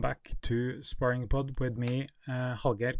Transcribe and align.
welcome 0.00 0.16
back 0.16 0.40
to 0.40 0.80
Sparring 0.82 1.28
Pod 1.28 1.60
with 1.60 1.76
me, 1.76 2.06
uh, 2.26 2.56
Hallgeir. 2.56 2.94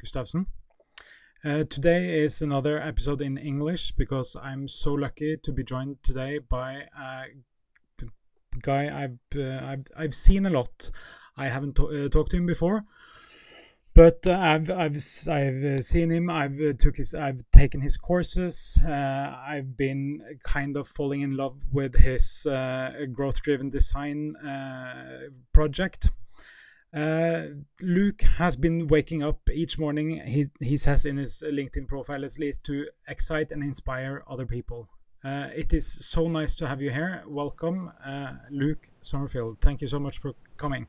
Uh, 1.43 1.65
today 1.65 2.21
is 2.21 2.43
another 2.43 2.79
episode 2.79 3.23
in 3.23 3.39
English 3.39 3.93
because 3.93 4.37
I'm 4.43 4.69
so 4.69 4.93
lucky 4.93 5.39
to 5.43 5.53
be 5.53 5.65
joined 5.65 6.03
today 6.03 6.41
by 6.41 6.89
a 6.99 8.05
guy 8.61 9.05
I've 9.05 9.19
uh, 9.35 9.65
I've, 9.65 9.87
I've 9.97 10.15
seen 10.15 10.45
a 10.45 10.51
lot. 10.51 10.91
I 11.39 11.49
haven't 11.49 11.81
uh, 11.81 12.09
talked 12.11 12.33
to 12.33 12.37
him 12.37 12.45
before, 12.45 12.85
but 13.95 14.27
uh, 14.27 14.33
I've 14.33 14.69
I've 14.69 14.99
I've 15.29 15.83
seen 15.83 16.11
him. 16.11 16.29
I've 16.29 16.61
uh, 16.61 16.75
took 16.79 16.97
his 16.99 17.15
I've 17.15 17.43
taken 17.51 17.81
his 17.81 17.97
courses. 17.97 18.79
Uh, 18.87 19.37
I've 19.49 19.75
been 19.75 20.21
kind 20.45 20.77
of 20.77 20.87
falling 20.87 21.23
in 21.23 21.35
love 21.35 21.63
with 21.73 21.95
his 21.97 22.47
uh, 22.47 23.07
growth-driven 23.11 23.71
design 23.71 24.35
project. 25.55 26.11
Uh, 26.93 27.43
Luke 27.83 28.23
has 28.39 28.57
been 28.57 28.89
waking 28.89 29.23
up 29.23 29.49
each 29.53 29.79
morning. 29.79 30.21
He 30.27 30.47
he 30.61 30.77
says 30.77 31.05
in 31.05 31.19
his 31.19 31.43
LinkedIn 31.47 31.87
profile 31.87 32.25
at 32.25 32.37
least 32.39 32.65
to 32.65 32.89
excite 33.07 33.53
and 33.53 33.63
inspire 33.63 34.25
other 34.29 34.45
people. 34.45 34.89
Uh, 35.23 35.49
it 35.55 35.73
is 35.73 35.87
so 35.87 36.27
nice 36.27 36.57
to 36.57 36.67
have 36.67 36.81
you 36.81 36.91
here. 36.91 37.23
Welcome, 37.29 37.93
uh, 38.05 38.33
Luke 38.51 38.89
Summerfield. 39.03 39.61
Thank 39.61 39.83
you 39.83 39.89
so 39.89 40.01
much 40.01 40.19
for 40.19 40.33
coming. 40.57 40.89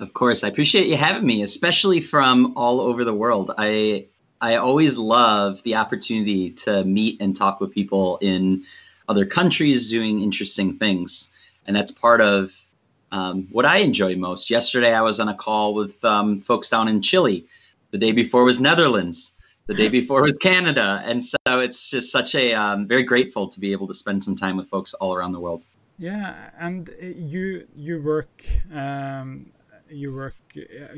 Of 0.00 0.14
course, 0.14 0.42
I 0.42 0.48
appreciate 0.48 0.88
you 0.88 0.96
having 0.96 1.26
me, 1.26 1.42
especially 1.42 2.00
from 2.00 2.52
all 2.56 2.80
over 2.80 3.04
the 3.04 3.14
world. 3.14 3.52
I 3.56 4.08
I 4.40 4.56
always 4.56 4.98
love 4.98 5.62
the 5.62 5.76
opportunity 5.76 6.50
to 6.64 6.84
meet 6.84 7.20
and 7.20 7.36
talk 7.36 7.60
with 7.60 7.70
people 7.70 8.18
in 8.20 8.64
other 9.08 9.26
countries 9.26 9.90
doing 9.90 10.20
interesting 10.20 10.76
things, 10.76 11.30
and 11.66 11.76
that's 11.76 11.92
part 11.92 12.20
of 12.20 12.65
um, 13.12 13.48
what 13.50 13.64
I 13.64 13.78
enjoy 13.78 14.16
most. 14.16 14.50
Yesterday, 14.50 14.92
I 14.94 15.02
was 15.02 15.20
on 15.20 15.28
a 15.28 15.34
call 15.34 15.74
with 15.74 16.04
um, 16.04 16.40
folks 16.40 16.68
down 16.68 16.88
in 16.88 17.02
Chile. 17.02 17.46
The 17.90 17.98
day 17.98 18.12
before 18.12 18.44
was 18.44 18.60
Netherlands. 18.60 19.32
The 19.66 19.74
day 19.74 19.88
before 20.00 20.22
was 20.22 20.36
Canada, 20.38 21.02
and 21.04 21.24
so 21.24 21.38
it's 21.46 21.90
just 21.90 22.10
such 22.10 22.34
a 22.34 22.54
um, 22.54 22.86
very 22.86 23.02
grateful 23.02 23.48
to 23.48 23.60
be 23.60 23.72
able 23.72 23.86
to 23.86 23.94
spend 23.94 24.22
some 24.22 24.36
time 24.36 24.56
with 24.56 24.68
folks 24.68 24.94
all 24.94 25.14
around 25.14 25.32
the 25.32 25.40
world. 25.40 25.62
Yeah, 25.98 26.50
and 26.58 26.90
uh, 26.90 27.06
you 27.06 27.66
you 27.74 28.02
work 28.02 28.44
um, 28.72 29.52
you 29.88 30.14
work 30.14 30.36
uh, 30.56 30.96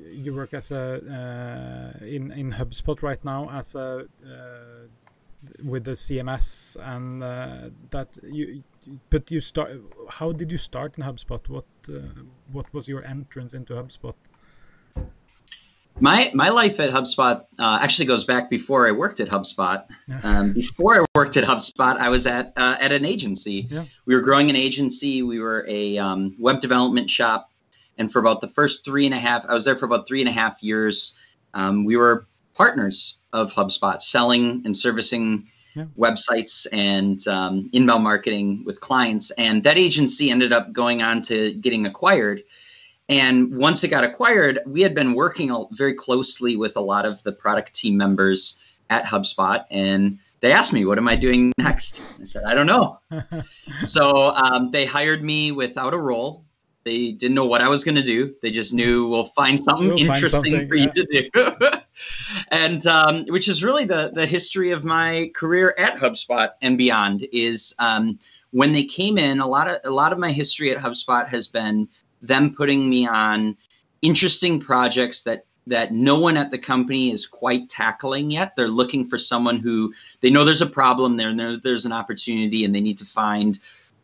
you 0.00 0.34
work 0.34 0.54
as 0.54 0.72
a 0.72 1.94
uh, 2.00 2.04
in 2.04 2.32
in 2.32 2.52
HubSpot 2.52 3.02
right 3.02 3.24
now 3.24 3.50
as 3.50 3.74
a 3.74 4.06
uh, 4.24 4.88
with 5.64 5.84
the 5.84 5.92
CMS 5.92 6.76
and 6.80 7.22
uh, 7.22 7.70
that 7.90 8.08
you 8.22 8.62
but 9.10 9.30
you 9.30 9.40
start 9.40 9.70
how 10.08 10.32
did 10.32 10.50
you 10.50 10.58
start 10.58 10.98
in 10.98 11.04
HubSpot 11.04 11.48
what 11.48 11.66
uh, 11.88 12.00
what 12.50 12.72
was 12.74 12.88
your 12.88 13.04
entrance 13.04 13.54
into 13.54 13.74
HubSpot 13.74 14.14
my 16.00 16.30
my 16.34 16.48
life 16.48 16.80
at 16.80 16.90
HubSpot 16.90 17.44
uh, 17.58 17.78
actually 17.80 18.06
goes 18.06 18.24
back 18.24 18.48
before 18.50 18.86
I 18.88 18.92
worked 18.92 19.20
at 19.20 19.28
HubSpot. 19.28 19.84
Um, 20.22 20.52
before 20.52 21.00
I 21.00 21.04
worked 21.14 21.36
at 21.36 21.44
HubSpot, 21.44 21.96
I 21.96 22.08
was 22.08 22.26
at 22.26 22.52
uh, 22.56 22.76
at 22.80 22.92
an 22.92 23.04
agency. 23.04 23.68
Yeah. 23.70 23.84
We 24.06 24.14
were 24.14 24.20
growing 24.20 24.50
an 24.50 24.56
agency. 24.56 25.22
We 25.22 25.38
were 25.38 25.66
a 25.68 25.98
um, 25.98 26.34
web 26.38 26.60
development 26.60 27.10
shop, 27.10 27.50
and 27.98 28.10
for 28.10 28.18
about 28.18 28.40
the 28.40 28.48
first 28.48 28.84
three 28.84 29.04
and 29.04 29.14
a 29.14 29.18
half, 29.18 29.44
I 29.46 29.54
was 29.54 29.64
there 29.64 29.76
for 29.76 29.84
about 29.84 30.08
three 30.08 30.20
and 30.20 30.28
a 30.28 30.32
half 30.32 30.62
years. 30.62 31.14
Um, 31.54 31.84
we 31.84 31.96
were 31.96 32.26
partners 32.54 33.20
of 33.32 33.52
HubSpot, 33.52 34.00
selling 34.00 34.62
and 34.64 34.76
servicing 34.76 35.48
Yeah. 35.74 35.86
websites 35.98 36.66
and 36.70 37.26
um, 37.28 37.70
inbound 37.72 38.04
marketing 38.04 38.62
with 38.66 38.80
clients. 38.80 39.30
And 39.32 39.62
that 39.64 39.78
agency 39.78 40.30
ended 40.30 40.52
up 40.52 40.72
going 40.72 41.02
on 41.02 41.22
to 41.22 41.54
getting 41.54 41.86
acquired. 41.86 42.42
And 43.08 43.56
once 43.56 43.82
it 43.82 43.88
got 43.88 44.04
acquired, 44.04 44.60
we 44.66 44.82
had 44.82 44.94
been 44.94 45.14
working 45.14 45.54
very 45.72 45.94
closely 45.94 46.56
with 46.56 46.76
a 46.76 46.80
lot 46.80 47.06
of 47.06 47.22
the 47.22 47.32
product 47.32 47.74
team 47.74 47.96
members 47.96 48.58
at 48.90 49.04
HubSpot. 49.04 49.64
And 49.70 50.18
they 50.40 50.52
asked 50.52 50.72
me, 50.72 50.84
What 50.84 50.98
am 50.98 51.08
I 51.08 51.16
doing 51.16 51.52
next? 51.58 52.18
I 52.20 52.24
said, 52.24 52.44
I 52.44 52.54
don't 52.54 52.66
know. 52.66 52.98
so 53.84 54.32
um, 54.34 54.70
they 54.70 54.84
hired 54.84 55.22
me 55.22 55.52
without 55.52 55.94
a 55.94 55.98
role. 55.98 56.44
They 56.84 57.12
didn't 57.12 57.34
know 57.34 57.44
what 57.44 57.60
I 57.60 57.68
was 57.68 57.84
going 57.84 57.94
to 57.94 58.02
do. 58.02 58.34
They 58.42 58.50
just 58.50 58.74
knew 58.74 59.08
we'll 59.08 59.26
find 59.26 59.58
something 59.58 59.88
We'll 59.88 59.98
find 59.98 60.10
interesting 60.10 60.52
something, 60.52 60.68
for 60.68 60.74
you 60.74 60.90
to 60.92 61.04
do. 61.04 61.78
and 62.48 62.86
um, 62.86 63.24
which 63.26 63.48
is 63.48 63.62
really 63.62 63.84
the, 63.84 64.10
the 64.14 64.26
history 64.26 64.70
of 64.72 64.84
my 64.84 65.30
career 65.34 65.74
at 65.78 65.96
HubSpot 65.96 66.50
and 66.60 66.76
beyond 66.76 67.26
is 67.32 67.74
um, 67.78 68.18
when 68.50 68.72
they 68.72 68.84
came 68.84 69.18
in, 69.18 69.40
a 69.40 69.46
lot 69.46 69.68
of 69.68 69.80
a 69.84 69.90
lot 69.90 70.12
of 70.12 70.18
my 70.18 70.32
history 70.32 70.70
at 70.70 70.78
HubSpot 70.78 71.28
has 71.28 71.48
been 71.48 71.88
them 72.20 72.54
putting 72.54 72.88
me 72.88 73.06
on 73.06 73.56
interesting 74.02 74.60
projects 74.60 75.22
that 75.22 75.44
that 75.66 75.92
no 75.92 76.18
one 76.18 76.36
at 76.36 76.50
the 76.50 76.58
company 76.58 77.12
is 77.12 77.26
quite 77.26 77.68
tackling 77.68 78.30
yet. 78.30 78.56
They're 78.56 78.68
looking 78.68 79.06
for 79.06 79.18
someone 79.18 79.58
who 79.58 79.94
they 80.20 80.30
know 80.30 80.44
there's 80.44 80.60
a 80.60 80.66
problem 80.66 81.16
there, 81.16 81.28
and 81.28 81.38
there, 81.38 81.56
there's 81.56 81.86
an 81.86 81.92
opportunity, 81.92 82.64
and 82.64 82.74
they 82.74 82.80
need 82.80 82.98
to 82.98 83.04
find 83.04 83.58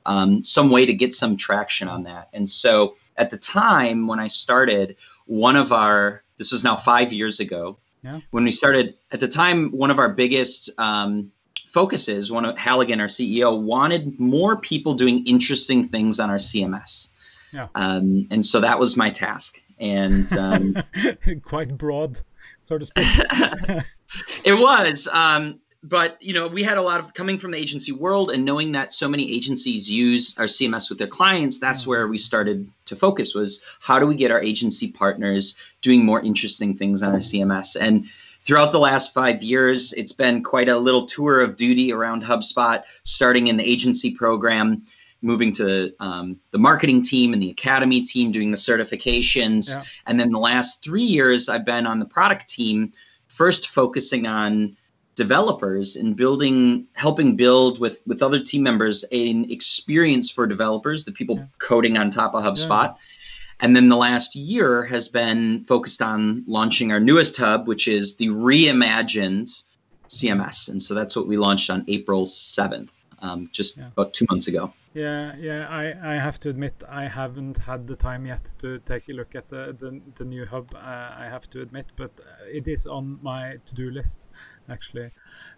um, 0.09 0.43
some 0.43 0.71
way 0.71 0.87
to 0.87 0.95
get 0.95 1.15
some 1.15 1.37
traction 1.37 1.87
on 1.87 2.05
that. 2.05 2.31
And 2.33 2.49
so 2.49 2.95
at 3.17 3.29
the 3.29 3.37
time 3.37 4.07
when 4.07 4.19
I 4.19 4.29
started, 4.29 4.97
one 5.27 5.55
of 5.55 5.71
our 5.71 6.25
this 6.39 6.51
was 6.51 6.65
now 6.65 6.77
five 6.77 7.13
years 7.13 7.41
ago. 7.41 7.79
Yeah. 8.03 8.21
When 8.31 8.45
we 8.45 8.53
started 8.53 8.95
at 9.11 9.21
the 9.21 9.29
time, 9.29 9.71
one 9.71 9.91
of 9.91 9.99
our 9.99 10.09
biggest 10.09 10.71
um, 10.79 11.31
focuses, 11.67 12.33
one 12.33 12.47
of 12.47 12.57
Halligan, 12.57 13.01
our 13.01 13.09
CEO, 13.09 13.61
wanted 13.61 14.19
more 14.19 14.57
people 14.57 14.95
doing 14.95 15.27
interesting 15.27 15.89
things 15.89 16.21
on 16.21 16.31
our 16.31 16.37
CMS. 16.37 17.09
Yeah. 17.53 17.69
Um, 17.75 18.29
and 18.31 18.47
so 18.47 18.61
that 18.61 18.79
was 18.79 18.97
my 18.97 19.11
task. 19.11 19.61
And 19.79 20.33
um, 20.33 20.77
quite 21.43 21.77
broad 21.77 22.19
so 22.61 22.79
to 22.79 22.85
speak 22.85 23.07
it 24.45 24.55
was. 24.59 25.09
Um, 25.13 25.61
but 25.83 26.21
you 26.21 26.33
know, 26.33 26.49
we 26.49 26.63
had 26.63 26.77
a 26.77 26.83
lot 26.83 26.99
of 27.01 27.15
coming 27.15 27.39
from 27.39 27.53
the 27.53 27.59
agency 27.59 27.93
world 27.93 28.31
and 28.31 28.45
knowing 28.45 28.73
that 28.73 28.93
so 28.93 29.09
many 29.09 29.31
agencies 29.33 29.89
use 29.91 30.35
our 30.39 30.47
CMS 30.47 30.89
with 30.89 30.99
their 30.99 31.07
clients. 31.07 31.59
That's 31.59 31.85
Mhm. 31.85 31.87
where 31.87 32.09
we 32.09 32.19
started 32.19 32.69
to 32.87 32.97
focus 32.97 33.35
was 33.35 33.61
how 33.81 33.99
do 33.99 34.07
we 34.07 34.15
get 34.17 34.31
our 34.31 34.43
agency 34.43 34.89
partners 34.89 35.55
doing 35.83 36.05
more 36.05 36.21
interesting 36.21 36.77
things 36.77 37.03
on 37.03 37.13
our 37.15 37.21
CMS 37.21 37.77
and. 37.77 38.07
Throughout 38.41 38.71
the 38.71 38.79
last 38.79 39.13
five 39.13 39.43
years, 39.43 39.93
it's 39.95 40.13
been 40.13 40.43
quite 40.45 40.69
a 40.71 40.79
little 40.79 41.05
tour 41.07 41.41
of 41.43 41.57
duty 41.57 41.93
around 41.93 42.23
HubSpot, 42.23 42.83
starting 43.03 43.49
in 43.49 43.57
the 43.59 43.69
agency 43.69 44.13
program, 44.13 44.81
moving 45.23 45.53
to 45.55 45.93
um, 46.01 46.37
the 46.53 46.59
marketing 46.59 47.03
team 47.03 47.35
and 47.35 47.43
the 47.43 47.51
academy 47.51 48.01
team, 48.03 48.31
doing 48.31 48.51
the 48.53 48.57
certifications. 48.57 49.69
Yeah. 49.69 49.83
And 50.07 50.19
then 50.19 50.31
the 50.31 50.39
last 50.39 50.83
three 50.85 51.03
years, 51.03 51.49
I've 51.49 51.67
been 51.67 51.85
on 51.87 51.99
the 51.99 52.05
product 52.07 52.49
team, 52.49 52.93
first 53.27 53.69
focusing 53.69 54.27
on 54.27 54.77
developers 55.19 55.97
and 55.97 56.15
building 56.17 56.87
helping 56.95 57.35
build 57.35 57.81
with 57.81 58.01
with 58.07 58.23
other 58.23 58.39
team 58.41 58.63
members 58.63 59.05
an 59.11 59.51
experience 59.51 60.31
for 60.31 60.47
developers 60.47 61.05
the 61.05 61.11
people 61.13 61.37
Yeah. 61.37 61.47
coding 61.59 61.99
on 61.99 62.11
top 62.11 62.35
of 62.37 62.45
hubspot 62.45 62.95
and 63.59 63.75
then 63.75 63.89
the 63.89 63.97
last 63.97 64.37
year 64.37 64.85
has 64.85 65.09
been 65.09 65.65
focused 65.67 66.01
on 66.03 66.45
launching 66.47 66.93
our 66.93 67.01
newest 67.01 67.37
hub 67.37 67.67
which 67.67 67.89
is 67.89 68.15
the 68.17 68.29
reimagined 68.29 69.51
cms 70.09 70.69
and 70.69 70.81
so 70.81 70.95
that's 70.95 71.17
what 71.17 71.27
we 71.27 71.37
launched 71.37 71.69
on 71.69 71.85
april 71.89 72.25
7th 72.25 72.89
um, 73.21 73.49
just 73.51 73.77
Yeah. 73.77 73.89
about 73.89 74.15
two 74.15 74.27
months 74.31 74.47
ago 74.47 74.73
Yeah, 74.99 75.37
yeah. 75.39 75.69
I, 75.69 76.15
I 76.15 76.15
have 76.15 76.41
to 76.41 76.51
admit 76.51 76.83
I 76.89 77.07
haven't 77.07 77.59
had 77.59 77.87
the 77.87 77.95
time 77.95 78.27
yet 78.27 78.55
to 78.59 78.81
take 78.81 79.09
a 79.09 79.13
look 79.13 79.37
at 79.37 79.49
the 79.49 79.73
the, 79.79 80.01
the 80.17 80.25
new 80.25 80.45
hub. 80.45 80.75
Uh, 80.75 80.79
I 81.25 81.29
have 81.31 81.49
to 81.51 81.61
admit, 81.61 81.87
but 81.95 82.11
uh, 82.19 82.59
it 82.59 82.67
is 82.67 82.85
on 82.87 83.21
my 83.23 83.59
to 83.67 83.75
do 83.75 83.91
list 83.91 84.27
actually. 84.69 85.11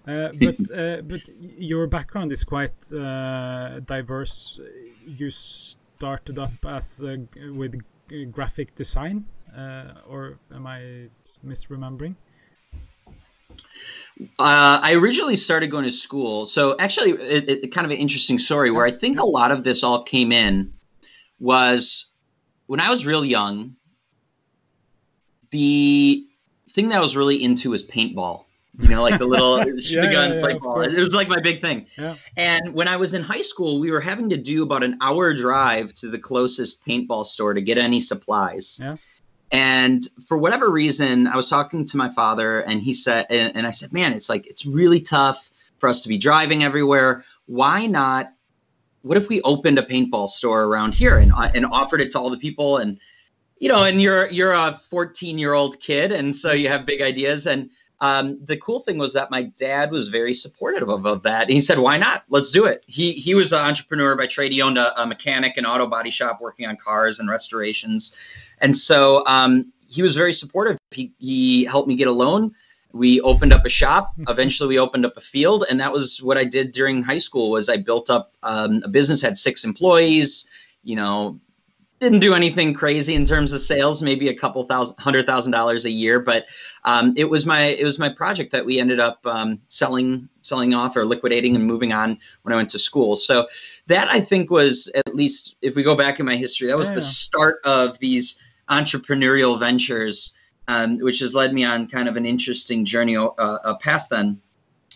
Uh, 0.07 0.29
but 0.39 0.59
uh, 0.75 1.01
but 1.03 1.23
your 1.39 1.87
background 1.87 2.33
is 2.33 2.45
quite 2.45 2.93
uh, 2.93 3.81
diverse. 3.81 4.61
You 5.07 5.31
started 5.31 6.39
up 6.39 6.53
as 6.67 7.03
uh, 7.03 7.17
with 7.55 7.81
graphic 8.33 8.75
design, 8.75 9.25
uh, 9.57 10.07
or 10.07 10.39
am 10.55 10.67
I 10.67 11.09
misremembering? 11.43 12.17
Uh, 14.39 14.79
I 14.83 14.93
originally 14.95 15.37
started 15.37 15.71
going 15.71 15.85
to 15.85 15.93
school. 15.93 16.47
So 16.47 16.77
actually, 16.79 17.13
it, 17.13 17.65
it, 17.65 17.75
kind 17.75 17.87
of 17.87 17.91
an 17.91 17.97
interesting 17.97 18.39
story 18.39 18.71
where 18.71 18.85
I 18.85 18.91
think 18.91 19.19
a 19.19 19.27
lot 19.27 19.51
of 19.51 19.65
this 19.65 19.83
all 19.83 20.03
came 20.03 20.31
in 20.31 20.73
was 21.39 22.11
when 22.67 22.81
I 22.81 22.91
was 22.91 23.07
real 23.07 23.25
young. 23.25 23.77
The 25.51 26.27
thing 26.71 26.89
that 26.91 26.99
I 26.99 27.01
was 27.01 27.17
really 27.17 27.43
into 27.43 27.71
was 27.71 27.87
paintball. 27.87 28.45
You 28.79 28.91
know, 28.91 29.03
like 29.03 29.19
the 29.19 29.27
little 29.27 29.59
Yeah, 29.79 30.07
the 30.07 30.13
guns, 30.13 30.37
yeah, 30.37 30.49
yeah, 30.49 30.59
ball. 30.59 30.81
It 30.83 30.97
was 30.97 31.13
like 31.13 31.29
my 31.29 31.41
big 31.41 31.61
thing. 31.61 31.87
Yeah. 31.99 32.17
And 32.37 32.73
when 32.73 32.89
I 32.89 32.97
was 32.97 33.15
in 33.15 33.23
high 33.23 33.43
school, 33.43 33.81
we 33.81 33.91
were 33.91 34.01
having 34.01 34.29
to 34.31 34.37
do 34.37 34.63
about 34.63 34.85
an 34.85 34.97
hour 35.01 35.35
drive 35.35 35.93
to 35.97 36.09
the 36.09 36.19
closest 36.19 36.85
paintball 36.87 37.27
store 37.27 37.53
to 37.53 37.61
get 37.61 37.79
any 37.79 38.01
supplies. 38.01 38.79
Yeah. 38.81 38.97
And 39.53 40.07
for 40.27 40.39
whatever 40.39 40.71
reason, 40.71 41.27
I 41.27 41.37
was 41.37 41.49
talking 41.49 41.85
to 41.87 41.97
my 41.97 42.09
father, 42.09 42.61
and 42.61 42.81
he 42.81 42.93
said, 42.93 43.27
and, 43.31 43.57
and 43.57 43.67
I 43.67 43.73
said, 43.73 43.93
"Man, 43.93 44.13
it's 44.13 44.29
like 44.29 44.47
it's 44.47 44.65
really 44.65 45.01
tough 45.01 45.51
for 45.79 45.89
us 45.89 46.03
to 46.03 46.09
be 46.09 46.19
driving 46.19 46.63
everywhere. 46.63 47.25
Why 47.47 47.87
not 47.87 48.33
what 49.03 49.17
if 49.17 49.29
we 49.29 49.41
opened 49.43 49.79
a 49.79 49.83
paintball 49.83 50.29
store 50.29 50.65
around 50.65 50.95
here 50.95 51.19
and 51.19 51.33
uh, 51.33 51.51
and 51.55 51.67
offered 51.67 52.01
it 52.01 52.13
to 52.13 52.19
all 52.19 52.31
the 52.31 52.37
people 52.37 52.77
and 52.79 52.99
you 53.59 53.69
know 53.69 53.85
and 53.85 54.01
you're 54.01 54.29
you're 54.29 54.53
a 54.53 54.75
14 54.75 55.39
year 55.39 55.55
old 55.55 55.81
kid 55.81 56.13
and 56.13 56.35
so 56.35 56.53
you 56.53 56.69
have 56.69 56.85
big 56.85 57.01
ideas 57.01 57.47
and 57.47 57.71
um, 58.01 58.39
the 58.43 58.57
cool 58.57 58.81
thing 58.81 58.97
was 58.97 59.13
that 59.13 59.31
my 59.31 59.43
dad 59.43 59.91
was 59.91 60.09
very 60.09 60.33
supportive 60.33 60.89
of, 60.89 61.05
of 61.05 61.23
that. 61.25 61.51
He 61.51 61.61
said, 61.61 61.79
"Why 61.79 61.99
not? 61.99 62.25
Let's 62.29 62.51
do 62.51 62.65
it." 62.65 62.83
He 62.87 63.13
he 63.13 63.35
was 63.35 63.53
an 63.53 63.59
entrepreneur 63.59 64.17
by 64.17 64.27
trade. 64.27 64.53
He 64.53 64.63
owned 64.63 64.79
a, 64.79 64.99
a 65.01 65.07
mechanic 65.07 65.57
and 65.57 65.67
auto 65.67 65.87
body 65.87 66.11
shop, 66.11 66.41
working 66.41 66.67
on 66.67 66.77
cars 66.77 67.21
and 67.21 67.29
restorations, 67.29 68.15
and 68.59 68.75
so 68.77 69.25
um, 69.27 69.71
he 69.89 70.03
was 70.03 70.17
very 70.17 70.33
supportive. 70.33 70.79
He 70.93 71.13
he 71.19 71.65
helped 71.65 71.89
me 71.89 71.95
get 71.95 72.09
a 72.09 72.13
loan. 72.13 72.55
We 72.93 73.21
opened 73.21 73.53
up 73.53 73.65
a 73.67 73.69
shop. 73.69 74.13
Eventually, 74.29 74.69
we 74.69 74.79
opened 74.79 75.05
up 75.05 75.17
a 75.17 75.21
field, 75.21 75.65
and 75.69 75.79
that 75.79 75.93
was 75.93 76.23
what 76.23 76.39
I 76.39 76.45
did 76.45 76.73
during 76.73 77.03
high 77.03 77.19
school. 77.19 77.51
Was 77.51 77.69
I 77.69 77.77
built 77.77 78.09
up 78.09 78.33
um, 78.43 78.81
a 78.83 78.89
business, 78.89 79.21
had 79.21 79.37
six 79.37 79.65
employees. 79.65 80.47
You 80.83 80.97
know, 80.97 81.39
didn't 82.01 82.21
do 82.21 82.33
anything 82.33 82.73
crazy 82.73 83.15
in 83.15 83.27
terms 83.27 83.53
of 83.53 83.61
sales, 83.61 84.03
maybe 84.03 84.29
a 84.29 84.35
couple 84.35 84.65
thousand, 84.65 84.99
hundred 84.99 85.27
thousand 85.27 85.53
dollars 85.53 85.85
a 85.85 85.91
year, 85.91 86.19
but 86.19 86.47
um, 86.85 87.13
it 87.17 87.29
was 87.29 87.45
my 87.45 87.67
it 87.67 87.85
was 87.85 87.99
my 87.99 88.09
project 88.09 88.51
that 88.53 88.65
we 88.65 88.81
ended 88.81 88.99
up 88.99 89.25
um, 89.27 89.61
selling 89.69 90.29
selling 90.41 90.73
off 90.75 90.97
or 90.97 91.05
liquidating 91.05 91.55
and 91.55 91.67
moving 91.67 91.93
on 91.93 92.19
when 92.43 92.55
I 92.55 92.57
went 92.57 92.71
to 92.71 92.79
school. 92.79 93.15
So 93.17 93.47
that 93.87 94.11
I 94.11 94.21
think 94.21 94.51
was 94.51 94.89
at 94.95 95.15
least 95.15 95.57
if 95.61 95.77
we 95.77 95.83
go 95.83 95.95
back 95.95 96.19
in 96.19 96.27
my 96.27 96.37
history, 96.37 96.69
that 96.69 96.79
was 96.79 96.89
yeah. 96.89 96.95
the 96.95 97.03
start 97.03 97.61
of 97.65 97.99
these 97.99 98.41
entrepreneurial 98.71 99.59
ventures, 99.59 100.33
um, 100.69 100.99
which 101.01 101.19
has 101.19 101.35
led 101.35 101.53
me 101.53 101.65
on 101.65 101.87
kind 101.87 102.09
of 102.09 102.17
an 102.17 102.25
interesting 102.25 102.85
journey 102.85 103.17
uh, 103.17 103.27
uh, 103.27 103.75
past 103.75 104.09
then. 104.09 104.41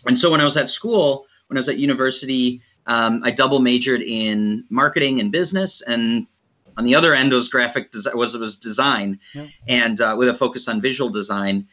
And 0.07 0.17
so 0.17 0.31
when 0.31 0.41
I 0.41 0.45
was 0.45 0.57
at 0.57 0.69
school, 0.69 1.27
when 1.47 1.57
I 1.57 1.59
was 1.59 1.69
at 1.69 1.77
university, 1.77 2.61
um, 2.87 3.21
I 3.23 3.31
double 3.31 3.59
majored 3.59 4.01
in 4.01 4.63
marketing 4.69 5.19
and 5.19 5.31
business 5.31 5.81
and 5.81 6.25
on 6.77 6.83
the 6.83 6.95
other 6.95 7.13
end 7.13 7.33
was 7.33 7.47
graphic 7.47 7.91
design 7.91 8.17
was 8.17 8.37
was 8.37 8.57
design 8.57 9.19
yeah. 9.33 9.47
and 9.67 10.01
uh, 10.01 10.15
with 10.17 10.27
a 10.27 10.33
focus 10.33 10.67
on 10.67 10.81
visual 10.81 11.09
design. 11.09 11.67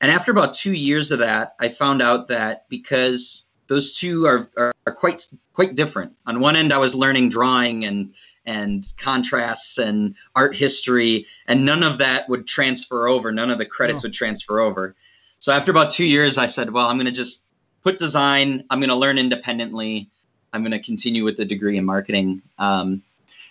And 0.00 0.10
after 0.10 0.32
about 0.32 0.54
two 0.54 0.72
years 0.72 1.12
of 1.12 1.20
that 1.20 1.54
i 1.60 1.68
found 1.68 2.02
out 2.02 2.28
that 2.28 2.68
because 2.68 3.44
those 3.66 3.92
two 3.92 4.26
are, 4.26 4.50
are, 4.56 4.72
are 4.86 4.94
quite 4.94 5.26
quite 5.52 5.74
different. 5.74 6.12
On 6.26 6.40
one 6.40 6.56
end 6.56 6.72
i 6.72 6.78
was 6.78 6.94
learning 6.94 7.28
drawing 7.28 7.84
and 7.84 8.14
and 8.46 8.92
contrasts 8.98 9.78
and 9.78 10.14
art 10.34 10.54
history 10.54 11.26
and 11.46 11.64
none 11.64 11.82
of 11.82 11.98
that 11.98 12.28
would 12.28 12.46
transfer 12.46 13.08
over. 13.08 13.32
None 13.32 13.50
of 13.50 13.58
the 13.58 13.66
credits 13.66 14.02
oh. 14.02 14.06
would 14.06 14.14
transfer 14.14 14.60
over. 14.60 14.94
So 15.38 15.52
after 15.52 15.70
about 15.70 15.90
two 15.90 16.04
years 16.04 16.38
i 16.38 16.46
said 16.46 16.70
well 16.70 16.86
i'm 16.86 16.96
going 16.96 17.06
to 17.06 17.12
just 17.12 17.44
put 17.82 17.98
design 17.98 18.64
i'm 18.70 18.80
going 18.80 18.90
to 18.90 18.96
learn 18.96 19.18
independently. 19.18 20.10
I'm 20.54 20.62
going 20.62 20.70
to 20.70 20.78
continue 20.78 21.24
with 21.24 21.36
the 21.36 21.44
degree 21.44 21.76
in 21.76 21.84
marketing. 21.84 22.40
Um, 22.58 23.02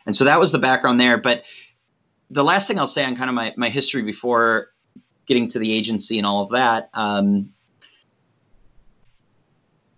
and 0.06 0.16
so 0.16 0.26
that 0.26 0.40
was 0.40 0.52
the 0.52 0.60
background 0.60 1.00
there. 1.00 1.18
But 1.18 1.44
the 2.30 2.44
last 2.44 2.68
thing 2.68 2.80
I'll 2.80 2.88
say 2.88 3.04
on 3.06 3.16
kind 3.16 3.30
of 3.30 3.36
my, 3.36 3.54
my 3.58 3.70
history 3.70 4.02
before 4.02 4.70
getting 5.26 5.48
to 5.50 5.60
the 5.60 5.72
agency 5.72 6.18
and 6.18 6.26
all 6.26 6.44
of 6.44 6.50
that, 6.50 6.90
um, 6.94 7.54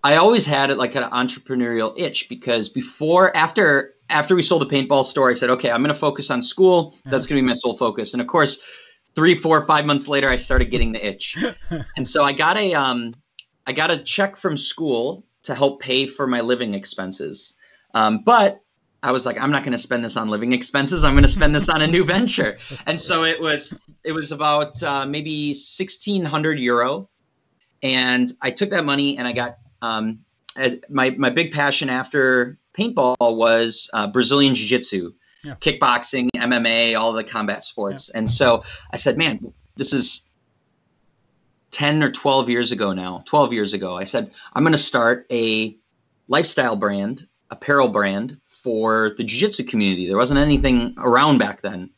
I 0.03 0.17
always 0.17 0.45
had 0.45 0.69
it 0.69 0.77
like 0.77 0.95
an 0.95 1.03
entrepreneurial 1.03 1.97
itch 1.97 2.29
because 2.29 2.69
before, 2.69 3.35
after, 3.35 3.95
after 4.09 4.35
we 4.35 4.43
sold 4.43 4.61
the 4.61 4.67
paintball 4.67 5.03
store, 5.03 5.31
I 5.31 5.33
said, 5.33 5.49
okay, 5.49 5.71
I'm 5.71 5.81
going 5.81 5.93
to 5.93 5.99
focus 5.99 6.29
on 6.29 6.43
school. 6.43 6.93
That's 7.05 7.25
going 7.25 7.37
to 7.39 7.41
be 7.41 7.47
my 7.47 7.53
sole 7.53 7.75
focus. 7.75 8.13
And 8.13 8.21
of 8.21 8.27
course, 8.27 8.61
three, 9.15 9.33
four, 9.33 9.65
five 9.65 9.85
months 9.85 10.07
later, 10.07 10.29
I 10.29 10.35
started 10.35 10.65
getting 10.65 10.91
the 10.91 11.03
itch. 11.03 11.43
and 11.97 12.07
so 12.07 12.23
I 12.23 12.33
got 12.33 12.55
a, 12.57 12.75
um, 12.75 13.15
I 13.65 13.73
got 13.73 13.89
a 13.89 13.97
check 13.97 14.35
from 14.35 14.57
school 14.57 15.25
to 15.43 15.55
help 15.55 15.81
pay 15.81 16.05
for 16.05 16.27
my 16.27 16.41
living 16.41 16.75
expenses. 16.75 17.55
Um, 17.95 18.21
but 18.23 18.61
I 19.05 19.11
was 19.11 19.25
like, 19.25 19.39
I'm 19.39 19.51
not 19.51 19.63
going 19.63 19.71
to 19.71 19.77
spend 19.77 20.03
this 20.03 20.17
on 20.17 20.29
living 20.29 20.51
expenses. 20.51 21.03
I'm 21.03 21.13
going 21.13 21.23
to 21.23 21.29
spend 21.29 21.53
this 21.53 21.69
on 21.69 21.81
a 21.81 21.87
new 21.87 22.03
venture. 22.15 22.57
And 22.87 22.99
so 22.99 23.23
it 23.23 23.39
was, 23.39 23.77
it 24.03 24.11
was 24.11 24.31
about 24.31 24.81
uh, 24.81 25.05
maybe 25.05 25.49
1600 25.49 26.59
euro. 26.59 27.07
And 27.83 28.31
I 28.41 28.49
took 28.49 28.71
that 28.71 28.83
money 28.83 29.17
and 29.17 29.27
I 29.27 29.31
got, 29.33 29.57
um, 29.81 30.19
my, 30.89 31.11
my 31.11 31.29
big 31.29 31.51
passion 31.51 31.89
after 31.89 32.57
paintball 32.77 33.15
was 33.19 33.89
uh, 33.93 34.07
Brazilian 34.07 34.55
Jiu 34.55 34.67
Jitsu, 34.67 35.13
yeah. 35.43 35.55
kickboxing, 35.55 36.29
MMA, 36.35 36.99
all 36.99 37.13
the 37.13 37.23
combat 37.23 37.63
sports. 37.63 38.09
Yeah. 38.11 38.19
And 38.19 38.29
so 38.29 38.63
I 38.91 38.97
said, 38.97 39.17
man, 39.17 39.53
this 39.75 39.93
is 39.93 40.23
10 41.71 42.01
or 42.01 42.09
12 42.09 42.49
years 42.49 42.71
ago 42.71 42.93
now, 42.93 43.21
12 43.25 43.53
years 43.53 43.73
ago. 43.73 43.95
I 43.97 44.05
said, 44.05 44.31
I'm 44.53 44.63
going 44.63 44.71
to 44.71 44.77
start 44.77 45.27
a 45.31 45.77
lifestyle 46.27 46.75
brand, 46.75 47.27
apparel 47.51 47.89
brand 47.89 48.39
for 48.65 49.12
the 49.15 49.23
jiu-jitsu 49.23 49.63
community. 49.65 50.07
There 50.07 50.17
wasn't 50.17 50.39
anything 50.39 50.95
around 50.97 51.38
back 51.38 51.62
then. 51.62 51.91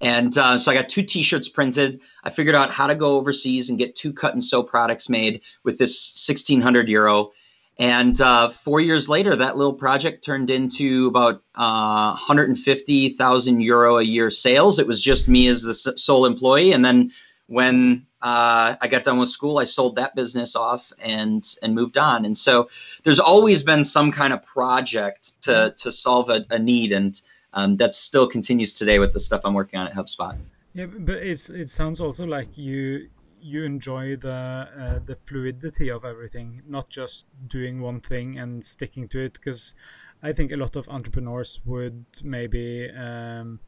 And 0.00 0.38
uh, 0.38 0.58
so 0.58 0.70
I 0.70 0.74
got 0.74 0.88
two 0.88 1.02
T-shirts 1.02 1.48
printed. 1.48 2.02
I 2.22 2.30
figured 2.30 2.54
out 2.54 2.72
how 2.72 2.86
to 2.86 2.94
go 2.94 3.16
overseas 3.16 3.68
and 3.68 3.76
get 3.76 3.96
two 3.96 4.12
cut 4.12 4.32
and 4.32 4.44
sew 4.44 4.62
products 4.62 5.08
made 5.08 5.40
with 5.64 5.78
this 5.78 6.24
1,600 6.28 6.88
euro. 6.88 7.32
And 7.78 8.20
uh, 8.20 8.50
four 8.50 8.80
years 8.80 9.08
later, 9.08 9.34
that 9.34 9.56
little 9.56 9.72
project 9.72 10.24
turned 10.24 10.50
into 10.50 11.08
about 11.08 11.42
uh, 11.56 12.10
150,000 12.10 13.60
euro 13.60 13.98
a 13.98 14.02
year 14.04 14.30
sales. 14.30 14.78
It 14.78 14.86
was 14.86 15.00
just 15.00 15.26
me 15.26 15.48
as 15.48 15.62
the 15.62 15.74
sole 15.74 16.26
employee. 16.26 16.70
And 16.70 16.84
then 16.84 17.10
when 17.54 18.04
uh, 18.20 18.74
I 18.80 18.88
got 18.88 19.04
done 19.04 19.18
with 19.18 19.28
school, 19.28 19.58
I 19.58 19.64
sold 19.64 19.94
that 19.96 20.14
business 20.16 20.56
off 20.56 20.92
and 20.98 21.42
and 21.62 21.74
moved 21.74 21.96
on. 21.96 22.24
And 22.24 22.36
so 22.36 22.68
there's 23.04 23.20
always 23.20 23.62
been 23.62 23.84
some 23.84 24.10
kind 24.10 24.32
of 24.32 24.42
project 24.42 25.40
to 25.42 25.50
mm-hmm. 25.50 25.76
to 25.76 25.92
solve 25.92 26.30
a, 26.30 26.44
a 26.50 26.58
need, 26.58 26.90
and 26.92 27.20
um, 27.52 27.76
that 27.76 27.94
still 27.94 28.26
continues 28.26 28.74
today 28.74 28.98
with 28.98 29.12
the 29.12 29.20
stuff 29.20 29.40
I'm 29.44 29.54
working 29.54 29.78
on 29.78 29.86
at 29.86 29.94
HubSpot. 29.94 30.36
Yeah, 30.72 30.86
but 30.86 31.16
it's 31.16 31.48
it 31.48 31.70
sounds 31.70 32.00
also 32.00 32.26
like 32.26 32.58
you 32.58 33.08
you 33.40 33.62
enjoy 33.64 34.16
the 34.16 34.68
uh, 34.82 34.98
the 35.04 35.16
fluidity 35.24 35.90
of 35.90 36.04
everything, 36.04 36.62
not 36.66 36.90
just 36.90 37.26
doing 37.46 37.80
one 37.80 38.00
thing 38.00 38.38
and 38.38 38.64
sticking 38.64 39.08
to 39.08 39.20
it. 39.20 39.34
Because 39.34 39.76
I 40.22 40.32
think 40.32 40.50
a 40.50 40.56
lot 40.56 40.74
of 40.76 40.88
entrepreneurs 40.88 41.62
would 41.64 42.04
maybe. 42.22 42.90
Um, 42.90 43.60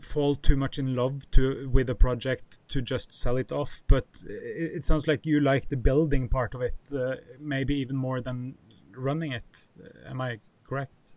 fall 0.00 0.34
too 0.34 0.56
much 0.56 0.78
in 0.78 0.96
love 0.96 1.30
to 1.30 1.68
with 1.70 1.88
a 1.88 1.94
project 1.94 2.58
to 2.68 2.82
just 2.82 3.14
sell 3.14 3.36
it 3.36 3.52
off 3.52 3.82
but 3.86 4.06
it, 4.26 4.76
it 4.76 4.84
sounds 4.84 5.06
like 5.06 5.24
you 5.24 5.40
like 5.40 5.68
the 5.68 5.76
building 5.76 6.28
part 6.28 6.54
of 6.54 6.60
it 6.60 6.74
uh, 6.96 7.16
maybe 7.38 7.74
even 7.74 7.96
more 7.96 8.20
than 8.20 8.56
running 8.96 9.32
it. 9.32 9.68
Am 10.06 10.20
i 10.20 10.38
correct? 10.66 11.16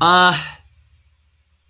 Uh 0.00 0.40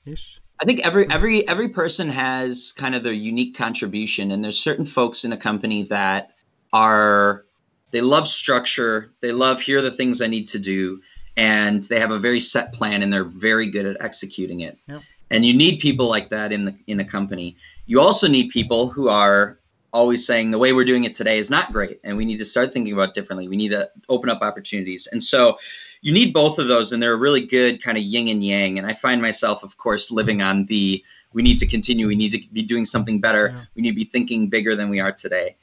ish? 0.06 0.40
I 0.60 0.64
think 0.64 0.86
every 0.86 1.10
every 1.10 1.48
every 1.48 1.68
person 1.68 2.08
has 2.08 2.72
kind 2.72 2.94
of 2.94 3.02
their 3.02 3.12
unique 3.12 3.56
contribution 3.56 4.30
and 4.30 4.44
there's 4.44 4.58
certain 4.58 4.84
folks 4.84 5.24
in 5.24 5.32
a 5.32 5.36
company 5.36 5.84
that 5.84 6.32
are 6.72 7.46
they 7.90 8.00
love 8.00 8.28
structure 8.28 9.10
they 9.20 9.32
love 9.32 9.60
here 9.60 9.78
are 9.78 9.82
the 9.82 9.90
things 9.90 10.20
i 10.20 10.26
need 10.26 10.46
to 10.48 10.58
do 10.58 11.00
and 11.36 11.84
they 11.84 12.00
have 12.00 12.10
a 12.10 12.18
very 12.18 12.40
set 12.40 12.72
plan 12.72 13.02
and 13.02 13.12
they're 13.12 13.24
very 13.24 13.70
good 13.70 13.86
at 13.86 13.96
executing 14.00 14.60
it. 14.60 14.78
Yep. 14.88 15.02
And 15.30 15.44
you 15.44 15.54
need 15.54 15.78
people 15.78 16.08
like 16.08 16.28
that 16.30 16.52
in 16.52 16.64
the 16.64 16.74
in 16.86 17.00
a 17.00 17.04
company. 17.04 17.56
You 17.86 18.00
also 18.00 18.26
need 18.28 18.50
people 18.50 18.88
who 18.88 19.08
are 19.08 19.58
always 19.92 20.24
saying 20.24 20.50
the 20.50 20.58
way 20.58 20.72
we're 20.72 20.84
doing 20.84 21.04
it 21.04 21.14
today 21.14 21.38
is 21.38 21.50
not 21.50 21.72
great 21.72 21.98
and 22.04 22.16
we 22.16 22.24
need 22.24 22.38
to 22.38 22.44
start 22.44 22.72
thinking 22.72 22.92
about 22.92 23.14
differently. 23.14 23.48
We 23.48 23.56
need 23.56 23.70
to 23.70 23.90
open 24.08 24.30
up 24.30 24.40
opportunities. 24.40 25.08
And 25.10 25.22
so 25.22 25.58
you 26.00 26.12
need 26.12 26.32
both 26.32 26.58
of 26.58 26.68
those 26.68 26.92
and 26.92 27.02
they're 27.02 27.14
a 27.14 27.18
really 27.18 27.44
good 27.44 27.82
kind 27.82 27.98
of 27.98 28.04
yin 28.04 28.28
and 28.28 28.44
yang 28.44 28.78
and 28.78 28.86
I 28.86 28.92
find 28.92 29.20
myself 29.20 29.62
of 29.62 29.76
course 29.76 30.10
living 30.10 30.42
on 30.42 30.66
the 30.66 31.04
we 31.32 31.42
need 31.42 31.58
to 31.60 31.66
continue, 31.66 32.08
we 32.08 32.16
need 32.16 32.32
to 32.32 32.40
be 32.52 32.62
doing 32.62 32.84
something 32.84 33.20
better, 33.20 33.52
yeah. 33.54 33.62
we 33.74 33.82
need 33.82 33.90
to 33.90 33.96
be 33.96 34.04
thinking 34.04 34.48
bigger 34.48 34.74
than 34.74 34.88
we 34.88 34.98
are 35.00 35.12
today. 35.12 35.56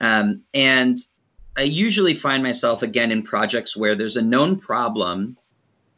Um, 0.00 0.42
and 0.52 0.98
I 1.56 1.62
usually 1.62 2.14
find 2.14 2.42
myself 2.42 2.82
again 2.82 3.12
in 3.12 3.22
projects 3.22 3.76
where 3.76 3.94
there's 3.94 4.16
a 4.16 4.22
known 4.22 4.58
problem. 4.58 5.36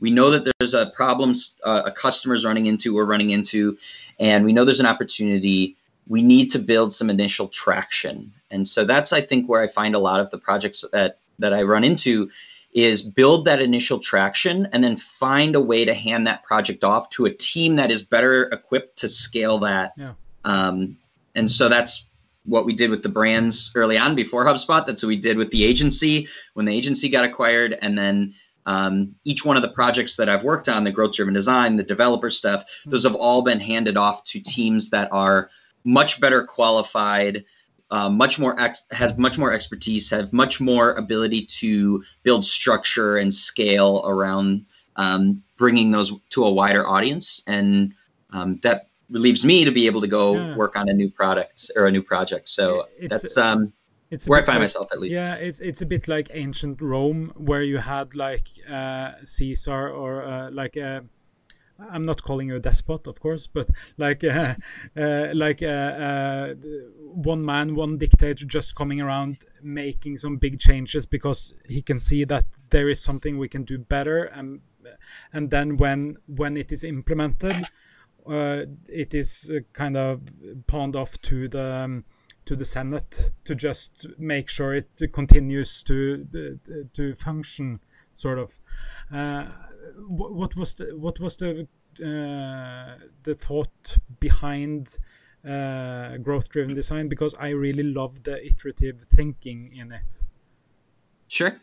We 0.01 0.11
know 0.11 0.31
that 0.31 0.51
there's 0.59 0.75
a 0.75 0.93
problem 0.95 1.33
uh, 1.65 1.83
a 1.87 1.93
customer's 1.93 2.45
running 2.45 2.67
into 2.67 2.99
or 2.99 3.07
running 3.07 3.31
into, 3.31 3.79
and 4.21 4.45
we 4.45 4.53
know 4.53 4.65
there's 4.65 4.81
an 4.81 4.87
opportunity. 4.87 5.77
We 6.09 6.23
need 6.23 6.51
to 6.53 6.59
build 6.59 6.93
some 6.93 7.09
initial 7.09 7.49
traction, 7.49 8.33
and 8.51 8.69
so 8.69 8.85
that's 8.85 9.13
I 9.13 9.23
think 9.23 9.49
where 9.49 9.63
I 9.63 9.67
find 9.67 9.95
a 9.95 9.99
lot 9.99 10.21
of 10.21 10.31
the 10.31 10.39
projects 10.39 10.85
that 10.93 11.19
that 11.39 11.55
I 11.55 11.63
run 11.63 11.85
into 11.85 12.31
is 12.75 13.01
build 13.01 13.47
that 13.47 13.63
initial 13.63 13.99
traction 13.99 14.69
and 14.73 14.85
then 14.85 14.99
find 14.99 15.55
a 15.55 15.61
way 15.61 15.87
to 15.87 15.95
hand 15.95 16.27
that 16.27 16.45
project 16.45 16.85
off 16.85 17.09
to 17.09 17.25
a 17.25 17.31
team 17.31 17.77
that 17.77 17.91
is 17.91 18.03
better 18.03 18.45
equipped 18.51 18.99
to 18.99 19.09
scale 19.09 19.59
that. 19.59 19.93
Yeah. 19.97 20.13
Um, 20.45 20.99
and 21.35 21.51
so 21.51 21.71
that's 21.71 22.07
what 22.47 22.65
we 22.65 22.73
did 22.73 22.91
with 22.91 23.03
the 23.03 23.09
brands 23.09 23.73
early 23.75 23.99
on 23.99 24.15
before 24.15 24.45
HubSpot. 24.45 24.85
That's 24.87 25.03
what 25.03 25.09
we 25.09 25.17
did 25.17 25.37
with 25.37 25.51
the 25.51 25.65
agency 25.65 26.29
when 26.55 26.67
the 26.67 26.75
agency 26.75 27.09
got 27.09 27.25
acquired. 27.25 27.77
And 27.81 27.99
then 27.99 28.35
um, 28.65 29.15
each 29.25 29.45
one 29.45 29.57
of 29.57 29.63
the 29.63 29.69
projects 29.69 30.17
that 30.17 30.29
I've 30.29 30.45
worked 30.45 30.69
on, 30.69 30.85
the 30.85 30.91
growth 30.91 31.15
driven 31.15 31.35
design, 31.35 31.77
the 31.77 31.83
developer 31.83 32.31
stuff, 32.31 32.65
those 32.85 33.05
have 33.05 33.15
all 33.15 33.43
been 33.43 33.61
handed 33.61 33.97
off 33.97 34.25
to 34.25 34.41
teams 34.41 34.91
that 34.91 35.09
are 35.13 35.51
much 35.85 36.21
better 36.21 36.45
qualified, 36.45 37.45
uh, 37.91 38.09
much 38.09 38.39
more 38.39 38.59
ex- 38.61 38.85
has 38.91 39.17
much 39.17 39.39
more 39.39 39.53
expertise, 39.53 40.11
have 40.11 40.33
much 40.33 40.61
more 40.61 40.95
ability 40.95 41.47
to 41.47 42.03
build 42.25 42.45
structure 42.45 43.17
and 43.17 43.33
scale 43.33 44.03
around 44.05 44.67
um, 44.97 45.43
bringing 45.57 45.91
those 45.91 46.13
to 46.31 46.45
a 46.45 46.53
wider 46.53 46.87
audience, 46.87 47.43
and 47.47 47.95
um, 48.31 48.59
that 48.63 48.89
relieves 49.11 49.45
me 49.45 49.65
to 49.65 49.71
be 49.71 49.87
able 49.87 50.01
to 50.01 50.07
go 50.07 50.35
yeah. 50.35 50.57
work 50.57 50.77
on 50.77 50.89
a 50.89 50.93
new 50.93 51.11
product 51.11 51.71
or 51.77 51.87
a 51.87 51.91
new 51.91 52.03
project. 52.03 52.49
So 52.49 52.87
it's, 52.99 53.23
that's 53.23 53.37
um, 53.37 53.73
it's 54.11 54.29
where 54.29 54.41
I 54.41 54.45
find 54.45 54.57
like, 54.57 54.65
myself 54.65 54.89
at 54.93 55.01
least. 55.01 55.15
Yeah, 55.15 55.35
it's 55.35 55.61
it's 55.61 55.83
a 55.83 55.87
bit 55.87 56.09
like 56.09 56.29
ancient 56.33 56.81
Rome, 56.81 57.33
where 57.37 57.63
you 57.63 57.79
had 57.79 58.15
like 58.15 58.49
uh, 58.71 59.13
Caesar 59.23 59.89
or 59.89 60.25
uh, 60.25 60.51
like. 60.51 60.77
Uh, 60.77 61.01
I'm 61.79 62.07
not 62.07 62.23
calling 62.23 62.49
you 62.49 62.57
a 62.57 62.59
despot, 62.59 63.07
of 63.07 63.21
course, 63.21 63.47
but 63.47 63.69
like 63.99 64.25
uh, 64.25 64.55
uh, 64.97 65.29
like 65.35 65.63
uh, 65.63 65.67
uh, 65.67 66.55
one 67.01 67.45
man, 67.45 67.75
one 67.75 67.99
dictator, 67.99 68.47
just 68.47 68.75
coming 68.75 68.99
around 69.01 69.45
making 69.63 70.17
some 70.17 70.39
big 70.39 70.59
changes 70.59 71.05
because 71.05 71.53
he 71.67 71.83
can 71.83 71.99
see 71.99 72.25
that 72.25 72.47
there 72.71 72.89
is 72.89 73.03
something 73.03 73.37
we 73.37 73.49
can 73.49 73.65
do 73.65 73.77
better, 73.77 74.25
and 74.25 74.61
and 75.35 75.51
then 75.51 75.77
when 75.77 76.17
when 76.27 76.57
it 76.57 76.73
is 76.73 76.83
implemented, 76.83 77.67
it 78.29 79.15
is 79.15 79.51
uh, 79.55 79.61
kind 79.73 79.97
of 79.97 80.23
pawned 80.67 80.97
off 80.97 81.21
to 81.23 81.49
the 81.49 81.75
um, 81.75 82.05
to 82.45 82.55
the 82.57 82.65
Senate 82.65 83.31
to 83.45 83.55
just 83.55 84.07
make 84.19 84.49
sure 84.49 84.75
it 84.75 84.89
continues 85.13 85.83
to 85.83 86.25
to, 86.95 87.15
function, 87.15 87.81
sort 88.15 88.39
of 88.39 88.61
what 90.09 90.57
was 90.57 90.75
the 90.75 90.97
what 90.97 91.19
was 91.21 91.37
the 91.37 91.67
uh, 92.05 92.97
the 93.23 93.35
thought 93.35 93.97
behind 94.21 94.99
uh, 95.47 96.17
growth 96.19 96.49
driven 96.49 96.75
design 96.75 97.09
because 97.09 97.35
I 97.39 97.51
really 97.51 97.83
love 97.83 98.25
the 98.25 98.45
iterative 98.45 99.01
thinking 99.01 99.73
in 99.75 99.93
it. 99.93 100.25
Sure, 101.29 101.57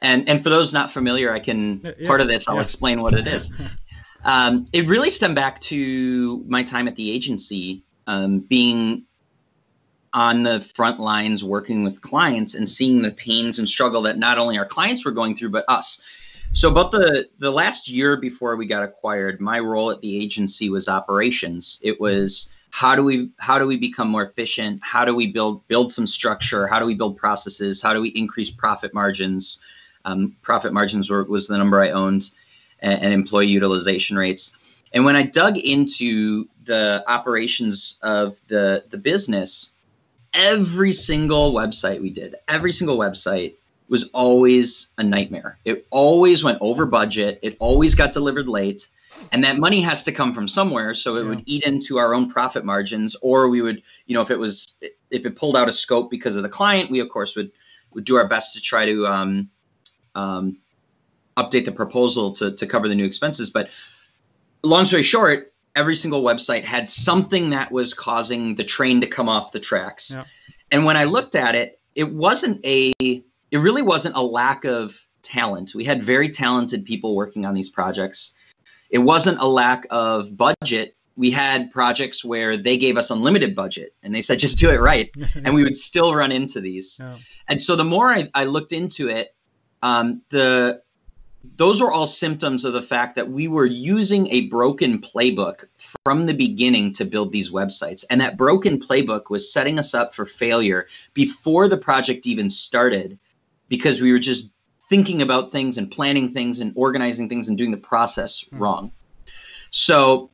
and 0.00 0.28
and 0.28 0.42
for 0.42 0.50
those 0.50 0.72
not 0.72 0.90
familiar, 0.90 1.32
I 1.32 1.40
can 1.40 1.80
uh, 1.84 1.92
yeah, 1.98 2.06
part 2.06 2.20
of 2.20 2.28
this. 2.28 2.46
I'll 2.48 2.56
yeah. 2.56 2.62
explain 2.62 3.00
what 3.00 3.14
it 3.14 3.26
is. 3.26 3.50
um, 4.24 4.66
it 4.72 4.86
really 4.86 5.10
stemmed 5.10 5.36
back 5.36 5.60
to 5.62 6.44
my 6.46 6.62
time 6.62 6.88
at 6.88 6.96
the 6.96 7.10
agency, 7.10 7.82
um, 8.06 8.40
being 8.40 9.04
on 10.12 10.42
the 10.42 10.60
front 10.74 10.98
lines 10.98 11.44
working 11.44 11.84
with 11.84 12.00
clients 12.00 12.54
and 12.54 12.68
seeing 12.68 13.02
the 13.02 13.10
pains 13.10 13.58
and 13.58 13.68
struggle 13.68 14.02
that 14.02 14.18
not 14.18 14.38
only 14.38 14.56
our 14.56 14.64
clients 14.64 15.04
were 15.04 15.10
going 15.10 15.36
through 15.36 15.50
but 15.50 15.66
us 15.68 16.02
so 16.52 16.70
about 16.70 16.90
the 16.90 17.28
the 17.38 17.50
last 17.50 17.88
year 17.88 18.16
before 18.16 18.56
we 18.56 18.66
got 18.66 18.82
acquired, 18.82 19.40
my 19.40 19.58
role 19.58 19.90
at 19.90 20.00
the 20.00 20.20
agency 20.20 20.70
was 20.70 20.88
operations. 20.88 21.78
It 21.82 22.00
was 22.00 22.50
how 22.70 22.94
do 22.94 23.04
we 23.04 23.30
how 23.38 23.58
do 23.58 23.66
we 23.66 23.76
become 23.76 24.08
more 24.08 24.24
efficient? 24.24 24.80
How 24.82 25.04
do 25.04 25.14
we 25.14 25.26
build 25.26 25.66
build 25.68 25.92
some 25.92 26.06
structure? 26.06 26.66
How 26.66 26.78
do 26.78 26.86
we 26.86 26.94
build 26.94 27.16
processes? 27.16 27.82
How 27.82 27.92
do 27.92 28.00
we 28.00 28.08
increase 28.10 28.50
profit 28.50 28.94
margins? 28.94 29.58
Um, 30.04 30.36
profit 30.42 30.72
margins 30.72 31.10
were, 31.10 31.24
was 31.24 31.48
the 31.48 31.58
number 31.58 31.80
I 31.80 31.90
owned, 31.90 32.30
and, 32.80 33.02
and 33.02 33.12
employee 33.12 33.48
utilization 33.48 34.16
rates. 34.16 34.82
And 34.92 35.04
when 35.04 35.16
I 35.16 35.22
dug 35.22 35.58
into 35.58 36.48
the 36.64 37.04
operations 37.06 37.98
of 38.02 38.40
the 38.48 38.84
the 38.90 38.98
business, 38.98 39.72
every 40.32 40.92
single 40.92 41.52
website 41.52 42.00
we 42.00 42.10
did, 42.10 42.36
every 42.48 42.72
single 42.72 42.98
website 42.98 43.54
was 43.88 44.08
always 44.12 44.88
a 44.98 45.04
nightmare. 45.04 45.58
It 45.64 45.86
always 45.90 46.44
went 46.44 46.58
over 46.60 46.86
budget. 46.86 47.38
It 47.42 47.56
always 47.58 47.94
got 47.94 48.12
delivered 48.12 48.48
late. 48.48 48.88
And 49.32 49.42
that 49.42 49.58
money 49.58 49.80
has 49.80 50.04
to 50.04 50.12
come 50.12 50.34
from 50.34 50.46
somewhere. 50.46 50.94
So 50.94 51.16
it 51.16 51.22
yeah. 51.22 51.28
would 51.30 51.42
eat 51.46 51.64
into 51.64 51.98
our 51.98 52.14
own 52.14 52.28
profit 52.28 52.64
margins, 52.64 53.16
or 53.22 53.48
we 53.48 53.62
would, 53.62 53.82
you 54.06 54.14
know, 54.14 54.20
if 54.20 54.30
it 54.30 54.38
was, 54.38 54.76
if 55.10 55.24
it 55.24 55.34
pulled 55.34 55.56
out 55.56 55.68
a 55.68 55.72
scope 55.72 56.10
because 56.10 56.36
of 56.36 56.42
the 56.42 56.48
client, 56.48 56.90
we 56.90 57.00
of 57.00 57.08
course 57.08 57.34
would 57.34 57.50
would 57.94 58.04
do 58.04 58.16
our 58.16 58.28
best 58.28 58.54
to 58.54 58.60
try 58.60 58.84
to 58.84 59.06
um, 59.06 59.48
um, 60.14 60.58
update 61.38 61.64
the 61.64 61.72
proposal 61.72 62.32
to 62.32 62.52
to 62.52 62.66
cover 62.66 62.88
the 62.88 62.94
new 62.94 63.04
expenses. 63.04 63.50
But 63.50 63.70
long 64.62 64.84
story 64.84 65.02
short, 65.02 65.52
every 65.74 65.96
single 65.96 66.22
website 66.22 66.64
had 66.64 66.88
something 66.88 67.50
that 67.50 67.70
was 67.70 67.94
causing 67.94 68.56
the 68.56 68.64
train 68.64 69.00
to 69.00 69.06
come 69.06 69.28
off 69.28 69.52
the 69.52 69.60
tracks. 69.60 70.10
Yeah. 70.10 70.24
And 70.72 70.84
when 70.84 70.96
I 70.96 71.04
looked 71.04 71.34
at 71.34 71.54
it, 71.54 71.80
it 71.94 72.12
wasn't 72.12 72.64
a 72.64 72.92
it 73.00 73.58
really 73.58 73.82
wasn't 73.82 74.16
a 74.16 74.22
lack 74.22 74.64
of 74.64 74.98
talent. 75.22 75.74
We 75.74 75.84
had 75.84 76.02
very 76.02 76.28
talented 76.28 76.84
people 76.84 77.16
working 77.16 77.46
on 77.46 77.54
these 77.54 77.68
projects. 77.68 78.34
It 78.90 78.98
wasn't 78.98 79.40
a 79.40 79.46
lack 79.46 79.86
of 79.90 80.36
budget. 80.36 80.96
We 81.16 81.30
had 81.30 81.70
projects 81.70 82.24
where 82.24 82.56
they 82.56 82.76
gave 82.76 82.96
us 82.96 83.10
unlimited 83.10 83.54
budget 83.54 83.94
and 84.02 84.14
they 84.14 84.22
said, 84.22 84.38
just 84.38 84.58
do 84.58 84.70
it 84.70 84.80
right. 84.80 85.10
and 85.34 85.54
we 85.54 85.64
would 85.64 85.76
still 85.76 86.14
run 86.14 86.30
into 86.30 86.60
these. 86.60 86.98
Yeah. 87.00 87.16
And 87.48 87.60
so 87.60 87.74
the 87.76 87.84
more 87.84 88.08
I, 88.08 88.28
I 88.34 88.44
looked 88.44 88.72
into 88.72 89.08
it, 89.08 89.34
um, 89.82 90.22
the 90.30 90.82
those 91.56 91.80
are 91.80 91.90
all 91.90 92.06
symptoms 92.06 92.64
of 92.64 92.72
the 92.72 92.82
fact 92.82 93.14
that 93.14 93.30
we 93.30 93.48
were 93.48 93.66
using 93.66 94.26
a 94.28 94.48
broken 94.48 94.98
playbook 95.00 95.64
from 96.04 96.26
the 96.26 96.34
beginning 96.34 96.92
to 96.94 97.04
build 97.04 97.32
these 97.32 97.50
websites. 97.50 98.04
And 98.10 98.20
that 98.20 98.36
broken 98.36 98.78
playbook 98.78 99.30
was 99.30 99.52
setting 99.52 99.78
us 99.78 99.94
up 99.94 100.14
for 100.14 100.26
failure 100.26 100.86
before 101.14 101.68
the 101.68 101.76
project 101.76 102.26
even 102.26 102.50
started 102.50 103.18
because 103.68 104.00
we 104.00 104.12
were 104.12 104.18
just 104.18 104.50
thinking 104.88 105.22
about 105.22 105.50
things 105.50 105.78
and 105.78 105.90
planning 105.90 106.30
things 106.30 106.60
and 106.60 106.72
organizing 106.74 107.28
things 107.28 107.48
and 107.48 107.58
doing 107.58 107.70
the 107.70 107.76
process 107.76 108.44
mm. 108.44 108.58
wrong. 108.58 108.92
So 109.70 110.30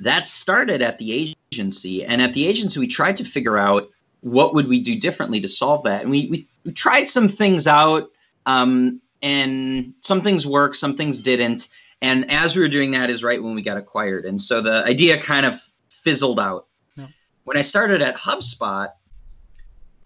that 0.00 0.26
started 0.26 0.82
at 0.82 0.98
the 0.98 1.34
agency. 1.52 2.04
And 2.04 2.22
at 2.22 2.34
the 2.34 2.46
agency, 2.46 2.78
we 2.78 2.86
tried 2.86 3.16
to 3.16 3.24
figure 3.24 3.58
out 3.58 3.90
what 4.20 4.54
would 4.54 4.68
we 4.68 4.80
do 4.80 4.98
differently 4.98 5.40
to 5.40 5.48
solve 5.48 5.84
that. 5.84 6.02
And 6.02 6.10
we, 6.10 6.28
we, 6.28 6.48
we 6.64 6.72
tried 6.72 7.08
some 7.08 7.28
things 7.28 7.66
out, 7.66 8.10
um, 8.46 9.00
and 9.22 9.94
some 10.00 10.22
things 10.22 10.46
worked, 10.46 10.76
some 10.76 10.96
things 10.96 11.20
didn't. 11.20 11.68
And 12.00 12.30
as 12.30 12.54
we 12.54 12.62
were 12.62 12.68
doing 12.68 12.92
that 12.92 13.10
is 13.10 13.24
right 13.24 13.42
when 13.42 13.54
we 13.54 13.62
got 13.62 13.76
acquired. 13.76 14.24
And 14.24 14.40
so 14.40 14.60
the 14.60 14.84
idea 14.84 15.20
kind 15.20 15.44
of 15.44 15.60
fizzled 15.88 16.38
out. 16.38 16.66
Yeah. 16.96 17.06
When 17.44 17.56
I 17.56 17.62
started 17.62 18.02
at 18.02 18.16
HubSpot, 18.16 18.90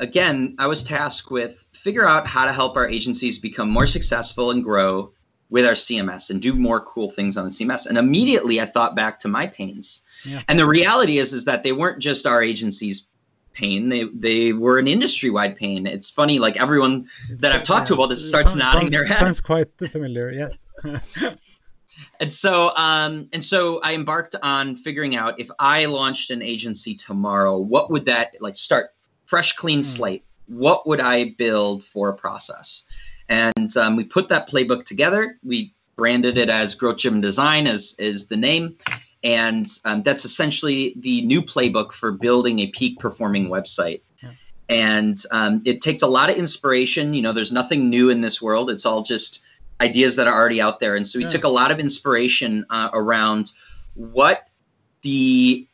again, 0.00 0.56
I 0.58 0.66
was 0.66 0.82
tasked 0.82 1.30
with 1.30 1.64
figure 1.74 2.06
out 2.08 2.26
how 2.26 2.44
to 2.44 2.52
help 2.52 2.76
our 2.76 2.88
agencies 2.88 3.38
become 3.38 3.68
more 3.68 3.86
successful 3.86 4.50
and 4.50 4.64
grow 4.64 5.12
with 5.50 5.66
our 5.66 5.72
CMS 5.72 6.30
and 6.30 6.40
do 6.40 6.54
more 6.54 6.80
cool 6.80 7.10
things 7.10 7.36
on 7.36 7.44
the 7.44 7.50
CMS. 7.50 7.86
And 7.86 7.98
immediately 7.98 8.58
I 8.58 8.64
thought 8.64 8.96
back 8.96 9.20
to 9.20 9.28
my 9.28 9.46
pains. 9.46 10.00
Yeah. 10.24 10.40
And 10.48 10.58
the 10.58 10.66
reality 10.66 11.18
is 11.18 11.34
is 11.34 11.44
that 11.44 11.62
they 11.62 11.72
weren't 11.72 11.98
just 11.98 12.26
our 12.26 12.42
agency's 12.42 13.06
pain. 13.52 13.88
They 13.88 14.04
they 14.04 14.52
were 14.52 14.78
an 14.78 14.88
industry 14.88 15.30
wide 15.30 15.56
pain. 15.56 15.86
It's 15.86 16.10
funny, 16.10 16.38
like 16.38 16.60
everyone 16.60 17.06
it's, 17.28 17.42
that 17.42 17.52
I've 17.52 17.64
talked 17.64 17.90
yeah, 17.90 17.94
to 17.96 18.02
about 18.02 18.08
this 18.08 18.28
starts 18.28 18.52
sounds, 18.52 18.58
nodding 18.58 18.80
sounds, 18.80 18.90
their 18.92 19.04
head. 19.04 19.18
Sounds 19.18 19.40
quite 19.40 19.68
familiar, 19.90 20.30
yes. 20.30 20.66
and 22.20 22.32
so 22.32 22.74
um 22.76 23.28
and 23.32 23.44
so 23.44 23.80
I 23.82 23.94
embarked 23.94 24.34
on 24.42 24.76
figuring 24.76 25.16
out 25.16 25.38
if 25.38 25.50
I 25.58 25.84
launched 25.86 26.30
an 26.30 26.42
agency 26.42 26.94
tomorrow, 26.94 27.58
what 27.58 27.90
would 27.90 28.06
that 28.06 28.34
like 28.40 28.56
start 28.56 28.90
fresh, 29.32 29.54
clean 29.54 29.80
mm. 29.80 29.84
slate. 29.86 30.26
What 30.46 30.86
would 30.86 31.00
I 31.00 31.32
build 31.38 31.82
for 31.84 32.10
a 32.10 32.12
process? 32.12 32.84
And 33.30 33.74
um, 33.78 33.96
we 33.96 34.04
put 34.04 34.28
that 34.28 34.46
playbook 34.46 34.84
together. 34.84 35.38
We 35.42 35.74
branded 35.96 36.36
it 36.36 36.50
as 36.50 36.74
Growth 36.74 36.98
Driven 36.98 37.22
Design, 37.22 37.66
as 37.66 37.94
is 37.98 38.26
the 38.26 38.36
name. 38.36 38.76
And 39.24 39.68
um, 39.84 40.02
that's 40.02 40.24
essentially 40.24 40.94
the 40.98 41.22
new 41.22 41.42
playbook 41.42 41.92
for 41.92 42.10
building 42.10 42.58
a 42.58 42.66
peak 42.68 42.98
performing 42.98 43.48
website. 43.48 44.00
Yeah. 44.20 44.30
And 44.68 45.22
um, 45.30 45.62
it 45.64 45.80
takes 45.80 46.02
a 46.02 46.08
lot 46.08 46.28
of 46.28 46.36
inspiration. 46.36 47.14
You 47.14 47.22
know, 47.22 47.32
there's 47.32 47.52
nothing 47.52 47.88
new 47.88 48.10
in 48.10 48.20
this 48.20 48.42
world. 48.42 48.70
It's 48.70 48.84
all 48.84 49.02
just 49.02 49.44
ideas 49.80 50.16
that 50.16 50.26
are 50.26 50.34
already 50.34 50.60
out 50.60 50.80
there. 50.80 50.96
And 50.96 51.06
so 51.06 51.18
we 51.18 51.24
yeah. 51.24 51.30
took 51.30 51.44
a 51.44 51.48
lot 51.48 51.70
of 51.70 51.78
inspiration 51.78 52.66
uh, 52.70 52.90
around 52.92 53.52
what 53.94 54.48
the 55.02 55.66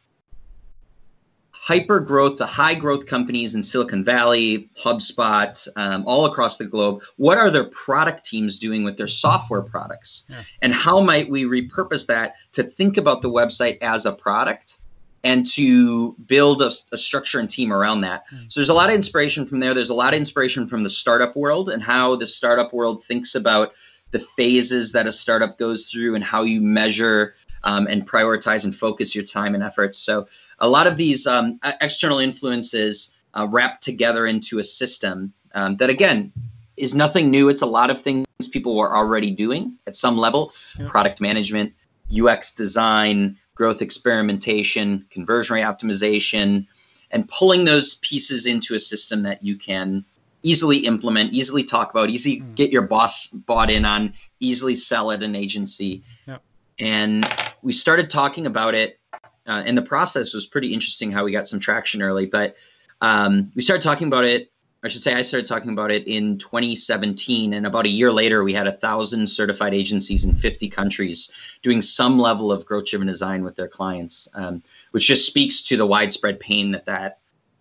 hyper 1.68 2.00
growth, 2.00 2.38
the 2.38 2.46
high 2.46 2.74
growth 2.74 3.04
companies 3.04 3.54
in 3.54 3.62
Silicon 3.62 4.02
Valley, 4.02 4.70
HubSpot, 4.82 5.68
um, 5.76 6.02
all 6.06 6.24
across 6.24 6.56
the 6.56 6.64
globe, 6.64 7.02
what 7.16 7.36
are 7.36 7.50
their 7.50 7.64
product 7.64 8.24
teams 8.24 8.58
doing 8.58 8.84
with 8.84 8.96
their 8.96 9.06
software 9.06 9.60
products? 9.60 10.24
Yeah. 10.30 10.42
And 10.62 10.72
how 10.72 11.02
might 11.02 11.28
we 11.28 11.44
repurpose 11.44 12.06
that 12.06 12.36
to 12.52 12.64
think 12.64 12.96
about 12.96 13.20
the 13.20 13.28
website 13.28 13.76
as 13.82 14.06
a 14.06 14.12
product 14.12 14.78
and 15.24 15.44
to 15.52 16.14
build 16.26 16.62
a, 16.62 16.70
a 16.90 16.96
structure 16.96 17.38
and 17.38 17.50
team 17.50 17.70
around 17.70 18.00
that? 18.00 18.24
Mm. 18.32 18.50
So 18.50 18.60
there's 18.60 18.70
a 18.70 18.74
lot 18.74 18.88
of 18.88 18.94
inspiration 18.94 19.44
from 19.44 19.60
there. 19.60 19.74
There's 19.74 19.90
a 19.90 19.94
lot 19.94 20.14
of 20.14 20.18
inspiration 20.18 20.66
from 20.66 20.84
the 20.84 20.90
startup 20.90 21.36
world 21.36 21.68
and 21.68 21.82
how 21.82 22.16
the 22.16 22.26
startup 22.26 22.72
world 22.72 23.04
thinks 23.04 23.34
about 23.34 23.74
the 24.10 24.20
phases 24.20 24.92
that 24.92 25.06
a 25.06 25.12
startup 25.12 25.58
goes 25.58 25.90
through 25.90 26.14
and 26.14 26.24
how 26.24 26.44
you 26.44 26.62
measure 26.62 27.34
um, 27.64 27.86
and 27.86 28.08
prioritize 28.08 28.64
and 28.64 28.74
focus 28.74 29.14
your 29.14 29.24
time 29.24 29.54
and 29.54 29.62
efforts. 29.62 29.98
So 29.98 30.28
a 30.58 30.68
lot 30.68 30.86
of 30.86 30.96
these 30.96 31.26
um, 31.26 31.58
external 31.80 32.18
influences 32.18 33.14
uh, 33.34 33.46
wrapped 33.48 33.82
together 33.82 34.26
into 34.26 34.58
a 34.58 34.64
system 34.64 35.32
um, 35.54 35.76
that 35.76 35.90
again 35.90 36.32
is 36.76 36.94
nothing 36.94 37.30
new. 37.30 37.48
It's 37.48 37.62
a 37.62 37.66
lot 37.66 37.90
of 37.90 38.00
things 38.00 38.26
people 38.52 38.76
were 38.76 38.96
already 38.96 39.30
doing 39.30 39.76
at 39.86 39.96
some 39.96 40.16
level: 40.16 40.52
yeah. 40.78 40.88
product 40.88 41.20
management, 41.20 41.72
UX 42.16 42.54
design, 42.54 43.36
growth 43.54 43.82
experimentation, 43.82 45.06
conversion 45.10 45.54
rate 45.54 45.62
optimization, 45.62 46.66
and 47.10 47.28
pulling 47.28 47.64
those 47.64 47.96
pieces 47.96 48.46
into 48.46 48.74
a 48.74 48.78
system 48.78 49.22
that 49.24 49.42
you 49.42 49.56
can 49.56 50.04
easily 50.42 50.78
implement, 50.78 51.32
easily 51.32 51.64
talk 51.64 51.90
about, 51.90 52.10
easily 52.10 52.40
mm. 52.40 52.54
get 52.54 52.70
your 52.70 52.82
boss 52.82 53.26
bought 53.26 53.70
in 53.70 53.84
on, 53.84 54.14
easily 54.40 54.74
sell 54.74 55.10
at 55.10 55.22
an 55.22 55.34
agency. 55.34 56.02
Yep. 56.26 56.42
And 56.78 57.24
we 57.62 57.72
started 57.72 58.10
talking 58.10 58.46
about 58.46 58.74
it, 58.74 58.98
uh, 59.46 59.62
and 59.66 59.76
the 59.76 59.82
process 59.82 60.34
was 60.34 60.46
pretty 60.46 60.72
interesting 60.72 61.10
how 61.10 61.24
we 61.24 61.32
got 61.32 61.46
some 61.46 61.60
traction 61.60 62.02
early. 62.02 62.26
But 62.26 62.56
um, 63.00 63.50
we 63.54 63.62
started 63.62 63.82
talking 63.82 64.06
about 64.08 64.24
it. 64.24 64.50
I 64.84 64.88
should 64.88 65.02
say 65.02 65.14
I 65.14 65.22
started 65.22 65.48
talking 65.48 65.70
about 65.70 65.90
it 65.90 66.06
in 66.06 66.38
2017, 66.38 67.52
and 67.52 67.66
about 67.66 67.86
a 67.86 67.88
year 67.88 68.12
later, 68.12 68.44
we 68.44 68.52
had 68.52 68.68
a 68.68 68.72
thousand 68.72 69.26
certified 69.28 69.74
agencies 69.74 70.24
in 70.24 70.34
50 70.34 70.68
countries 70.68 71.32
doing 71.62 71.82
some 71.82 72.18
level 72.18 72.52
of 72.52 72.64
growth-driven 72.64 73.08
design 73.08 73.42
with 73.42 73.56
their 73.56 73.66
clients, 73.66 74.28
um, 74.34 74.62
which 74.92 75.06
just 75.06 75.26
speaks 75.26 75.62
to 75.62 75.76
the 75.76 75.86
widespread 75.86 76.38
pain 76.38 76.70
that 76.70 76.86
that 76.86 77.18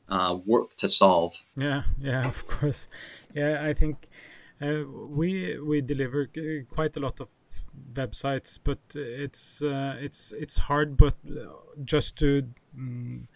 uh, 0.09 0.37
work 0.45 0.75
to 0.77 0.87
solve. 0.87 1.35
Yeah, 1.55 1.83
yeah, 1.99 2.27
of 2.27 2.45
course. 2.47 2.87
Yeah, 3.33 3.63
I 3.63 3.73
think 3.73 4.09
uh, 4.61 4.83
we 5.09 5.57
we 5.59 5.81
deliver 5.81 6.29
quite 6.69 6.95
a 6.97 6.99
lot 6.99 7.19
of 7.19 7.29
websites, 7.93 8.59
but 8.63 8.79
it's 8.95 9.61
uh, 9.61 9.95
it's 9.99 10.33
it's 10.33 10.57
hard, 10.57 10.97
but 10.97 11.15
uh, 11.29 11.47
just 11.83 12.17
to 12.17 12.47
um, 12.75 13.27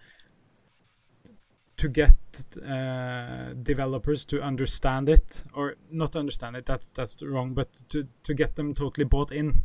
to 1.78 1.90
get 1.90 2.16
uh, 2.64 3.54
developers 3.64 4.26
to 4.26 4.42
understand 4.42 5.10
it, 5.10 5.44
or 5.54 5.76
not 5.92 6.16
understand 6.16 6.56
it. 6.56 6.66
That's 6.66 6.92
that's 6.92 7.22
wrong, 7.24 7.54
but 7.54 7.84
to 7.90 8.08
to 8.24 8.34
get 8.34 8.56
them 8.56 8.74
totally 8.74 9.06
bought 9.06 9.32
in, 9.32 9.62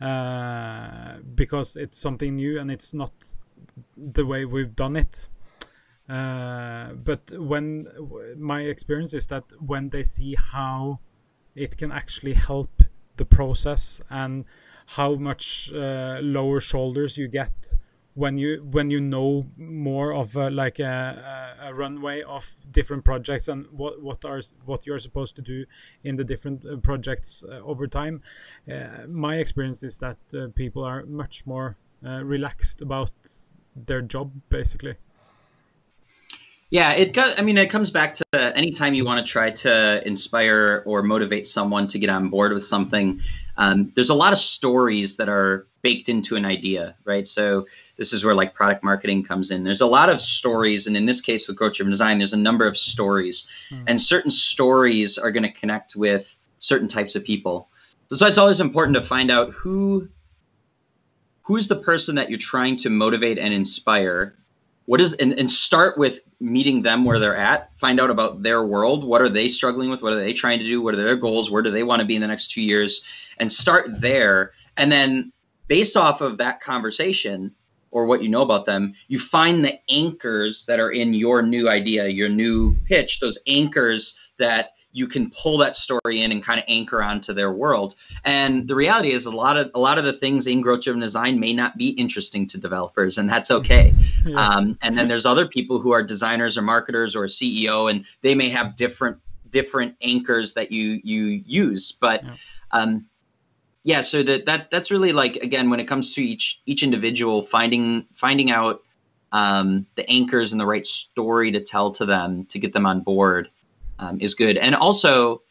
uh, 0.00 1.18
because 1.34 1.76
it's 1.76 1.98
something 1.98 2.36
new 2.36 2.58
and 2.58 2.70
it's 2.70 2.94
not 2.94 3.34
the 3.96 4.26
way 4.26 4.44
we've 4.44 4.74
done 4.76 4.96
it. 4.96 5.28
Uh, 6.08 6.92
but 6.94 7.32
when 7.38 7.88
my 8.36 8.62
experience 8.62 9.14
is 9.14 9.26
that 9.28 9.44
when 9.60 9.88
they 9.90 10.02
see 10.02 10.34
how 10.34 10.98
it 11.54 11.76
can 11.76 11.92
actually 11.92 12.34
help 12.34 12.81
the 13.22 13.36
process 13.36 14.02
and 14.10 14.44
how 14.98 15.14
much 15.14 15.70
uh, 15.72 16.18
lower 16.36 16.60
shoulders 16.60 17.16
you 17.16 17.28
get 17.28 17.76
when 18.14 18.36
you 18.36 18.50
when 18.76 18.90
you 18.90 19.00
know 19.00 19.46
more 19.56 20.12
of 20.12 20.36
uh, 20.36 20.50
like 20.50 20.78
a, 20.78 21.56
a, 21.62 21.72
runway 21.72 22.22
of 22.22 22.44
different 22.70 23.02
projects 23.04 23.48
and 23.48 23.66
what 23.70 24.02
what 24.02 24.24
are 24.24 24.40
what 24.66 24.84
you're 24.86 24.98
supposed 24.98 25.34
to 25.34 25.42
do 25.42 25.64
in 26.02 26.16
the 26.16 26.24
different 26.24 26.64
uh, 26.66 26.76
projects 26.88 27.44
uh, 27.48 27.70
over 27.70 27.86
time. 27.86 28.20
Uh, 28.70 29.06
my 29.08 29.36
experience 29.36 29.82
is 29.82 29.98
that 29.98 30.18
people 30.54 30.84
are 30.84 31.06
much 31.06 31.46
more 31.46 31.76
relaxed 32.02 32.82
about 32.82 33.12
their 33.86 34.02
job 34.02 34.30
basically 34.50 34.96
yeah, 36.72 36.92
it 36.92 37.12
got, 37.12 37.38
I 37.38 37.42
mean, 37.42 37.58
it 37.58 37.68
comes 37.68 37.90
back 37.90 38.14
to 38.14 38.56
anytime 38.56 38.94
you 38.94 39.04
want 39.04 39.24
to 39.24 39.30
try 39.30 39.50
to 39.50 40.02
inspire 40.08 40.82
or 40.86 41.02
motivate 41.02 41.46
someone 41.46 41.86
to 41.88 41.98
get 41.98 42.08
on 42.08 42.30
board 42.30 42.50
with 42.54 42.64
something. 42.64 43.20
Um, 43.58 43.92
there's 43.94 44.08
a 44.08 44.14
lot 44.14 44.32
of 44.32 44.38
stories 44.38 45.16
that 45.18 45.28
are 45.28 45.66
baked 45.82 46.08
into 46.08 46.34
an 46.34 46.46
idea, 46.46 46.96
right? 47.04 47.28
So 47.28 47.66
this 47.96 48.14
is 48.14 48.24
where 48.24 48.34
like 48.34 48.54
product 48.54 48.82
marketing 48.82 49.22
comes 49.22 49.50
in. 49.50 49.64
There's 49.64 49.82
a 49.82 49.86
lot 49.86 50.08
of 50.08 50.18
stories, 50.18 50.86
and 50.86 50.96
in 50.96 51.04
this 51.04 51.20
case 51.20 51.46
with 51.46 51.58
growth 51.58 51.74
driven 51.74 51.92
design, 51.92 52.16
there's 52.16 52.32
a 52.32 52.38
number 52.38 52.66
of 52.66 52.78
stories, 52.78 53.46
mm. 53.68 53.84
and 53.86 54.00
certain 54.00 54.30
stories 54.30 55.18
are 55.18 55.30
going 55.30 55.42
to 55.42 55.52
connect 55.52 55.94
with 55.94 56.38
certain 56.58 56.88
types 56.88 57.14
of 57.14 57.22
people. 57.22 57.68
So 58.10 58.26
it's 58.26 58.38
always 58.38 58.60
important 58.60 58.94
to 58.96 59.02
find 59.02 59.30
out 59.30 59.52
who 59.52 60.08
who's 61.42 61.68
the 61.68 61.76
person 61.76 62.14
that 62.14 62.30
you're 62.30 62.38
trying 62.38 62.78
to 62.78 62.88
motivate 62.88 63.38
and 63.38 63.52
inspire 63.52 64.36
what 64.86 65.00
is 65.00 65.12
and, 65.14 65.32
and 65.38 65.50
start 65.50 65.96
with 65.96 66.20
meeting 66.40 66.82
them 66.82 67.04
where 67.04 67.18
they're 67.18 67.36
at 67.36 67.70
find 67.78 68.00
out 68.00 68.10
about 68.10 68.42
their 68.42 68.64
world 68.64 69.04
what 69.04 69.22
are 69.22 69.28
they 69.28 69.48
struggling 69.48 69.90
with 69.90 70.02
what 70.02 70.12
are 70.12 70.16
they 70.16 70.32
trying 70.32 70.58
to 70.58 70.64
do 70.64 70.82
what 70.82 70.94
are 70.94 71.02
their 71.02 71.16
goals 71.16 71.50
where 71.50 71.62
do 71.62 71.70
they 71.70 71.84
want 71.84 72.00
to 72.00 72.06
be 72.06 72.16
in 72.16 72.20
the 72.20 72.26
next 72.26 72.50
two 72.50 72.62
years 72.62 73.04
and 73.38 73.50
start 73.50 74.00
there. 74.00 74.52
And 74.76 74.90
then 74.90 75.32
based 75.68 75.96
off 75.96 76.20
of 76.20 76.38
that 76.38 76.60
conversation 76.60 77.52
or 77.90 78.06
what 78.06 78.22
you 78.22 78.28
know 78.28 78.42
about 78.42 78.64
them 78.64 78.94
you 79.08 79.18
find 79.18 79.64
the 79.64 79.78
anchors 79.90 80.64
that 80.66 80.80
are 80.80 80.90
in 80.90 81.12
your 81.12 81.42
new 81.42 81.68
idea 81.68 82.08
your 82.08 82.28
new 82.28 82.74
pitch 82.86 83.20
those 83.20 83.38
anchors 83.46 84.18
that 84.38 84.70
you 84.92 85.06
can 85.06 85.30
pull 85.30 85.58
that 85.58 85.74
story 85.74 86.20
in 86.20 86.30
and 86.30 86.42
kind 86.42 86.58
of 86.58 86.64
anchor 86.68 87.02
onto 87.02 87.32
their 87.32 87.52
world. 87.52 87.94
And 88.24 88.68
the 88.68 88.74
reality 88.74 89.12
is 89.12 89.26
a 89.26 89.30
lot 89.30 89.56
of 89.56 89.70
a 89.74 89.78
lot 89.78 89.98
of 89.98 90.04
the 90.04 90.12
things 90.12 90.46
in 90.46 90.60
growth 90.60 90.82
driven 90.82 91.00
design 91.00 91.40
may 91.40 91.52
not 91.52 91.76
be 91.76 91.90
interesting 91.90 92.46
to 92.48 92.58
developers, 92.58 93.18
and 93.18 93.28
that's 93.28 93.50
okay. 93.50 93.92
yeah. 94.26 94.36
um, 94.36 94.78
and 94.82 94.96
then 94.96 95.08
there's 95.08 95.26
other 95.26 95.46
people 95.46 95.80
who 95.80 95.92
are 95.92 96.02
designers 96.02 96.56
or 96.56 96.62
marketers 96.62 97.16
or 97.16 97.24
CEO, 97.24 97.90
and 97.90 98.04
they 98.20 98.34
may 98.34 98.48
have 98.48 98.76
different 98.76 99.18
different 99.50 99.96
anchors 100.02 100.52
that 100.54 100.70
you 100.70 101.00
you 101.02 101.42
use. 101.46 101.92
But 101.92 102.24
yeah. 102.24 102.34
um, 102.70 103.06
yeah, 103.84 104.02
so 104.02 104.22
that 104.22 104.46
that 104.46 104.70
that's 104.70 104.90
really 104.90 105.12
like 105.12 105.36
again 105.36 105.70
when 105.70 105.80
it 105.80 105.88
comes 105.88 106.14
to 106.14 106.22
each 106.22 106.60
each 106.66 106.82
individual 106.82 107.42
finding 107.42 108.06
finding 108.12 108.50
out 108.50 108.82
um, 109.32 109.86
the 109.94 110.08
anchors 110.10 110.52
and 110.52 110.60
the 110.60 110.66
right 110.66 110.86
story 110.86 111.50
to 111.52 111.60
tell 111.60 111.90
to 111.92 112.04
them 112.04 112.44
to 112.46 112.58
get 112.58 112.74
them 112.74 112.84
on 112.84 113.00
board 113.00 113.48
um, 114.02 114.18
is 114.20 114.34
good. 114.34 114.58
And 114.58 114.74
also, 114.74 115.42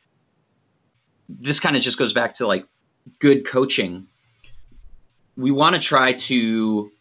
this 1.30 1.60
kind 1.60 1.76
of 1.76 1.82
just 1.82 1.98
goes 1.98 2.14
back 2.14 2.34
to 2.36 2.48
like 2.48 2.66
good 3.20 3.48
coaching. 3.48 4.08
We 5.38 5.52
want 5.52 5.76
to 5.76 5.82
try 5.82 6.14
to 6.14 6.92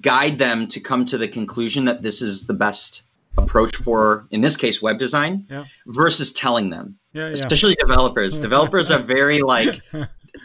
guide 0.00 0.38
them 0.38 0.66
to 0.66 0.80
come 0.80 1.04
to 1.06 1.18
the 1.18 1.28
conclusion 1.28 1.84
that 1.84 2.02
this 2.02 2.20
is 2.20 2.46
the 2.46 2.54
best 2.54 3.04
approach 3.38 3.76
for, 3.76 4.26
in 4.30 4.40
this 4.40 4.56
case, 4.56 4.82
web 4.82 4.98
design 4.98 5.46
yeah. 5.48 5.64
versus 5.86 6.32
telling 6.32 6.70
them. 6.70 6.98
Yeah, 7.12 7.26
yeah. 7.26 7.32
Especially 7.32 7.76
developers. 7.76 8.38
developers 8.40 8.90
are 8.90 8.98
very 8.98 9.42
like 9.42 9.80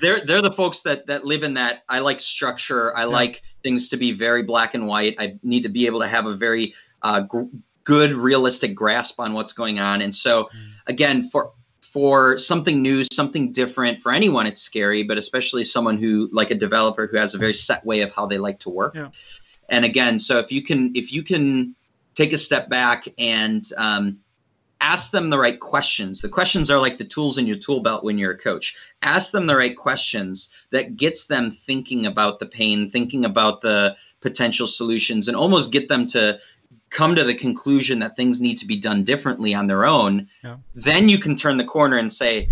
they're 0.01 0.21
they're 0.21 0.43
the 0.43 0.51
folks 0.51 0.81
that 0.81 1.07
that 1.07 1.25
live 1.25 1.43
in 1.43 1.55
that 1.55 1.83
I 1.89 1.99
like 1.99 2.19
structure. 2.19 2.95
I 2.95 3.05
like 3.05 3.41
things 3.63 3.89
to 3.89 3.97
be 3.97 4.11
very 4.11 4.43
black 4.43 4.75
and 4.75 4.87
white. 4.87 5.15
I 5.17 5.39
need 5.41 5.63
to 5.63 5.69
be 5.69 5.87
able 5.87 6.01
to 6.01 6.07
have 6.07 6.27
a 6.27 6.35
very 6.35 6.75
uh, 7.01 7.21
gr- 7.21 7.45
good 7.91 8.13
realistic 8.13 8.73
grasp 8.73 9.19
on 9.19 9.33
what's 9.33 9.51
going 9.51 9.77
on 9.77 10.01
and 10.01 10.15
so 10.15 10.45
mm. 10.45 10.49
again 10.87 11.23
for 11.23 11.51
for 11.81 12.37
something 12.37 12.81
new 12.81 13.03
something 13.11 13.51
different 13.51 13.99
for 13.99 14.13
anyone 14.13 14.47
it's 14.47 14.61
scary 14.61 15.03
but 15.03 15.17
especially 15.17 15.61
someone 15.61 15.97
who 15.97 16.29
like 16.31 16.51
a 16.51 16.55
developer 16.55 17.05
who 17.05 17.17
has 17.17 17.33
a 17.33 17.37
very 17.37 17.53
set 17.53 17.85
way 17.85 17.99
of 17.99 18.09
how 18.11 18.25
they 18.25 18.37
like 18.37 18.59
to 18.59 18.69
work 18.69 18.95
yeah. 18.95 19.09
and 19.67 19.83
again 19.83 20.17
so 20.17 20.39
if 20.39 20.53
you 20.53 20.63
can 20.63 20.93
if 20.95 21.11
you 21.11 21.21
can 21.21 21.75
take 22.13 22.31
a 22.31 22.37
step 22.37 22.69
back 22.69 23.09
and 23.17 23.65
um, 23.77 24.17
ask 24.79 25.11
them 25.11 25.29
the 25.29 25.37
right 25.37 25.59
questions 25.59 26.21
the 26.21 26.29
questions 26.29 26.71
are 26.71 26.79
like 26.79 26.97
the 26.97 27.03
tools 27.03 27.37
in 27.37 27.45
your 27.45 27.57
tool 27.57 27.81
belt 27.81 28.05
when 28.05 28.17
you're 28.17 28.31
a 28.31 28.37
coach 28.37 28.73
ask 29.01 29.33
them 29.33 29.47
the 29.47 29.55
right 29.57 29.75
questions 29.75 30.49
that 30.69 30.95
gets 30.95 31.25
them 31.25 31.51
thinking 31.51 32.05
about 32.05 32.39
the 32.39 32.45
pain 32.45 32.89
thinking 32.89 33.25
about 33.25 33.59
the 33.59 33.93
potential 34.21 34.65
solutions 34.65 35.27
and 35.27 35.35
almost 35.35 35.73
get 35.73 35.89
them 35.89 36.07
to 36.07 36.39
come 36.91 37.15
to 37.15 37.23
the 37.23 37.33
conclusion 37.33 37.99
that 37.99 38.15
things 38.15 38.39
need 38.39 38.57
to 38.59 38.67
be 38.67 38.75
done 38.75 39.03
differently 39.03 39.55
on 39.55 39.65
their 39.67 39.85
own, 39.85 40.27
yeah. 40.43 40.57
then 40.75 41.09
you 41.09 41.17
can 41.17 41.35
turn 41.35 41.57
the 41.57 41.63
corner 41.63 41.97
and 41.97 42.11
say, 42.11 42.47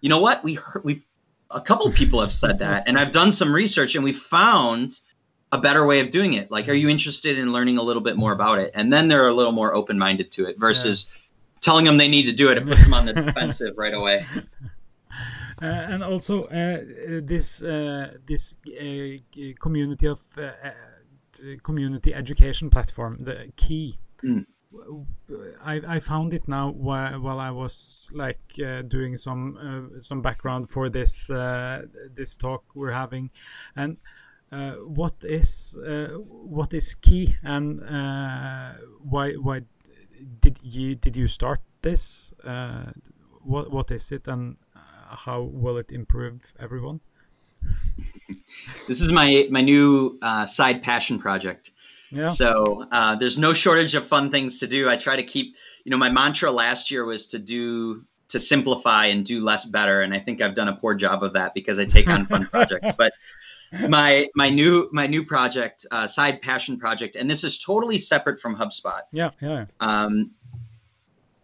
you 0.00 0.08
know 0.08 0.20
what, 0.20 0.42
we 0.42 0.58
we 0.82 1.02
a 1.50 1.60
couple 1.60 1.90
people 1.90 2.20
have 2.20 2.32
said 2.32 2.58
that, 2.60 2.84
and 2.86 2.96
I've 2.98 3.10
done 3.10 3.32
some 3.32 3.52
research 3.52 3.94
and 3.94 4.04
we 4.04 4.12
found 4.12 5.00
a 5.52 5.58
better 5.58 5.84
way 5.84 5.98
of 5.98 6.10
doing 6.10 6.34
it. 6.34 6.50
Like, 6.50 6.68
are 6.68 6.74
you 6.74 6.88
interested 6.88 7.36
in 7.36 7.52
learning 7.52 7.76
a 7.76 7.82
little 7.82 8.02
bit 8.02 8.16
more 8.16 8.32
about 8.32 8.60
it? 8.60 8.70
And 8.74 8.92
then 8.92 9.08
they're 9.08 9.28
a 9.28 9.34
little 9.34 9.52
more 9.52 9.74
open 9.74 9.98
minded 9.98 10.30
to 10.32 10.46
it 10.46 10.58
versus 10.58 11.10
yeah. 11.10 11.18
telling 11.60 11.84
them 11.84 11.98
they 11.98 12.08
need 12.08 12.26
to 12.26 12.32
do 12.32 12.50
it. 12.50 12.58
It 12.58 12.66
puts 12.66 12.84
them 12.84 12.94
on 12.94 13.06
the 13.06 13.12
defensive 13.12 13.74
right 13.76 13.94
away. 13.94 14.24
Uh, 15.62 15.66
and 15.66 16.02
also 16.02 16.44
uh, 16.44 16.78
this 17.20 17.62
uh, 17.62 18.16
this 18.24 18.54
uh, 18.66 19.18
community 19.60 20.06
of 20.06 20.22
uh, 20.38 20.52
community 21.62 22.14
education 22.14 22.70
platform, 22.70 23.18
the 23.24 23.52
key. 23.56 23.98
Mm. 24.22 24.46
I, 25.64 25.80
I 25.96 25.98
found 25.98 26.32
it 26.32 26.46
now 26.46 26.70
while, 26.70 27.18
while 27.20 27.40
I 27.40 27.50
was 27.50 28.10
like 28.14 28.40
uh, 28.64 28.82
doing 28.82 29.16
some 29.16 29.56
uh, 29.96 30.00
some 30.00 30.22
background 30.22 30.68
for 30.68 30.88
this 30.88 31.28
uh, 31.28 31.86
this 32.14 32.36
talk 32.36 32.62
we're 32.74 32.92
having, 32.92 33.30
and 33.74 33.98
uh, 34.52 34.72
what 34.72 35.14
is 35.22 35.78
uh, 35.86 36.08
what 36.18 36.74
is 36.74 36.94
key 36.94 37.36
and 37.42 37.80
uh, 37.82 38.72
why 39.02 39.32
why 39.34 39.62
did 40.40 40.58
you 40.62 40.94
did 40.94 41.16
you 41.16 41.26
start 41.28 41.60
this? 41.82 42.32
what 43.42 43.70
what 43.70 43.90
is 43.90 44.12
it 44.12 44.28
and 44.28 44.56
how 45.26 45.42
will 45.42 45.76
it 45.78 45.92
improve 45.92 46.52
everyone? 46.58 47.00
this 48.88 49.00
is 49.00 49.12
my 49.12 49.48
my 49.50 49.60
new 49.60 50.18
uh, 50.22 50.46
side 50.46 50.82
passion 50.82 51.18
project. 51.18 51.70
Yeah. 52.10 52.26
So 52.26 52.86
uh, 52.90 53.16
there's 53.16 53.38
no 53.38 53.52
shortage 53.52 53.94
of 53.94 54.06
fun 54.06 54.30
things 54.30 54.58
to 54.60 54.66
do. 54.66 54.88
I 54.88 54.96
try 54.96 55.16
to 55.16 55.22
keep, 55.22 55.56
you 55.84 55.90
know, 55.90 55.96
my 55.96 56.10
mantra 56.10 56.50
last 56.50 56.90
year 56.90 57.04
was 57.04 57.28
to 57.28 57.38
do 57.38 58.04
to 58.28 58.40
simplify 58.40 59.06
and 59.06 59.24
do 59.24 59.42
less 59.42 59.64
better, 59.64 60.02
and 60.02 60.14
I 60.14 60.20
think 60.20 60.40
I've 60.40 60.54
done 60.54 60.68
a 60.68 60.76
poor 60.76 60.94
job 60.94 61.22
of 61.22 61.32
that 61.34 61.54
because 61.54 61.78
I 61.78 61.84
take 61.84 62.08
on 62.08 62.26
fun 62.26 62.46
projects. 62.50 62.92
But 62.96 63.12
my 63.88 64.28
my 64.34 64.50
new 64.50 64.88
my 64.92 65.06
new 65.06 65.24
project, 65.24 65.86
uh, 65.90 66.06
side 66.06 66.42
passion 66.42 66.78
project, 66.78 67.16
and 67.16 67.30
this 67.30 67.44
is 67.44 67.58
totally 67.58 67.98
separate 67.98 68.40
from 68.40 68.56
HubSpot. 68.56 69.00
Yeah, 69.12 69.30
yeah. 69.40 69.66
Um, 69.80 70.32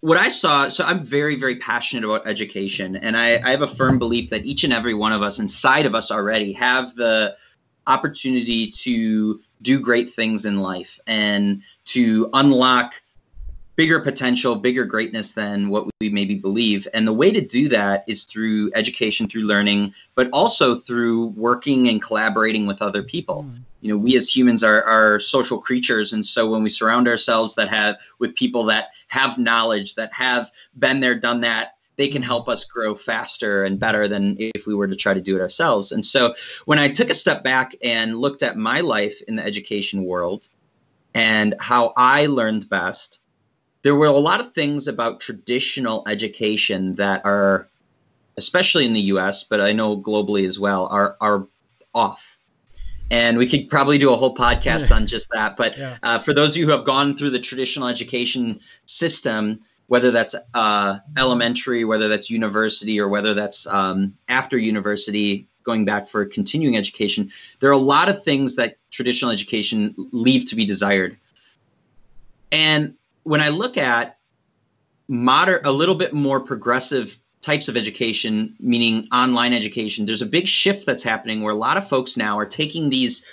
what 0.01 0.19
I 0.19 0.29
saw, 0.29 0.69
so 0.69 0.85
I'm 0.85 1.03
very, 1.03 1.37
very 1.37 1.57
passionate 1.57 2.05
about 2.05 2.27
education, 2.27 2.97
and 2.97 3.17
I, 3.17 3.41
I 3.45 3.51
have 3.51 3.63
a 3.63 3.69
firm 3.69 3.99
belief 3.99 4.31
that 4.31 4.45
each 4.45 4.65
and 4.65 4.73
every 4.73 4.95
one 4.95 5.13
of 5.13 5.23
us 5.23 5.39
inside 5.39 5.87
of 5.87 5.95
us 5.95 6.11
already 6.11 6.53
have 6.53 6.95
the 6.97 7.37
opportunity 7.87 8.71
to 8.71 9.41
do 9.63 9.81
great 9.81 10.13
things 10.13 10.45
in 10.45 10.59
life 10.59 10.99
and 11.07 11.63
to 11.87 12.29
unlock 12.35 13.01
bigger 13.77 14.01
potential, 14.01 14.57
bigger 14.57 14.85
greatness 14.85 15.33
than 15.33 15.69
what 15.69 15.87
we 16.01 16.09
maybe 16.09 16.35
believe. 16.35 16.89
And 16.95 17.07
the 17.07 17.13
way 17.13 17.31
to 17.31 17.41
do 17.41 17.69
that 17.69 18.05
is 18.09 18.25
through 18.25 18.71
education, 18.75 19.29
through 19.29 19.45
learning, 19.45 19.95
but 20.15 20.29
also 20.33 20.75
through 20.75 21.27
working 21.29 21.89
and 21.89 22.03
collaborating 22.03 22.67
with 22.67 22.81
other 22.83 23.03
people. 23.03 23.45
Mm. 23.45 23.61
You 23.83 23.93
know, 23.93 23.99
we 23.99 24.17
as 24.17 24.35
humans 24.35 24.65
are, 24.65 24.83
are 24.83 25.21
social 25.21 25.59
creatures. 25.59 26.13
And 26.13 26.25
so 26.25 26.51
when 26.51 26.63
we 26.63 26.71
surround 26.71 27.07
ourselves 27.07 27.55
that 27.55 27.69
have 27.69 27.97
with 28.19 28.35
people 28.35 28.65
that 28.65 28.89
have 29.09 29.39
knowledge, 29.39 29.95
that 29.95 30.13
have 30.13 30.51
been 30.79 31.01
there, 31.01 31.15
done 31.15 31.43
that, 31.43 31.75
they 31.97 32.09
can 32.09 32.23
help 32.23 32.49
us 32.49 32.65
grow 32.65 32.95
faster 32.95 33.65
and 33.65 33.79
better 33.79 34.09
than 34.09 34.37
if 34.39 34.67
we 34.67 34.75
were 34.75 34.89
to 34.89 34.97
try 34.97 35.15
to 35.15 35.21
do 35.21 35.37
it 35.37 35.41
ourselves. 35.41 35.93
And 35.93 36.05
so 36.05 36.35
when 36.65 36.79
I 36.79 36.89
took 36.89 37.11
a 37.11 37.15
step 37.15 37.43
back 37.43 37.75
and 37.83 38.19
looked 38.19 38.43
at 38.43 38.57
my 38.57 38.81
life 38.81 39.21
in 39.29 39.37
the 39.37 39.45
education 39.45 40.05
world 40.05 40.49
and 41.15 41.55
how 41.59 41.95
I 41.97 42.27
learned 42.27 42.69
best, 42.69 43.21
there 43.87 43.95
were 43.95 44.07
a 44.07 44.11
lot 44.11 44.41
of 44.41 44.53
things 44.53 44.89
about 44.89 45.21
traditional 45.21 46.03
education 46.09 46.97
that 46.97 47.25
are, 47.25 47.69
especially 48.37 48.85
in 48.85 48.93
the 48.93 49.01
U.S., 49.15 49.45
but 49.45 49.61
I 49.61 49.71
know 49.71 49.97
globally 49.97 50.45
as 50.45 50.59
well, 50.59 50.89
are 50.89 51.17
are 51.21 51.47
off. 51.95 52.37
And 53.13 53.39
we 53.39 53.47
could 53.47 53.69
probably 53.69 53.97
do 53.97 54.13
a 54.13 54.17
whole 54.17 54.35
podcast 54.35 54.93
on 54.93 55.07
just 55.07 55.29
that. 55.33 55.57
But 55.57 55.79
yeah. 55.79 55.99
uh, 56.03 56.19
for 56.19 56.35
those 56.35 56.51
of 56.51 56.57
you 56.57 56.65
who 56.65 56.73
have 56.73 56.85
gone 56.85 57.17
through 57.17 57.31
the 57.31 57.39
traditional 57.39 57.87
education 57.87 58.59
system, 58.87 59.61
whether 59.87 60.11
that's 60.11 60.35
uh, 60.55 60.99
elementary, 61.17 61.85
whether 61.85 62.09
that's 62.09 62.29
university, 62.29 62.99
or 62.99 63.07
whether 63.07 63.35
that's 63.35 63.69
um, 63.69 64.17
after 64.27 64.59
university, 64.59 65.47
going 65.63 65.85
back 65.85 66.09
for 66.09 66.27
continuing 66.27 66.77
education, 66.77 67.31
there 67.61 67.71
are 67.71 67.81
a 67.85 67.89
lot 67.95 68.09
of 68.09 68.25
things 68.25 68.57
that 68.57 68.79
traditional 68.91 69.31
education 69.31 69.95
leave 70.11 70.45
to 70.47 70.57
be 70.57 70.65
desired. 70.65 71.17
And 72.51 72.97
when 73.27 73.41
I 73.41 73.49
look 73.49 73.77
at 73.77 74.19
modern, 75.09 75.61
a 75.65 75.73
little 75.73 75.97
bit 75.97 76.13
more 76.13 76.39
progressive 76.39 77.17
types 77.41 77.67
of 77.67 77.77
education, 77.77 78.55
meaning 78.61 79.09
online 79.13 79.53
education, 79.53 80.07
there's 80.07 80.23
a 80.23 80.27
big 80.27 80.47
shift 80.47 80.87
that's 80.87 81.03
happening 81.03 81.43
where 81.43 81.53
a 81.53 81.59
lot 81.59 81.77
of 81.77 81.89
folks 81.89 82.17
now 82.17 82.39
are 82.39 82.47
taking 82.47 82.89
these 82.89 83.27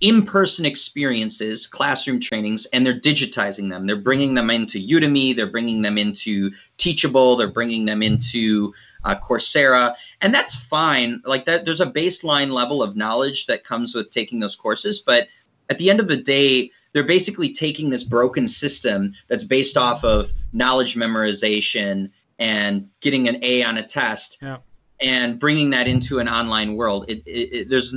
in-person 0.00 0.64
experiences, 0.64 1.66
classroom 1.66 2.20
trainings, 2.20 2.66
and 2.66 2.86
they're 2.86 3.00
digitizing 3.00 3.68
them. 3.68 3.84
They're 3.84 3.96
bringing 3.96 4.34
them 4.34 4.48
into 4.48 4.78
Udemy. 4.78 5.34
They're 5.34 5.50
bringing 5.50 5.82
them 5.82 5.98
into 5.98 6.52
Teachable. 6.76 7.36
They're 7.36 7.48
bringing 7.48 7.84
them 7.84 8.00
into 8.00 8.72
uh, 9.02 9.16
Coursera, 9.16 9.96
and 10.20 10.32
that's 10.32 10.54
fine. 10.54 11.20
Like 11.24 11.46
that, 11.46 11.64
there's 11.64 11.80
a 11.80 11.86
baseline 11.90 12.52
level 12.52 12.80
of 12.80 12.94
knowledge 12.94 13.46
that 13.46 13.64
comes 13.64 13.92
with 13.92 14.10
taking 14.10 14.38
those 14.38 14.54
courses. 14.54 15.00
But 15.00 15.26
at 15.68 15.78
the 15.78 15.90
end 15.90 15.98
of 15.98 16.06
the 16.06 16.16
day, 16.16 16.70
they're 16.92 17.04
basically 17.04 17.52
taking 17.52 17.90
this 17.90 18.04
broken 18.04 18.46
system 18.46 19.14
that's 19.28 19.44
based 19.44 19.76
off 19.76 20.04
of 20.04 20.32
knowledge 20.52 20.94
memorization 20.94 22.10
and 22.38 22.88
getting 23.00 23.28
an 23.28 23.38
A 23.42 23.62
on 23.62 23.78
a 23.78 23.82
test 23.82 24.38
yeah. 24.42 24.58
and 25.00 25.38
bringing 25.38 25.70
that 25.70 25.88
into 25.88 26.18
an 26.18 26.28
online 26.28 26.76
world. 26.76 27.06
It, 27.08 27.22
it, 27.26 27.54
it, 27.54 27.68
there's 27.70 27.94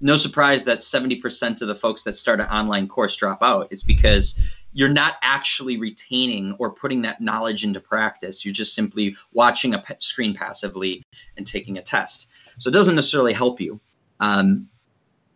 no 0.00 0.16
surprise 0.16 0.64
that 0.64 0.80
70% 0.80 1.62
of 1.62 1.68
the 1.68 1.74
folks 1.74 2.02
that 2.02 2.16
start 2.16 2.40
an 2.40 2.46
online 2.46 2.88
course 2.88 3.16
drop 3.16 3.42
out. 3.42 3.68
It's 3.70 3.82
because 3.82 4.38
you're 4.72 4.90
not 4.90 5.14
actually 5.22 5.78
retaining 5.78 6.54
or 6.58 6.70
putting 6.70 7.00
that 7.02 7.20
knowledge 7.20 7.64
into 7.64 7.80
practice. 7.80 8.44
You're 8.44 8.52
just 8.52 8.74
simply 8.74 9.16
watching 9.32 9.74
a 9.74 9.82
screen 9.98 10.34
passively 10.34 11.02
and 11.38 11.46
taking 11.46 11.78
a 11.78 11.82
test. 11.82 12.28
So 12.58 12.68
it 12.68 12.74
doesn't 12.74 12.94
necessarily 12.94 13.32
help 13.32 13.60
you. 13.60 13.80
Um, 14.20 14.68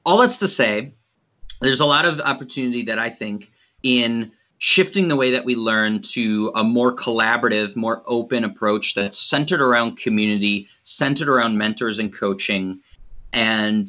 all 0.04 0.18
that's 0.18 0.36
to 0.38 0.48
say, 0.48 0.92
there's 1.60 1.80
a 1.80 1.86
lot 1.86 2.04
of 2.04 2.20
opportunity 2.20 2.82
that 2.84 2.98
I 2.98 3.10
think 3.10 3.50
in 3.82 4.32
shifting 4.58 5.08
the 5.08 5.16
way 5.16 5.30
that 5.30 5.44
we 5.44 5.56
learn 5.56 6.02
to 6.02 6.52
a 6.54 6.62
more 6.62 6.94
collaborative, 6.94 7.76
more 7.76 8.02
open 8.06 8.44
approach 8.44 8.94
that's 8.94 9.18
centered 9.18 9.60
around 9.60 9.96
community, 9.96 10.68
centered 10.82 11.28
around 11.28 11.56
mentors 11.56 11.98
and 11.98 12.12
coaching, 12.12 12.80
and 13.32 13.88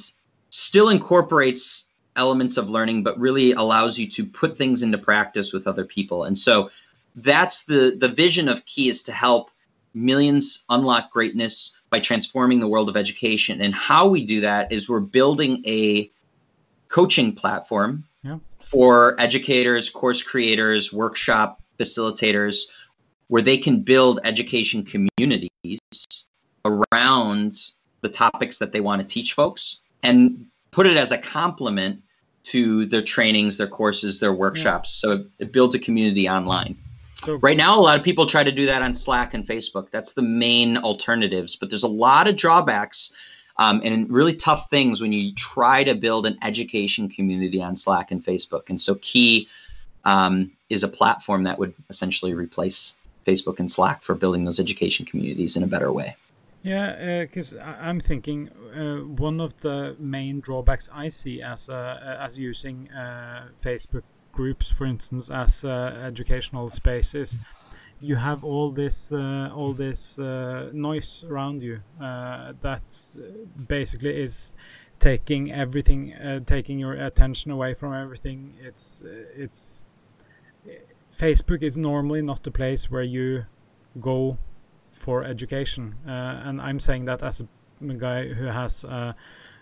still 0.49 0.89
incorporates 0.89 1.89
elements 2.15 2.57
of 2.57 2.69
learning, 2.69 3.03
but 3.03 3.19
really 3.19 3.51
allows 3.51 3.97
you 3.97 4.07
to 4.07 4.25
put 4.25 4.57
things 4.57 4.84
into 4.84 4.97
practice 4.97 5.51
with 5.51 5.67
other 5.67 5.84
people. 5.86 6.23
And 6.23 6.38
so 6.38 6.69
that's 7.15 7.65
the 7.65 7.95
the 7.97 8.07
vision 8.07 8.47
of 8.47 8.65
Key 8.65 8.89
is 8.89 9.01
to 9.03 9.12
help 9.12 9.51
millions 9.93 10.63
unlock 10.69 11.12
greatness 11.12 11.73
by 11.89 11.99
transforming 11.99 12.62
the 12.62 12.67
world 12.67 12.88
of 12.88 12.95
education. 12.95 13.62
And 13.62 13.73
how 13.75 14.07
we 14.07 14.25
do 14.25 14.39
that 14.41 14.71
is 14.71 14.88
we're 14.88 15.01
building 15.01 15.62
a 15.65 16.10
coaching 16.91 17.34
platform 17.34 18.04
yeah. 18.23 18.38
for 18.60 19.19
educators, 19.19 19.89
course 19.89 20.21
creators, 20.21 20.93
workshop 20.93 21.62
facilitators, 21.80 22.65
where 23.30 23.41
they 23.41 23.58
can 23.58 23.82
build 23.82 24.19
education 24.25 24.84
communities 24.84 25.80
around 26.65 27.71
the 28.01 28.10
topics 28.10 28.58
that 28.58 28.71
they 28.71 28.82
want 28.82 29.01
to 29.01 29.08
teach 29.08 29.34
folks 29.34 29.80
and 30.04 30.45
put 30.71 30.86
it 30.86 30.97
as 30.97 31.12
a 31.12 31.17
complement 31.17 32.01
to 32.43 32.86
their 32.88 33.01
trainings, 33.01 33.58
their 33.58 33.67
courses, 33.67 34.19
their 34.19 34.34
workshops. 34.34 35.01
Yeah. 35.04 35.10
So 35.10 35.15
it, 35.15 35.27
it, 35.39 35.54
builds 35.54 35.75
a 35.75 35.80
community 35.80 36.27
online. 36.27 36.77
So, 37.23 37.36
right 37.36 37.56
now, 37.56 37.80
a 37.80 37.82
lot 37.82 37.97
of 37.97 38.04
people 38.04 38.25
try 38.25 38.43
to 38.43 38.51
do 38.51 38.65
that 38.65 38.82
on 38.82 38.95
Slack 38.95 39.36
and 39.36 39.45
Facebook. 39.45 39.91
That's 39.91 40.13
the 40.13 40.23
main 40.23 40.77
alternatives, 40.77 41.56
but 41.56 41.69
there's 41.69 41.84
a 41.84 41.88
lot 41.88 42.27
of 42.27 42.36
drawbacks 42.36 43.13
um, 43.62 43.80
and 43.84 44.10
really 44.10 44.34
tough 44.34 44.71
things 44.71 45.02
when 45.02 45.13
you 45.13 45.36
try 45.36 45.84
to 45.84 45.93
build 45.93 46.26
an 46.26 46.36
education 46.41 47.08
community 47.08 47.62
on 47.62 47.76
Slack 47.76 48.10
and 48.10 48.24
Facebook. 48.24 48.69
And 48.69 48.82
so 48.82 48.95
Key 49.04 49.47
um, 50.04 50.52
is 50.71 50.82
a 50.82 50.88
platform 50.88 51.43
that 51.43 51.60
would 51.60 51.76
essentially 51.88 52.34
replace 52.34 52.97
Facebook 53.28 53.60
and 53.60 53.71
Slack 53.71 54.02
for 54.02 54.15
building 54.15 54.45
those 54.45 54.60
education 54.60 55.06
communities 55.06 55.56
in 55.56 55.62
a 55.62 55.67
better 55.67 55.91
way. 55.91 56.15
Yeah, 56.63 57.21
because 57.21 57.54
uh, 57.54 57.78
I'm 57.80 58.00
thinking 58.00 58.50
uh, 58.50 59.06
one 59.06 59.39
of 59.39 59.56
the 59.62 59.95
main 60.00 60.39
drawbacks 60.39 60.89
I 60.91 61.10
see 61.10 61.43
as 61.43 61.69
uh, 61.69 62.17
as 62.19 62.39
using 62.39 62.89
uh, 62.89 63.50
Facebook 63.60 64.04
groups, 64.32 64.71
for 64.71 64.86
instance, 64.86 65.30
as 65.30 65.63
uh, 65.63 66.02
educational 66.04 66.69
spaces 66.69 67.39
you 68.02 68.16
have 68.16 68.44
all 68.44 68.72
this 68.72 69.14
uh, 69.14 69.52
all 69.56 69.74
this 69.74 70.20
uh, 70.20 70.70
noise 70.74 71.24
around 71.24 71.62
you 71.62 71.82
uh, 72.02 72.54
that 72.62 73.18
basically 73.68 74.22
is 74.22 74.56
taking 75.00 75.52
everything 75.52 76.14
uh, 76.14 76.40
taking 76.46 76.80
your 76.80 76.94
attention 76.94 77.52
away 77.52 77.74
from 77.74 77.94
everything. 77.94 78.54
It's 78.62 79.04
it's 79.36 79.84
facebook 81.12 81.62
is 81.62 81.78
normally 81.78 82.22
not 82.22 82.44
the 82.44 82.52
place 82.52 82.90
where 82.90 83.04
you 83.04 83.46
go 84.00 84.38
for 84.92 85.24
education. 85.24 85.96
Uh, 86.08 86.42
and 86.46 86.62
i'm 86.62 86.80
saying 86.80 87.06
that 87.06 87.22
as 87.22 87.42
a 87.42 87.94
guy 87.94 88.28
who 88.28 88.46
has 88.46 88.86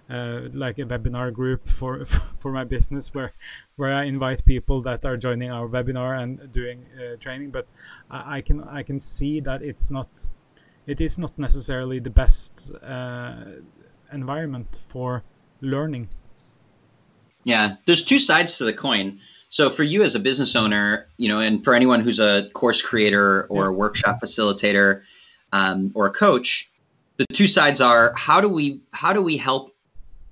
uh, 0.09 0.41
like 0.53 0.79
a 0.79 0.85
webinar 0.85 1.31
group 1.31 1.67
for 1.67 2.05
for 2.05 2.51
my 2.51 2.63
business 2.63 3.13
where 3.13 3.33
where 3.75 3.93
I 3.93 4.05
invite 4.05 4.43
people 4.45 4.81
that 4.81 5.05
are 5.05 5.17
joining 5.17 5.51
our 5.51 5.67
webinar 5.67 6.21
and 6.21 6.51
doing 6.51 6.85
uh, 6.97 7.15
training. 7.17 7.51
But 7.51 7.67
I, 8.09 8.37
I, 8.37 8.41
can 8.41 8.63
I 8.63 8.83
can 8.83 8.99
see 8.99 9.39
that 9.41 9.61
it's 9.61 9.91
not 9.91 10.27
it 10.87 10.99
is 10.99 11.17
not 11.17 11.37
necessarily 11.37 11.99
the 11.99 12.09
best 12.09 12.73
uh, 12.81 13.35
environment 14.11 14.79
for 14.87 15.23
learning. 15.61 16.09
Yeah, 17.43 17.75
there's 17.85 18.03
two 18.03 18.19
sides 18.19 18.57
to 18.57 18.65
the 18.65 18.73
coin. 18.73 19.19
So 19.49 19.69
for 19.69 19.83
you 19.83 20.03
as 20.03 20.15
a 20.15 20.19
business 20.19 20.55
owner, 20.55 21.07
you 21.17 21.27
know, 21.27 21.39
and 21.39 21.63
for 21.63 21.73
anyone 21.73 22.01
who's 22.01 22.19
a 22.19 22.49
course 22.53 22.81
creator 22.81 23.45
or 23.49 23.63
yeah. 23.63 23.69
a 23.69 23.71
workshop 23.71 24.19
facilitator 24.21 25.01
um, 25.51 25.91
or 25.95 26.05
a 26.05 26.11
coach, 26.11 26.69
the 27.17 27.25
two 27.33 27.47
sides 27.47 27.81
are 27.81 28.13
how 28.15 28.39
do 28.41 28.47
we 28.47 28.81
how 28.91 29.11
do 29.11 29.21
we 29.21 29.37
help 29.37 29.75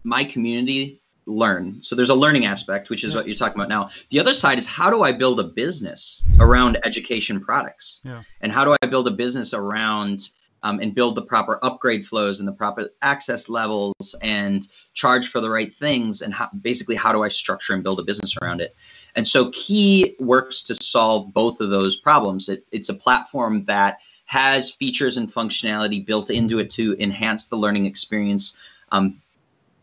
my 0.04 0.24
community 0.24 1.02
learn. 1.28 1.82
So 1.82 1.96
there's 1.96 2.10
a 2.10 2.16
learning 2.16 2.46
aspect, 2.46 2.90
which 2.90 3.04
is 3.04 3.12
yeah. 3.12 3.20
what 3.20 3.28
you're 3.28 3.36
talking 3.36 3.60
about 3.60 3.70
now. 3.70 3.90
The 4.10 4.20
other 4.20 4.34
side 4.34 4.58
is 4.58 4.66
how 4.66 4.90
do 4.90 5.04
I 5.04 5.12
build 5.12 5.40
a 5.40 5.44
business 5.44 6.24
around 6.40 6.80
education 6.84 7.40
products? 7.40 8.02
Yeah. 8.06 8.24
And 8.42 8.52
how 8.52 8.64
do 8.66 8.76
I 8.82 8.88
build 8.88 9.08
a 9.08 9.12
business 9.12 9.54
around 9.54 10.30
um, 10.64 10.80
and 10.80 10.96
build 10.96 11.16
the 11.16 11.22
proper 11.22 11.60
upgrade 11.64 12.06
flows 12.06 12.40
and 12.40 12.48
the 12.48 12.54
proper 12.54 12.90
access 13.02 13.50
levels 13.50 14.16
and 14.22 14.68
charge 14.94 15.28
for 15.28 15.42
the 15.42 15.50
right 15.50 15.76
things? 15.76 16.22
And 16.22 16.34
how, 16.34 16.50
basically, 16.62 16.96
how 16.96 17.12
do 17.12 17.24
I 17.24 17.28
structure 17.28 17.74
and 17.74 17.84
build 17.84 18.00
a 18.00 18.04
business 18.04 18.38
around 18.42 18.62
it? 18.62 18.76
And 19.16 19.28
so 19.28 19.52
Key 19.52 20.16
works 20.20 20.62
to 20.64 20.76
solve 20.76 21.34
both 21.34 21.60
of 21.60 21.70
those 21.70 21.98
problems. 21.98 22.48
It, 22.48 22.66
it's 22.72 22.90
a 22.90 22.94
platform 22.94 23.66
that 23.66 24.00
has 24.26 24.72
features 24.72 25.18
and 25.18 25.32
functionality 25.32 26.06
built 26.06 26.30
into 26.30 26.60
it 26.60 26.70
to 26.70 26.96
enhance 27.00 27.48
the 27.48 27.56
learning 27.56 27.86
experience 27.86 28.56
um, 28.92 29.22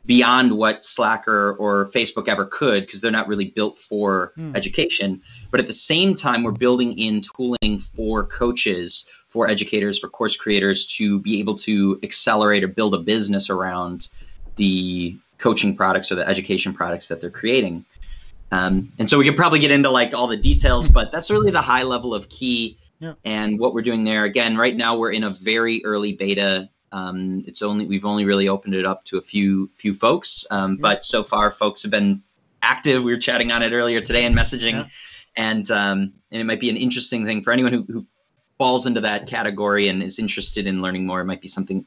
beyond 0.06 0.52
what 0.52 0.84
Slack 0.84 1.26
or, 1.26 1.54
or 1.54 1.86
Facebook 1.86 2.28
ever 2.28 2.44
could 2.44 2.84
because 2.86 3.00
they're 3.00 3.10
not 3.10 3.26
really 3.28 3.46
built 3.46 3.78
for 3.78 4.32
Mm. 4.38 4.54
education. 4.56 5.22
But 5.50 5.60
at 5.60 5.66
the 5.66 5.72
same 5.72 6.14
time, 6.14 6.42
we're 6.42 6.52
building 6.52 6.98
in 6.98 7.22
tooling 7.22 7.78
for 7.78 8.24
coaches, 8.24 9.06
for 9.28 9.48
educators, 9.48 9.98
for 9.98 10.08
course 10.08 10.36
creators 10.36 10.86
to 10.98 11.18
be 11.20 11.40
able 11.40 11.54
to 11.56 11.98
accelerate 12.02 12.62
or 12.62 12.68
build 12.68 12.94
a 12.94 12.98
business 12.98 13.48
around 13.48 14.08
the 14.56 15.16
coaching 15.38 15.74
products 15.76 16.12
or 16.12 16.16
the 16.16 16.28
education 16.28 16.72
products 16.74 17.08
that 17.08 17.20
they're 17.20 17.30
creating. 17.30 17.84
Um, 18.52 18.92
and 18.98 19.08
so 19.10 19.18
we 19.18 19.24
could 19.24 19.36
probably 19.36 19.58
get 19.58 19.70
into 19.70 19.90
like 19.90 20.14
all 20.14 20.26
the 20.28 20.36
details, 20.36 20.86
but 20.86 21.10
that's 21.10 21.30
really 21.30 21.50
the 21.50 21.60
high 21.62 21.82
level 21.82 22.14
of 22.14 22.28
key 22.28 22.76
Yeah. 23.00 23.14
and 23.24 23.58
what 23.58 23.74
we're 23.74 23.82
doing 23.82 24.04
there. 24.04 24.24
Again, 24.24 24.56
right 24.56 24.76
now 24.76 24.96
we're 24.96 25.10
in 25.12 25.24
a 25.24 25.30
very 25.30 25.84
early 25.84 26.12
beta. 26.12 26.68
Um, 26.94 27.42
it's 27.48 27.60
only 27.60 27.86
we've 27.86 28.04
only 28.04 28.24
really 28.24 28.48
opened 28.48 28.74
it 28.74 28.86
up 28.86 29.04
to 29.06 29.18
a 29.18 29.22
few 29.22 29.68
few 29.74 29.92
folks, 29.94 30.46
um, 30.50 30.76
but 30.76 31.04
so 31.04 31.24
far 31.24 31.50
folks 31.50 31.82
have 31.82 31.90
been 31.90 32.22
active. 32.62 33.02
We 33.02 33.12
were 33.12 33.18
chatting 33.28 33.50
on 33.50 33.62
it 33.62 33.72
earlier 33.72 34.00
today 34.00 34.24
and 34.24 34.34
messaging, 34.34 34.72
Yeah. 34.74 34.86
and 35.36 35.70
um, 35.70 35.98
and 36.30 36.40
it 36.42 36.44
might 36.44 36.60
be 36.60 36.70
an 36.70 36.76
interesting 36.76 37.26
thing 37.26 37.42
for 37.42 37.52
anyone 37.52 37.72
who, 37.72 37.82
who 37.92 38.06
falls 38.58 38.86
into 38.86 39.00
that 39.00 39.26
category 39.26 39.88
and 39.88 40.02
is 40.02 40.18
interested 40.18 40.66
in 40.66 40.80
learning 40.80 41.04
more. 41.04 41.20
It 41.20 41.24
might 41.24 41.40
be 41.40 41.48
something 41.48 41.84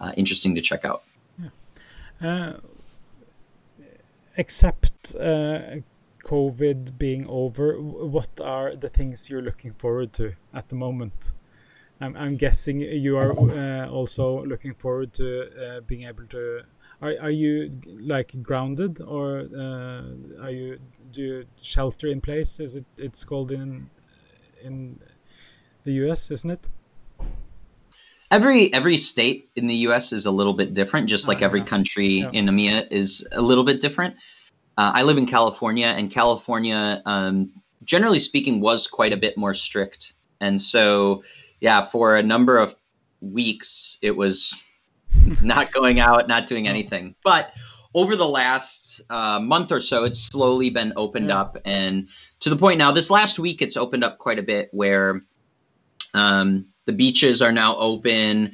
uh, 0.00 0.12
interesting 0.16 0.54
to 0.56 0.60
check 0.60 0.84
out. 0.84 1.02
Uh, 2.22 2.52
except 4.36 5.14
uh, 5.16 5.80
COVID 6.24 6.98
being 6.98 7.26
over, 7.26 7.80
what 7.80 8.38
are 8.40 8.76
the 8.76 8.90
things 8.90 9.30
you're 9.30 9.46
looking 9.50 9.72
forward 9.72 10.12
to 10.14 10.34
at 10.52 10.68
the 10.68 10.74
moment? 10.74 11.32
I'm, 12.00 12.16
I'm 12.16 12.36
guessing 12.36 12.80
you 12.80 13.16
are 13.18 13.32
uh, 13.38 13.88
also 13.88 14.44
looking 14.44 14.74
forward 14.74 15.12
to 15.14 15.26
uh, 15.76 15.80
being 15.80 16.04
able 16.06 16.24
to. 16.26 16.62
Are, 17.02 17.14
are 17.20 17.30
you 17.30 17.70
like 17.86 18.42
grounded 18.42 19.00
or 19.00 19.48
uh, 19.56 20.42
are 20.42 20.50
you 20.50 20.78
do 21.12 21.22
you 21.22 21.44
shelter 21.62 22.08
in 22.08 22.20
place? 22.20 22.60
Is 22.60 22.76
it 22.76 22.84
it's 22.98 23.24
called 23.24 23.52
in 23.52 23.88
in 24.62 24.98
the 25.84 25.92
US, 26.04 26.30
isn't 26.30 26.50
it? 26.50 26.68
Every 28.30 28.72
every 28.72 28.96
state 28.96 29.50
in 29.56 29.66
the 29.66 29.74
U.S. 29.88 30.12
is 30.12 30.24
a 30.26 30.30
little 30.30 30.52
bit 30.54 30.72
different, 30.74 31.08
just 31.08 31.26
like 31.26 31.42
Ah, 31.42 31.46
every 31.46 31.60
yeah. 31.60 31.66
country 31.66 32.06
Yeah. 32.20 32.30
in 32.32 32.46
EMEA 32.46 32.86
is 32.92 33.26
a 33.32 33.42
little 33.42 33.64
bit 33.64 33.80
different. 33.80 34.14
Uh, 34.78 34.92
I 34.94 35.02
live 35.02 35.18
in 35.18 35.26
California, 35.26 35.86
and 35.86 36.10
California, 36.10 37.02
um, 37.04 37.50
generally 37.84 38.20
speaking, 38.20 38.60
was 38.60 38.86
quite 38.86 39.12
a 39.12 39.16
bit 39.16 39.36
more 39.36 39.52
strict. 39.52 40.14
And 40.40 40.60
so, 40.60 41.24
yeah, 41.60 41.82
for 41.82 42.16
a 42.16 42.22
number 42.22 42.58
of 42.58 42.74
weeks, 43.20 43.98
it 44.02 44.12
was 44.12 44.62
not 45.42 45.72
going 45.72 46.00
out, 46.00 46.28
not 46.28 46.46
doing 46.46 46.66
anything. 46.68 47.14
But 47.22 47.52
over 47.94 48.16
the 48.16 48.28
last 48.28 49.00
uh, 49.10 49.40
month 49.40 49.72
or 49.72 49.80
so, 49.80 50.04
it's 50.04 50.20
slowly 50.20 50.70
been 50.70 50.92
opened 50.96 51.28
Yeah. 51.28 51.40
up, 51.40 51.58
and 51.64 52.08
to 52.40 52.50
the 52.50 52.56
point 52.56 52.78
now, 52.78 52.92
this 52.92 53.10
last 53.10 53.38
week, 53.38 53.60
it's 53.62 53.76
opened 53.76 54.04
up 54.04 54.18
quite 54.18 54.38
a 54.38 54.42
bit 54.42 54.68
where 54.72 55.22
um, 56.14 56.66
the 56.86 56.92
beaches 56.92 57.42
are 57.42 57.52
now 57.52 57.76
open 57.76 58.52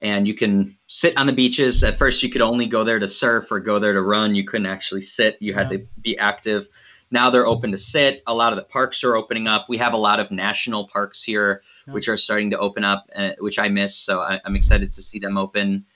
and 0.00 0.26
you 0.28 0.34
can 0.34 0.76
sit 0.86 1.16
on 1.16 1.26
the 1.26 1.32
beaches. 1.32 1.82
At 1.82 1.98
first, 1.98 2.22
you 2.22 2.28
could 2.30 2.42
only 2.42 2.66
go 2.66 2.84
there 2.84 2.98
to 2.98 3.08
surf 3.08 3.50
or 3.50 3.58
go 3.58 3.78
there 3.78 3.94
to 3.94 4.02
run. 4.02 4.34
You 4.34 4.44
couldn't 4.44 4.66
actually 4.66 5.00
sit, 5.00 5.36
you 5.40 5.54
had 5.54 5.70
Yeah. 5.72 5.78
to 5.78 5.86
be 6.02 6.18
active. 6.18 6.68
Now 7.14 7.30
they're 7.30 7.46
open 7.46 7.70
to 7.70 7.78
sit. 7.78 8.22
A 8.26 8.34
lot 8.34 8.52
of 8.52 8.56
the 8.56 8.64
parks 8.64 9.04
are 9.04 9.14
opening 9.14 9.46
up. 9.46 9.66
We 9.68 9.78
have 9.78 9.92
a 9.94 9.96
lot 10.08 10.18
of 10.18 10.32
national 10.32 10.88
parks 10.88 11.22
here, 11.22 11.62
Yeah. 11.86 11.94
which 11.94 12.08
are 12.08 12.16
starting 12.16 12.50
to 12.50 12.58
open 12.58 12.82
up, 12.84 13.08
uh, 13.14 13.30
which 13.38 13.58
I 13.58 13.68
miss. 13.68 13.96
So 13.96 14.20
I, 14.20 14.40
I'm 14.44 14.56
excited 14.56 14.90
to 14.92 15.00
see 15.00 15.20
them 15.20 15.38
open. 15.38 15.86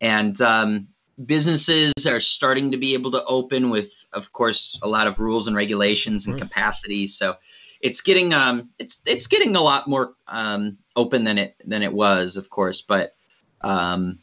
And 0.00 0.40
um, 0.40 0.86
businesses 1.26 1.92
are 2.06 2.20
starting 2.20 2.70
to 2.70 2.76
be 2.76 2.94
able 2.94 3.10
to 3.10 3.24
open 3.24 3.70
with, 3.70 3.92
of 4.12 4.32
course, 4.32 4.78
a 4.82 4.88
lot 4.88 5.08
of 5.08 5.18
rules 5.18 5.48
and 5.48 5.56
regulations 5.56 6.28
and 6.28 6.40
capacity. 6.40 7.08
So 7.08 7.34
it's 7.80 8.00
getting 8.00 8.32
um 8.32 8.70
it's 8.78 9.02
it's 9.06 9.26
getting 9.26 9.56
a 9.56 9.60
lot 9.60 9.88
more 9.88 10.14
um 10.28 10.78
open 10.94 11.24
than 11.24 11.36
it 11.36 11.56
than 11.66 11.82
it 11.82 11.92
was 11.92 12.36
of 12.36 12.48
course 12.48 12.80
but 12.80 13.16
um 13.62 14.20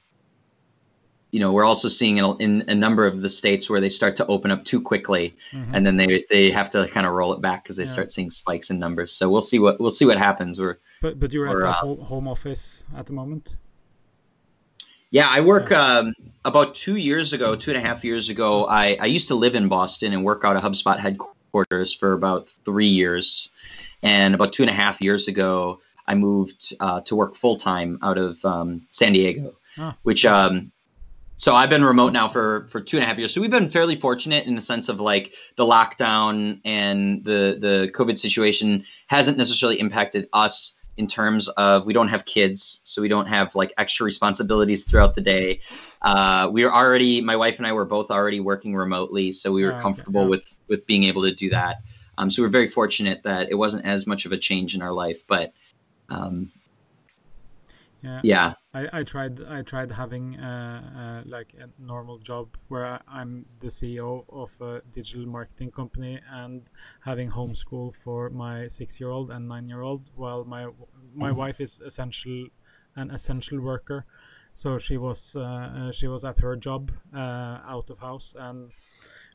you 1.32 1.40
know 1.40 1.52
we're 1.54 1.66
also 1.66 1.88
seeing 1.88 2.18
in, 2.18 2.24
a- 2.26 2.36
in 2.38 2.64
a 2.68 2.76
number 2.76 3.06
of 3.06 3.22
the 3.22 3.30
states 3.30 3.70
where 3.70 3.80
they 3.82 3.90
start 3.90 4.16
to 4.16 4.26
open 4.28 4.50
up 4.52 4.66
too 4.66 4.82
quickly 4.82 5.36
Mhm. 5.54 5.70
and 5.74 5.86
then 5.86 5.96
they 5.98 6.26
they 6.30 6.50
have 6.52 6.70
to 6.72 6.88
kind 6.88 7.06
of 7.06 7.14
roll 7.14 7.34
it 7.34 7.42
back 7.42 7.64
because 7.64 7.76
they 7.78 7.84
Yeah. 7.84 7.92
start 7.98 8.12
seeing 8.12 8.32
spikes 8.32 8.70
in 8.72 8.80
numbers 8.80 9.12
so 9.12 9.30
we'll 9.30 9.42
see 9.52 9.60
what 9.60 9.80
we'll 9.80 9.90
see 10.00 10.06
what 10.06 10.18
happens 10.18 10.60
we're 10.60 10.78
But 11.02 11.20
but 11.20 11.32
you're 11.34 11.48
at 11.48 11.60
the 11.60 11.68
uh, 11.70 11.96
home 12.06 12.28
office 12.28 12.84
at 12.98 13.06
the 13.06 13.14
moment. 13.14 13.58
Yeah, 15.12 15.28
I 15.28 15.40
work 15.42 15.72
um, 15.72 16.14
about 16.46 16.76
two 16.76 16.96
years 16.98 17.34
ago, 17.34 17.56
two 17.56 17.72
and 17.72 17.78
a 17.84 17.88
half 17.88 18.04
years 18.04 18.30
ago. 18.30 18.66
I, 18.66 18.96
I 19.00 19.06
used 19.08 19.28
to 19.30 19.36
live 19.36 19.56
in 19.56 19.68
Boston 19.68 20.14
and 20.14 20.24
work 20.24 20.44
out 20.46 20.56
of 20.56 20.62
HubSpot 20.62 21.00
headquarters 21.00 21.94
for 21.96 22.14
about 22.14 22.48
three 22.64 22.86
years. 22.88 23.50
And 24.04 24.36
about 24.36 24.54
two 24.54 24.62
and 24.62 24.70
a 24.70 24.74
half 24.74 25.02
years 25.02 25.28
ago, 25.28 25.80
I 26.08 26.14
moved 26.14 26.76
uh, 26.80 27.02
to 27.02 27.16
work 27.16 27.36
full 27.36 27.56
time 27.58 27.98
out 28.04 28.20
of 28.20 28.44
um, 28.46 28.86
San 28.92 29.14
Diego, 29.14 29.56
Ah. 29.80 29.96
which 30.04 30.26
um, 30.28 30.72
so 31.40 31.56
I've 31.56 31.70
been 31.70 31.86
remote 31.86 32.12
now 32.12 32.28
for 32.28 32.68
for 32.70 32.82
two 32.82 32.98
and 32.98 33.04
a 33.06 33.08
half 33.08 33.18
years. 33.18 33.34
So 33.34 33.40
we've 33.40 33.50
been 33.50 33.70
fairly 33.70 33.96
fortunate 33.96 34.46
in 34.46 34.56
the 34.56 34.62
sense 34.62 34.90
of 34.90 35.00
like 35.00 35.34
the 35.56 35.64
lockdown 35.64 36.60
and 36.66 37.24
the 37.24 37.58
the 37.60 37.92
COVID 37.96 38.18
situation 38.18 38.84
hasn't 39.08 39.38
necessarily 39.38 39.80
impacted 39.80 40.28
us 40.34 40.76
in 40.98 41.08
terms 41.08 41.48
of 41.48 41.86
we 41.86 41.94
don't 41.94 42.10
have 42.10 42.26
kids, 42.26 42.82
so 42.84 43.02
we 43.02 43.08
don't 43.08 43.28
have 43.28 43.56
like 43.56 43.74
extra 43.78 44.04
responsibilities 44.04 44.84
throughout 44.84 45.16
the 45.16 45.22
day. 45.22 45.62
Uh, 46.02 46.50
we 46.52 46.66
are 46.66 46.74
already 46.74 47.22
my 47.22 47.38
wife 47.38 47.58
and 47.58 47.66
I 47.66 47.72
were 47.72 47.86
both 47.86 48.12
already 48.12 48.42
working 48.42 48.76
remotely, 48.76 49.32
so 49.32 49.54
we 49.54 49.64
were 49.64 49.72
okay, 49.72 49.82
comfortable 49.82 50.28
with 50.28 50.44
with 50.68 50.86
being 50.86 51.04
able 51.04 51.22
to 51.24 51.34
do 51.34 51.52
that. 51.52 51.78
Um, 52.18 52.30
so 52.30 52.42
we're 52.44 52.50
very 52.50 52.68
fortunate 52.68 53.24
that 53.24 53.50
it 53.50 53.56
wasn't 53.56 53.86
as 53.86 54.06
much 54.06 54.26
of 54.26 54.34
a 54.34 54.38
change 54.38 54.76
in 54.76 54.82
our 54.82 54.92
life, 54.92 55.22
but 55.26 55.54
um, 56.10 56.52
Yeah. 58.04 58.20
yeah, 58.24 58.54
I, 58.72 59.00
I 59.00 59.04
tried 59.04 59.42
I 59.44 59.64
tried 59.64 59.90
having 59.90 60.40
uh, 60.40 61.24
uh, 61.26 61.30
like 61.30 61.56
a 61.60 61.70
normal 61.82 62.20
job 62.20 62.56
where 62.68 62.86
I, 62.86 63.00
I'm 63.08 63.46
the 63.60 63.68
CEO 63.68 64.26
of 64.30 64.62
a 64.62 64.82
digital 64.92 65.26
marketing 65.26 65.72
company 65.72 66.20
and 66.32 66.70
having 67.04 67.32
homeschool 67.32 67.96
for 67.96 68.30
my 68.30 68.68
six 68.68 69.00
year 69.00 69.10
old 69.10 69.32
and 69.32 69.48
nine 69.48 69.66
year 69.66 69.82
old 69.82 70.12
while 70.16 70.44
my 70.46 70.68
my 71.16 71.32
wife 71.32 71.60
is 71.60 71.80
essential 71.80 72.48
an 72.96 73.10
essential 73.10 73.60
worker. 73.60 74.06
So 74.54 74.78
she 74.78 74.98
was 74.98 75.36
uh, 75.36 75.42
uh, 75.42 75.92
she 75.92 76.08
was 76.08 76.24
at 76.24 76.38
her 76.40 76.56
job 76.56 76.92
uh, 77.12 77.62
out 77.66 77.90
of 77.90 78.00
house 78.00 78.36
and 78.38 78.72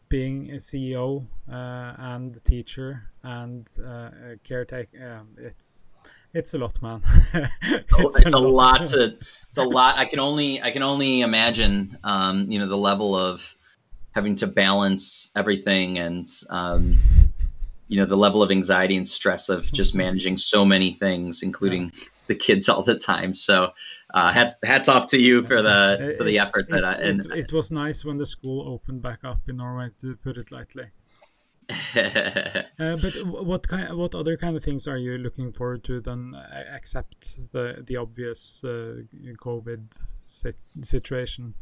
being 0.09 0.51
a 0.51 0.57
CEO 0.57 1.27
uh, 1.51 1.94
and 1.99 2.44
teacher 2.44 3.11
and 3.25 3.66
uh, 3.85 4.11
caretaker 4.44 5.18
um, 5.18 5.29
it's 5.38 5.87
it's 6.35 6.53
a 6.55 6.59
lot 6.59 6.81
man. 6.83 7.01
It's, 7.62 8.35
a 8.35 8.38
lot. 8.38 8.88
to 8.88 9.05
it's 9.05 9.59
a 9.59 9.62
lot. 9.62 9.97
I 9.99 10.05
can 10.05 10.18
only 10.18 10.61
i 10.62 10.70
can 10.70 10.83
only 10.83 11.20
imagine 11.20 11.97
um 12.05 12.51
you 12.51 12.59
know 12.59 12.68
the 12.68 12.77
level 12.77 13.16
of 13.16 13.55
having 14.12 14.35
to 14.37 14.47
balance 14.47 15.31
everything 15.37 15.99
and 15.99 16.29
um 16.51 16.97
you 17.88 17.99
know 18.01 18.07
the 18.07 18.16
level 18.16 18.42
of 18.42 18.51
anxiety 18.51 18.97
and 18.97 19.07
stress 19.07 19.49
of 19.49 19.70
just 19.73 19.94
managing 19.94 20.37
so 20.38 20.64
many 20.64 20.94
things 20.94 21.42
including 21.42 21.92
the 22.27 22.35
kids 22.35 22.68
all 22.68 22.83
the 22.83 22.99
time. 22.99 23.35
So 23.35 23.73
uh 24.14 24.33
hats, 24.33 24.55
hats 24.64 24.88
off 24.88 25.07
to 25.09 25.18
you 25.18 25.42
for 25.42 25.61
the 25.62 26.14
for 26.18 26.25
the 26.25 26.37
It's- 26.37 26.49
effort 26.49 26.68
that 26.70 26.85
I, 26.85 26.94
and 26.94 27.25
it, 27.27 27.38
it 27.44 27.53
was 27.53 27.70
nice 27.70 28.05
when 28.05 28.16
the 28.16 28.27
school 28.27 28.66
opened 28.75 29.03
back 29.03 29.25
up 29.25 29.40
in 29.49 29.57
Norway, 29.59 29.90
to 30.01 30.16
put 30.16 30.37
it 30.38 30.51
lightly. 30.51 30.87
Uh, 32.77 32.96
but 32.96 33.12
what 33.24 33.68
kind, 33.68 33.96
what 33.96 34.14
other 34.14 34.37
kind 34.37 34.57
of 34.57 34.62
things 34.62 34.88
are 34.88 34.96
you 34.96 35.16
looking 35.16 35.53
forward 35.53 35.85
to 35.85 36.00
then, 36.00 36.35
uh, 36.35 36.64
except 36.74 37.53
the 37.53 37.85
the 37.87 37.96
obvious 37.96 38.62
uh, 38.64 39.03
COVID 39.40 39.94
sit- 39.94 40.57
situation? 40.83 41.55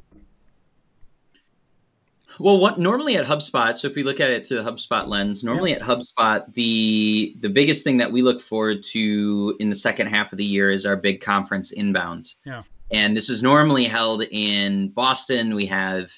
Well, 2.39 2.59
what 2.59 2.79
normally 2.79 3.17
at 3.17 3.27
HubSpot, 3.27 3.77
so 3.77 3.89
if 3.89 3.95
we 3.95 4.03
look 4.03 4.21
at 4.21 4.31
it 4.31 4.49
through 4.49 4.63
the 4.63 4.71
HubSpot 4.71 5.07
lens, 5.07 5.45
normally 5.45 5.75
at 5.75 5.83
HubSpot, 5.83 6.53
the 6.55 7.37
the 7.41 7.51
biggest 7.51 7.85
thing 7.85 7.99
that 7.99 8.11
we 8.11 8.23
look 8.23 8.41
forward 8.41 8.83
to 8.85 9.55
in 9.61 9.69
the 9.69 9.77
second 9.77 10.07
half 10.07 10.33
of 10.33 10.39
the 10.39 10.45
year 10.45 10.71
is 10.71 10.87
our 10.87 10.97
big 10.97 11.21
conference 11.21 11.73
inbound. 11.73 12.35
Yeah. 12.45 12.63
And 12.91 13.17
this 13.17 13.29
is 13.29 13.43
normally 13.43 13.85
held 13.85 14.23
in 14.23 14.89
Boston. 14.91 15.55
We 15.55 15.67
have 15.67 16.11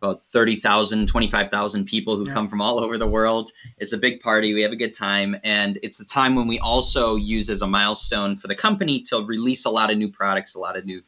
about 0.00 0.22
30,000, 0.32 1.06
25,000 1.06 1.84
people 1.84 2.16
who 2.16 2.24
Yeah. 2.26 2.34
come 2.34 2.48
from 2.48 2.60
all 2.60 2.82
over 2.82 2.98
the 2.98 3.06
world. 3.06 3.50
It's 3.78 3.92
a 3.92 3.98
big 3.98 4.20
party. 4.20 4.52
We 4.52 4.60
have 4.62 4.72
a 4.72 4.76
good 4.76 4.94
time. 4.94 5.36
And 5.44 5.78
it's 5.82 5.96
the 5.96 6.04
time 6.04 6.34
when 6.34 6.46
we 6.46 6.58
also 6.58 7.16
use 7.16 7.48
as 7.50 7.62
a 7.62 7.66
milestone 7.66 8.36
for 8.36 8.48
the 8.48 8.54
company 8.54 9.00
to 9.02 9.22
release 9.22 9.64
a 9.64 9.70
lot 9.70 9.90
of 9.90 9.96
new 9.98 10.10
products, 10.10 10.54
a 10.54 10.58
lot 10.58 10.76
of 10.76 10.84
new 10.84 11.02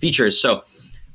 features. 0.00 0.40
So, 0.40 0.64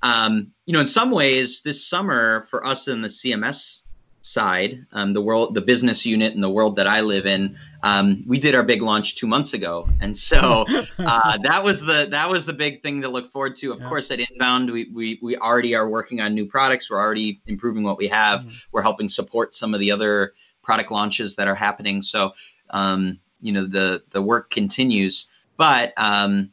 um, 0.01 0.51
you 0.65 0.73
know, 0.73 0.79
in 0.79 0.88
some 0.88 1.12
ways, 1.12 1.62
this 1.62 1.86
summer 1.86 2.43
for 2.43 2.65
us 2.65 2.88
in 2.88 3.01
the 3.01 3.10
CMS 3.10 3.84
side, 4.21 4.86
um, 4.91 5.13
the 5.13 5.21
world, 5.21 5.53
the 5.53 5.62
business 5.62 6.05
unit, 6.05 6.34
and 6.34 6.43
the 6.43 6.49
world 6.49 6.75
that 6.75 6.88
I 6.88 7.01
live 7.01 7.25
in, 7.25 7.58
um, 7.84 8.23
we 8.27 8.38
did 8.39 8.55
our 8.55 8.63
big 8.63 8.82
launch 8.82 9.15
two 9.15 9.27
months 9.27 9.53
ago, 9.53 9.88
and 10.01 10.17
so 10.17 10.65
uh, 10.99 11.38
that 11.43 11.63
was 11.63 11.82
the 11.82 12.08
that 12.12 12.29
was 12.29 12.45
the 12.45 12.53
big 12.53 12.84
thing 12.84 13.01
to 13.01 13.10
look 13.10 13.32
forward 13.32 13.55
to. 13.58 13.71
Of 13.71 13.79
yeah. 13.79 13.89
course, 13.89 14.12
at 14.12 14.19
Inbound, 14.19 14.71
we, 14.71 14.89
we 14.93 15.19
we 15.21 15.38
already 15.38 15.75
are 15.75 15.89
working 15.89 16.19
on 16.19 16.34
new 16.34 16.45
products. 16.45 16.89
We're 16.89 16.99
already 16.99 17.41
improving 17.47 17.84
what 17.84 17.97
we 17.97 18.08
have. 18.08 18.41
Mm-hmm. 18.41 18.58
We're 18.71 18.82
helping 18.82 19.10
support 19.10 19.53
some 19.53 19.73
of 19.73 19.79
the 19.79 19.91
other 19.91 20.34
product 20.62 20.91
launches 20.91 21.36
that 21.36 21.47
are 21.47 21.55
happening. 21.55 22.01
So, 22.01 22.34
um, 22.71 23.19
you 23.41 23.53
know, 23.53 23.65
the 23.65 24.03
the 24.12 24.21
work 24.21 24.49
continues. 24.49 25.32
But 25.58 25.93
um, 25.97 26.51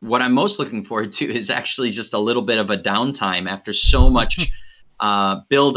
what 0.00 0.22
I'm 0.22 0.32
most 0.32 0.58
looking 0.58 0.84
forward 0.84 1.12
to 1.14 1.32
is 1.32 1.50
actually 1.50 1.90
just 1.90 2.14
a 2.14 2.18
little 2.18 2.42
bit 2.42 2.58
of 2.58 2.70
a 2.70 2.76
downtime 2.76 3.48
after 3.48 3.72
so 3.72 4.08
much 4.08 4.50
uh, 5.00 5.40
build 5.48 5.76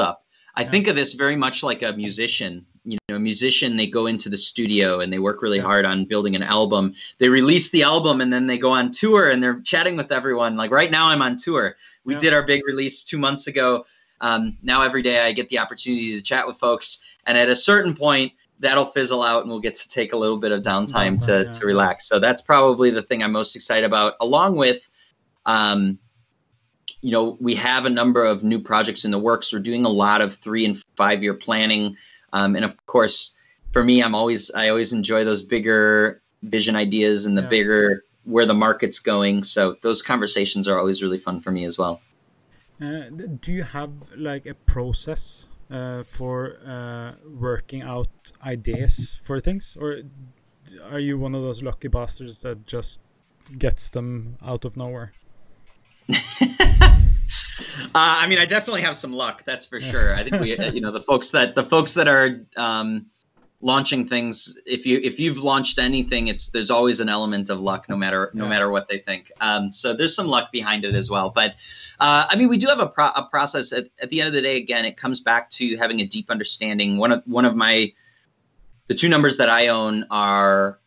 I 0.56 0.64
think 0.64 0.88
of 0.88 0.96
this 0.96 1.14
very 1.14 1.36
much 1.36 1.64
like 1.64 1.82
a 1.82 1.94
musician. 1.94 2.66
You 2.84 2.98
know, 3.08 3.16
a 3.16 3.20
musician, 3.20 3.78
they 3.78 3.88
go 3.88 4.08
into 4.08 4.30
the 4.30 4.38
studio 4.38 5.00
and 5.00 5.14
they 5.14 5.20
work 5.20 5.42
really 5.42 5.60
hard 5.60 5.86
on 5.86 6.06
building 6.06 6.36
an 6.36 6.44
album. 6.44 6.94
They 7.20 7.30
release 7.30 7.70
the 7.70 7.84
album 7.84 8.22
and 8.22 8.34
then 8.34 8.48
they 8.48 8.58
go 8.58 8.72
on 8.72 8.92
tour 8.92 9.30
and 9.30 9.42
they're 9.42 9.62
chatting 9.62 9.96
with 9.96 10.12
everyone. 10.12 10.56
Like 10.56 10.72
right 10.72 10.90
now, 10.90 11.08
I'm 11.08 11.22
on 11.22 11.38
tour. 11.38 11.76
We 12.04 12.14
yeah. 12.14 12.20
did 12.20 12.34
our 12.34 12.44
big 12.44 12.62
release 12.66 13.04
two 13.04 13.20
months 13.20 13.48
ago. 13.48 13.86
Um, 14.20 14.58
now 14.62 14.82
every 14.82 15.02
day 15.02 15.22
I 15.22 15.32
get 15.32 15.50
the 15.50 15.60
opportunity 15.60 16.16
to 16.16 16.22
chat 16.22 16.48
with 16.48 16.58
folks. 16.58 17.00
And 17.28 17.38
at 17.38 17.50
a 17.50 17.56
certain 17.56 17.96
point, 17.96 18.34
that'll 18.60 18.86
fizzle 18.86 19.24
out 19.24 19.42
and 19.42 19.50
we'll 19.50 19.60
get 19.60 19.76
to 19.76 19.90
take 19.90 20.14
a 20.14 20.18
little 20.18 20.38
bit 20.38 20.52
of 20.52 20.62
downtime 20.62 21.24
to, 21.26 21.46
yeah. 21.46 21.52
to 21.52 21.66
relax. 21.66 22.08
So 22.08 22.20
that's 22.20 22.42
probably 22.42 22.92
the 22.92 23.02
thing 23.02 23.24
I'm 23.24 23.32
most 23.32 23.56
excited 23.56 23.86
about, 23.86 24.14
along 24.22 24.56
with 24.56 24.88
um, 25.46 25.98
you 27.02 27.12
know, 27.12 27.38
we 27.40 27.56
have 27.56 27.86
a 27.86 27.90
number 27.90 28.24
of 28.24 28.44
new 28.44 28.60
projects 28.60 29.06
in 29.06 29.12
the 29.12 29.20
works. 29.20 29.52
We're 29.52 29.60
doing 29.60 29.86
a 29.86 29.90
lot 29.90 30.22
of 30.22 30.34
three 30.36 30.66
and 30.66 30.82
five 30.96 31.24
year 31.24 31.34
planning. 31.34 31.98
Um, 32.34 32.56
and 32.56 32.64
of 32.64 32.86
course, 32.86 33.36
for 33.72 33.84
me, 33.84 34.04
I'm 34.04 34.16
always, 34.16 34.52
I 34.52 34.70
always 34.70 34.94
enjoy 34.94 35.24
those 35.26 35.42
bigger 35.42 36.22
vision 36.44 36.76
ideas 36.76 37.26
and 37.26 37.38
the 37.38 37.42
yeah. 37.44 37.50
bigger 37.50 38.04
where 38.24 38.46
the 38.46 38.54
market's 38.54 39.00
going. 39.00 39.44
So 39.44 39.78
those 39.82 40.02
conversations 40.02 40.68
are 40.68 40.78
always 40.78 41.02
really 41.02 41.18
fun 41.18 41.42
for 41.42 41.52
me 41.52 41.66
as 41.66 41.78
well. 41.78 42.02
Uh, 42.80 43.10
do 43.42 43.52
you 43.52 43.64
have 43.64 43.92
like 44.16 44.46
a 44.46 44.54
process 44.54 45.48
uh, 45.70 46.04
for 46.04 46.58
uh, 46.66 47.14
working 47.28 47.82
out 47.82 48.10
ideas 48.44 49.20
for 49.24 49.40
things, 49.40 49.78
or 49.80 50.02
are 50.90 51.00
you 51.00 51.18
one 51.18 51.36
of 51.36 51.44
those 51.44 51.62
lucky 51.62 51.88
bastards 51.88 52.42
that 52.42 52.66
just 52.66 53.00
gets 53.58 53.90
them 53.90 54.38
out 54.42 54.66
of 54.66 54.76
nowhere? 54.76 55.14
Uh, 57.94 58.20
I 58.22 58.28
mean, 58.28 58.40
I 58.40 58.46
definitely 58.46 58.84
have 58.84 58.96
some 58.96 59.12
luck. 59.12 59.44
That's 59.44 59.66
for 59.66 59.82
sure. 59.82 60.16
I 60.16 60.24
think 60.24 60.42
we, 60.42 60.58
you 60.74 60.80
know, 60.80 60.92
the 60.92 61.02
folks 61.02 61.30
that 61.32 61.56
the 61.56 61.64
folks 61.64 61.94
that 61.96 62.08
are 62.08 62.46
um, 62.56 63.08
launching 63.62 64.08
things. 64.08 64.58
If 64.66 64.86
you 64.86 65.00
if 65.04 65.20
you've 65.20 65.38
launched 65.38 65.78
anything, 65.80 66.28
it's 66.28 66.48
there's 66.48 66.72
always 66.72 67.00
an 67.00 67.10
element 67.10 67.50
of 67.50 67.60
luck, 67.60 67.88
no 67.90 67.96
matter 67.96 68.32
no 68.34 68.46
yeah. 68.46 68.50
matter 68.50 68.70
what 68.70 68.88
they 68.88 69.00
think. 69.00 69.32
Um, 69.42 69.72
so 69.72 69.94
there's 69.94 70.16
some 70.16 70.28
luck 70.28 70.52
behind 70.52 70.86
it 70.86 70.96
as 70.96 71.10
well. 71.10 71.30
But 71.30 71.52
uh, 72.00 72.28
I 72.30 72.36
mean, 72.36 72.48
we 72.48 72.58
do 72.58 72.68
have 72.68 72.80
a, 72.80 72.88
pro- 72.88 73.12
a 73.12 73.28
process. 73.30 73.72
At, 73.74 73.88
at 74.02 74.10
the 74.10 74.22
end 74.22 74.28
of 74.28 74.34
the 74.34 74.42
day, 74.42 74.58
again, 74.58 74.86
it 74.86 74.98
comes 74.98 75.20
back 75.20 75.50
to 75.52 75.76
having 75.78 76.00
a 76.00 76.06
deep 76.06 76.32
understanding. 76.32 76.98
One 76.98 77.12
of 77.12 77.24
one 77.26 77.46
of 77.46 77.56
my 77.56 77.92
the 78.88 78.96
two 78.96 79.10
numbers 79.10 79.38
that 79.38 79.50
I 79.50 79.68
own 79.68 80.06
are 80.10 80.80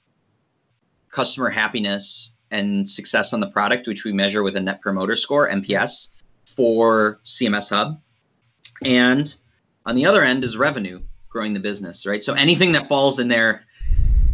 customer 1.11 1.51
happiness 1.51 2.34
and 2.55 2.89
success 2.89 3.33
on 3.33 3.41
the 3.41 3.49
product, 3.49 3.87
which 3.89 4.05
we 4.05 4.13
measure 4.13 4.43
with 4.43 4.57
a 4.57 4.61
Net 4.61 4.81
Promoter 4.81 5.17
Score 5.17 5.49
(NPS) 5.49 6.09
for 6.47 7.21
CMS 7.25 7.71
Hub. 7.71 8.01
And 8.85 9.35
on 9.85 9.95
the 9.97 10.07
other 10.07 10.23
end 10.23 10.45
is 10.45 10.57
revenue, 10.57 11.03
growing 11.29 11.53
the 11.53 11.61
business, 11.61 12.07
right? 12.07 12.23
So 12.23 12.33
anything 12.33 12.73
that 12.73 12.87
falls 12.87 13.19
in 13.19 13.29
there 13.29 13.65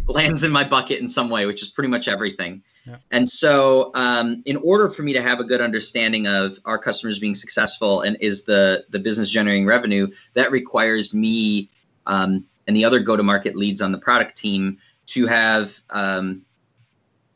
lands 0.07 0.43
in 0.43 0.51
my 0.51 0.63
bucket 0.63 0.99
in 0.99 1.07
some 1.07 1.29
way, 1.29 1.45
which 1.45 1.61
is 1.61 1.69
pretty 1.69 1.89
much 1.89 2.07
everything. 2.07 2.63
Yeah. 2.85 2.97
And 3.11 3.27
so, 3.27 3.91
um, 3.93 4.41
in 4.45 4.57
order 4.57 4.89
for 4.89 5.03
me 5.03 5.13
to 5.13 5.21
have 5.21 5.39
a 5.39 5.43
good 5.43 5.61
understanding 5.61 6.27
of 6.27 6.59
our 6.65 6.77
customers 6.77 7.19
being 7.19 7.35
successful 7.35 8.01
and 8.01 8.17
is 8.21 8.43
the 8.43 8.85
the 8.89 8.99
business 8.99 9.29
generating 9.29 9.65
revenue, 9.65 10.07
that 10.33 10.51
requires 10.51 11.13
me 11.13 11.69
um, 12.05 12.45
and 12.67 12.75
the 12.75 12.85
other 12.85 12.99
go 12.99 13.15
to 13.15 13.23
market 13.23 13.55
leads 13.55 13.81
on 13.81 13.91
the 13.91 13.97
product 13.97 14.35
team 14.35 14.77
to 15.07 15.27
have 15.27 15.79
um, 15.89 16.43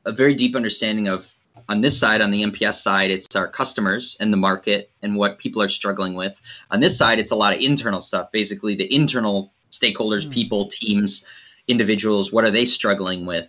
a 0.05 0.11
very 0.11 0.33
deep 0.33 0.55
understanding 0.55 1.07
of 1.07 1.33
on 1.67 1.81
this 1.81 1.97
side, 1.97 2.21
on 2.21 2.31
the 2.31 2.43
NPS 2.43 2.75
side, 2.75 3.11
it's 3.11 3.35
our 3.35 3.47
customers 3.47 4.17
and 4.19 4.31
the 4.31 4.37
market 4.37 4.91
and 5.01 5.15
what 5.15 5.39
people 5.39 5.61
are 5.61 5.69
struggling 5.69 6.13
with. 6.13 6.39
On 6.69 6.79
this 6.79 6.97
side, 6.97 7.19
it's 7.19 7.31
a 7.31 7.35
lot 7.35 7.53
of 7.53 7.61
internal 7.61 8.01
stuff, 8.01 8.31
basically 8.31 8.75
the 8.75 8.93
internal 8.93 9.53
stakeholders, 9.71 10.27
mm. 10.27 10.31
people, 10.31 10.67
teams, 10.67 11.25
individuals. 11.67 12.31
What 12.31 12.43
are 12.43 12.51
they 12.51 12.65
struggling 12.65 13.25
with? 13.25 13.47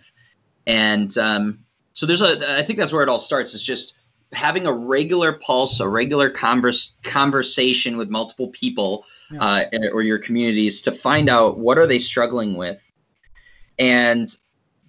And 0.65 1.15
um, 1.17 1.59
so 1.93 2.05
there's 2.05 2.21
a, 2.21 2.57
I 2.59 2.63
think 2.63 2.79
that's 2.79 2.91
where 2.91 3.03
it 3.03 3.09
all 3.09 3.19
starts. 3.19 3.53
Is 3.53 3.63
just 3.63 3.95
having 4.33 4.65
a 4.67 4.73
regular 4.73 5.33
pulse, 5.33 5.79
a 5.79 5.87
regular 5.87 6.29
converse, 6.29 6.95
conversation 7.03 7.97
with 7.97 8.09
multiple 8.09 8.49
people 8.49 9.05
yeah. 9.31 9.65
uh, 9.73 9.89
or 9.93 10.01
your 10.01 10.17
communities 10.17 10.81
to 10.81 10.91
find 10.91 11.29
out 11.29 11.57
what 11.57 11.77
are 11.77 11.87
they 11.87 11.99
struggling 11.99 12.55
with. 12.55 12.83
And 13.79 14.35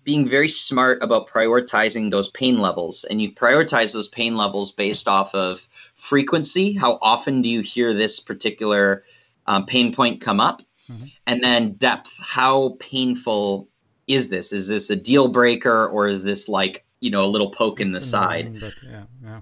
being 0.08 0.26
very 0.26 0.48
smart 0.48 1.02
about 1.02 1.28
prioritizing 1.28 2.10
those 2.10 2.30
pain 2.30 2.60
levels. 2.60 3.04
And 3.04 3.20
you 3.20 3.30
prioritize 3.30 3.92
those 3.92 4.08
pain 4.08 4.38
levels 4.38 4.72
based 4.72 5.06
off 5.06 5.34
of 5.34 5.68
frequency. 5.96 6.72
How 6.72 6.98
often 7.02 7.42
do 7.42 7.48
you 7.50 7.60
hear 7.60 7.92
this 7.92 8.18
particular 8.18 9.04
um, 9.46 9.66
pain 9.66 9.94
point 9.94 10.22
come 10.22 10.40
up? 10.40 10.62
Mm-hmm. 10.90 11.04
And 11.26 11.44
then 11.44 11.72
depth. 11.72 12.10
How 12.18 12.78
painful 12.80 13.68
is 14.06 14.30
this? 14.30 14.54
Is 14.54 14.66
this 14.66 14.88
a 14.88 14.96
deal 14.96 15.28
breaker 15.28 15.86
or 15.86 16.08
is 16.08 16.22
this 16.22 16.48
like, 16.48 16.86
you 17.00 17.10
know, 17.10 17.22
a 17.22 17.28
little 17.28 17.50
poke 17.50 17.78
it's 17.78 17.88
in 17.88 17.92
the 17.92 18.00
side? 18.00 18.58
But 18.58 18.72
yeah, 18.82 19.02
yeah 19.22 19.40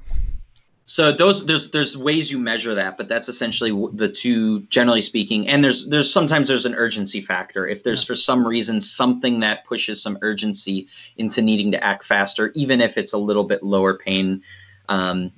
so 0.87 1.11
those 1.11 1.45
there's 1.47 1.71
there's 1.73 1.97
ways 1.97 2.31
you 2.31 2.39
measure 2.39 2.75
that 2.75 2.97
but 2.97 3.09
that's 3.09 3.29
essentially 3.29 3.73
the 3.93 4.09
two 4.09 4.61
generally 4.63 5.03
speaking 5.03 5.47
and 5.49 5.63
there's 5.63 5.89
there's 5.89 6.11
sometimes 6.11 6.47
there's 6.49 6.65
an 6.65 6.75
urgency 6.75 7.21
factor. 7.21 7.67
If 7.67 7.83
there's 7.83 8.03
yeah. 8.05 8.07
for 8.07 8.15
some 8.15 8.47
reason 8.47 8.81
something 8.81 9.41
that 9.41 9.65
pushes 9.65 10.01
some 10.01 10.17
urgency 10.23 10.87
into 11.17 11.43
needing 11.43 11.73
to 11.73 11.85
act 11.85 12.05
faster 12.05 12.53
even 12.55 12.81
if 12.81 12.97
it's 12.97 13.13
a 13.13 13.19
little 13.19 13.45
bit 13.45 13.63
lower 13.65 13.99
pain 13.99 14.43
um, 14.89 15.33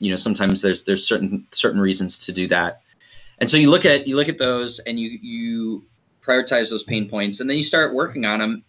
you 0.00 0.10
know 0.10 0.16
sometimes 0.16 0.60
there's 0.60 0.82
there's 0.82 1.06
certain 1.06 1.46
certain 1.52 1.80
reasons 1.80 2.18
to 2.18 2.32
do 2.32 2.48
that. 2.48 2.82
And 3.38 3.48
so 3.48 3.56
you 3.56 3.70
look 3.70 3.86
at 3.86 4.06
you 4.06 4.16
look 4.16 4.28
at 4.28 4.38
those 4.38 4.80
and 4.80 5.00
you 5.00 5.18
you 5.22 5.84
prioritize 6.22 6.68
those 6.68 6.82
pain 6.82 7.08
points 7.08 7.40
and 7.40 7.48
then 7.48 7.56
you 7.56 7.62
start 7.62 7.94
working 7.94 8.26
on 8.26 8.40
them 8.40 8.64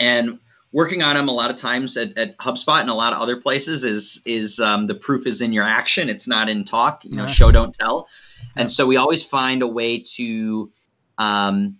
and 0.00 0.38
working 0.72 1.02
on 1.02 1.16
them 1.16 1.28
a 1.28 1.32
lot 1.32 1.50
of 1.50 1.56
times 1.56 1.96
at, 1.96 2.16
at 2.16 2.38
HubSpot 2.38 2.80
and 2.80 2.90
a 2.90 2.94
lot 2.94 3.12
of 3.12 3.18
other 3.18 3.36
places 3.36 3.84
is 3.84 4.22
is 4.24 4.60
um, 4.60 4.86
the 4.86 4.94
proof 4.94 5.26
is 5.26 5.42
in 5.42 5.52
your 5.52 5.64
action. 5.64 6.08
It's 6.08 6.28
not 6.28 6.48
in 6.48 6.64
talk. 6.64 7.04
You 7.04 7.16
know, 7.16 7.26
show 7.26 7.50
don't 7.50 7.74
tell. 7.74 8.08
And 8.56 8.70
so 8.70 8.86
we 8.86 8.96
always 8.96 9.22
find 9.22 9.62
a 9.62 9.66
way 9.66 9.98
to 10.16 10.70
um, 11.18 11.76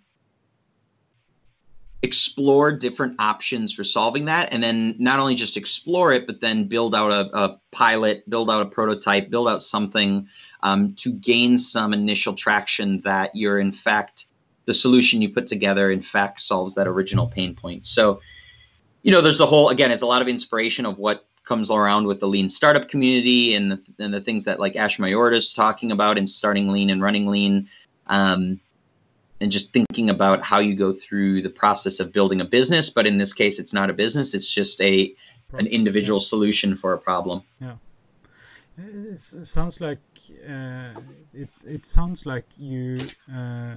explore 2.01 2.71
different 2.71 3.15
options 3.19 3.71
for 3.71 3.83
solving 3.83 4.25
that, 4.25 4.49
and 4.51 4.61
then 4.61 4.95
not 4.99 5.19
only 5.19 5.35
just 5.35 5.55
explore 5.55 6.11
it, 6.11 6.27
but 6.27 6.41
then 6.41 6.65
build 6.65 6.93
out 6.93 7.11
a, 7.11 7.37
a 7.37 7.59
pilot, 7.71 8.29
build 8.29 8.49
out 8.49 8.61
a 8.61 8.65
prototype, 8.65 9.29
build 9.29 9.47
out 9.47 9.61
something 9.61 10.27
um, 10.63 10.93
to 10.95 11.13
gain 11.13 11.57
some 11.57 11.93
initial 11.93 12.33
traction 12.33 13.01
that 13.01 13.35
you're 13.35 13.59
in 13.59 13.71
fact 13.71 14.25
the 14.65 14.73
solution 14.73 15.21
you 15.21 15.29
put 15.29 15.47
together 15.47 15.89
in 15.89 16.01
fact 16.01 16.39
solves 16.39 16.75
that 16.75 16.87
original 16.87 17.27
pain 17.27 17.55
point. 17.55 17.85
So 17.85 18.21
you 19.03 19.11
know, 19.11 19.21
there's 19.21 19.37
the 19.37 19.45
whole 19.45 19.69
again, 19.69 19.91
it's 19.91 20.01
a 20.01 20.07
lot 20.07 20.21
of 20.21 20.27
inspiration 20.27 20.85
of 20.85 20.97
what 20.97 21.25
comes 21.43 21.71
around 21.71 22.05
with 22.05 22.19
the 22.19 22.27
lean 22.27 22.49
startup 22.49 22.87
community 22.87 23.55
and 23.55 23.71
the, 23.71 23.81
and 23.99 24.13
the 24.13 24.21
things 24.21 24.45
that 24.45 24.59
like 24.59 24.75
Ash 24.75 24.99
Maurya 24.99 25.35
is 25.35 25.53
talking 25.53 25.91
about 25.91 26.17
in 26.17 26.27
starting 26.27 26.69
lean 26.69 26.89
and 26.89 27.01
running 27.01 27.27
lean. 27.27 27.67
Um, 28.07 28.59
and 29.39 29.51
just 29.51 29.73
thinking 29.73 30.09
about 30.09 30.43
how 30.43 30.59
you 30.59 30.75
go 30.75 30.93
through 30.93 31.41
the 31.41 31.49
process 31.49 31.99
of 31.99 32.13
building 32.13 32.39
a 32.41 32.45
business, 32.45 32.91
but 32.91 33.07
in 33.07 33.17
this 33.17 33.33
case, 33.33 33.57
it's 33.59 33.73
not 33.73 33.89
a 33.89 33.93
business; 33.93 34.35
it's 34.35 34.53
just 34.53 34.79
a 34.81 35.13
an 35.53 35.65
individual 35.67 36.19
yeah. 36.19 36.25
solution 36.25 36.75
for 36.75 36.93
a 36.93 36.97
problem. 36.99 37.41
Yeah, 37.59 37.75
it 38.77 39.17
sounds 39.17 39.81
like 39.81 39.99
uh, 40.47 40.93
it. 41.33 41.49
It 41.65 41.87
sounds 41.87 42.27
like 42.27 42.45
you 42.57 42.99
uh, 43.33 43.75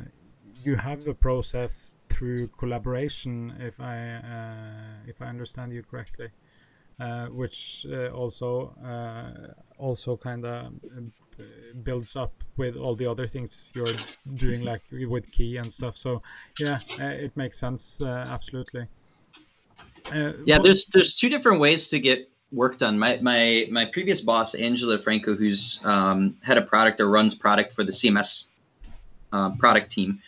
you 0.66 0.76
have 0.76 1.04
the 1.04 1.14
process 1.14 1.98
through 2.08 2.48
collaboration, 2.48 3.54
if 3.60 3.80
I 3.80 3.96
uh, 4.16 5.08
if 5.08 5.20
I 5.20 5.26
understand 5.26 5.72
you 5.72 5.82
correctly, 5.82 6.28
uh, 7.00 7.26
which 7.26 7.86
uh, 7.90 8.08
also 8.08 8.74
uh, 8.84 9.52
also 9.78 10.16
kind 10.16 10.44
of 10.44 10.66
uh, 10.66 11.42
builds 11.82 12.16
up 12.16 12.32
with 12.56 12.76
all 12.76 12.94
the 12.94 13.06
other 13.06 13.26
things 13.26 13.72
you're 13.74 13.98
doing, 14.34 14.62
like 14.70 14.82
with 14.92 15.30
key 15.30 15.56
and 15.56 15.72
stuff. 15.72 15.96
So 15.96 16.22
yeah, 16.58 16.78
uh, 17.00 17.06
it 17.06 17.36
makes 17.36 17.58
sense 17.58 18.00
absolutely. 18.00 18.86
yeah, 20.12 20.58
there's 20.58 20.86
there's 20.86 21.14
two 21.14 21.28
different 21.28 21.60
ways 21.60 21.88
to 21.88 21.98
get 21.98 22.30
work 22.52 22.78
done. 22.78 22.98
My 22.98 23.18
my 23.20 23.66
my 23.70 23.84
previous 23.84 24.20
boss, 24.20 24.54
Angela 24.54 24.98
Franco, 24.98 25.34
who's 25.34 25.80
um, 25.84 26.36
head 26.42 26.58
of 26.58 26.66
product 26.66 27.00
or 27.00 27.08
runs 27.08 27.34
product 27.34 27.72
for 27.72 27.84
the 27.84 27.92
CMS 27.92 28.46
uh, 29.32 29.50
product 29.58 29.90
team. 29.90 30.20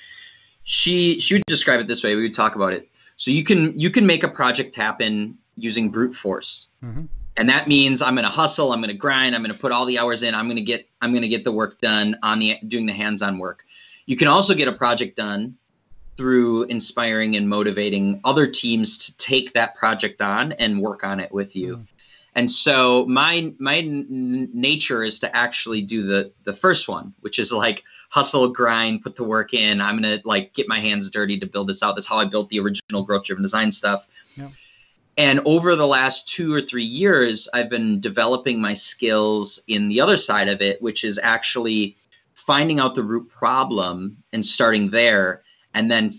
She 0.67 1.21
she 1.21 1.35
would 1.35 1.45
describe 1.47 1.81
it 1.81 1.87
this 1.87 2.03
way. 2.03 2.17
We 2.17 2.23
would 2.23 2.35
talk 2.35 2.57
about 2.57 2.73
it. 2.73 2.89
So 3.17 3.31
you 3.31 3.45
can 3.45 3.79
you 3.79 3.89
can 3.89 4.05
make 4.05 4.25
a 4.25 4.29
project 4.29 4.75
happen 4.75 5.39
using 5.57 5.91
brute 5.91 6.15
force. 6.15 6.69
Mm-hmm. 6.85 7.05
And 7.39 7.49
that 7.49 7.69
means 7.69 8.03
I'm 8.03 8.15
going 8.15 8.25
to 8.25 8.31
hustle, 8.31 8.73
I'm 8.73 8.81
going 8.81 8.91
to 8.91 8.97
grind, 8.97 9.35
I'm 9.35 9.43
going 9.43 9.55
to 9.55 9.61
put 9.61 9.71
all 9.71 9.85
the 9.85 9.99
hours 9.99 10.23
in, 10.23 10.35
I'm 10.35 10.47
going 10.47 10.57
to 10.57 10.63
get 10.63 10.89
I'm 11.01 11.13
going 11.13 11.23
to 11.23 11.29
get 11.29 11.45
the 11.45 11.53
work 11.53 11.79
done 11.79 12.17
on 12.23 12.41
the 12.41 12.59
doing 12.67 12.87
the 12.87 12.93
hands-on 12.93 13.39
work. 13.39 13.65
You 14.07 14.17
can 14.17 14.27
also 14.27 14.55
get 14.55 14.67
a 14.67 14.73
project 14.73 15.17
done 15.17 15.57
through 16.17 16.65
inspiring 16.65 17.37
and 17.37 17.49
motivating 17.49 18.21
other 18.25 18.49
teams 18.49 18.99
to 18.99 19.17
take 19.19 19.53
that 19.53 19.77
project 19.77 20.21
on 20.21 20.53
and 20.53 20.81
work 20.81 21.05
on 21.05 21.21
it 21.21 21.31
with 21.31 21.55
you. 21.55 21.77
Mm. 21.77 21.87
And 22.37 22.51
so 22.51 23.07
my 23.07 23.55
my 23.59 23.79
n- 23.79 24.51
nature 24.53 25.03
is 25.03 25.19
to 25.21 25.35
actually 25.35 25.81
do 25.81 26.03
the 26.03 26.31
the 26.45 26.53
first 26.53 26.87
one, 26.87 27.15
which 27.21 27.39
is 27.39 27.51
like 27.51 27.83
hustle, 28.11 28.49
grind, 28.49 29.03
put 29.03 29.17
the 29.17 29.25
work 29.25 29.55
in. 29.55 29.81
I'm 29.81 29.97
gonna 29.97 30.21
like 30.25 30.53
get 30.53 30.69
my 30.69 30.79
hands 30.79 31.11
dirty 31.11 31.41
to 31.41 31.47
build 31.47 31.67
this 31.67 31.83
out. 31.83 31.97
That's 31.97 32.07
how 32.07 32.19
I 32.19 32.27
built 32.27 32.51
the 32.51 32.61
original 32.61 33.03
growth 33.05 33.25
driven 33.25 33.43
design 33.43 33.73
stuff. 33.73 34.07
Yeah. 34.37 34.49
And 35.17 35.41
over 35.47 35.75
the 35.77 35.87
last 35.87 36.29
two 36.29 36.53
or 36.53 36.61
three 36.61 36.85
years, 36.85 37.49
I've 37.55 37.71
been 37.71 38.01
developing 38.01 38.61
my 38.61 38.75
skills 38.75 39.59
in 39.67 39.89
the 39.89 39.99
other 39.99 40.19
side 40.19 40.51
of 40.51 40.61
it, 40.61 40.81
which 40.83 41.05
is 41.05 41.19
actually 41.23 41.97
finding 42.35 42.81
out 42.81 42.95
the 42.95 43.03
root 43.03 43.31
problem 43.31 44.19
and 44.35 44.45
starting 44.45 44.91
there, 44.91 45.43
and 45.73 45.91
then 45.91 46.13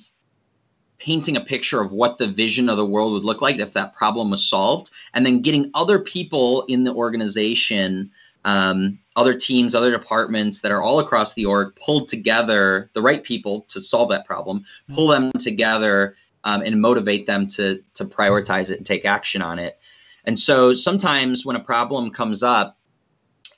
painting 0.99 1.37
a 1.37 1.41
picture 1.41 1.81
of 1.81 1.91
what 1.91 2.17
the 2.17 2.27
vision 2.27 2.69
of 2.69 2.77
the 2.77 2.85
world 2.85 3.13
would 3.13 3.25
look 3.25 3.41
like 3.41 3.59
if 3.59 3.73
that 3.73 3.93
problem 3.93 4.31
was 4.31 4.47
solved, 4.47 4.91
and 5.13 5.25
then 5.25 5.41
getting 5.41 5.69
other 5.73 5.99
people 5.99 6.63
in 6.67 6.83
the 6.83 6.93
organization, 6.93 8.11
um, 8.45 8.97
other 9.15 9.33
teams, 9.33 9.75
other 9.75 9.91
departments 9.91 10.61
that 10.61 10.71
are 10.71 10.81
all 10.81 10.99
across 10.99 11.33
the 11.33 11.45
org 11.45 11.75
pulled 11.75 12.07
together, 12.07 12.89
the 12.93 13.01
right 13.01 13.23
people 13.23 13.61
to 13.69 13.81
solve 13.81 14.09
that 14.09 14.25
problem, 14.25 14.65
pull 14.93 15.07
them 15.07 15.31
together 15.33 16.15
um, 16.43 16.61
and 16.61 16.81
motivate 16.81 17.25
them 17.25 17.47
to 17.47 17.83
to 17.93 18.05
prioritize 18.05 18.71
it 18.71 18.77
and 18.77 18.85
take 18.85 19.05
action 19.05 19.41
on 19.41 19.59
it. 19.59 19.79
And 20.23 20.37
so 20.37 20.73
sometimes 20.73 21.45
when 21.45 21.55
a 21.55 21.63
problem 21.63 22.11
comes 22.11 22.43
up 22.43 22.77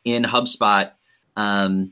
in 0.06 0.24
HubSpot, 0.24 0.92
um, 1.36 1.92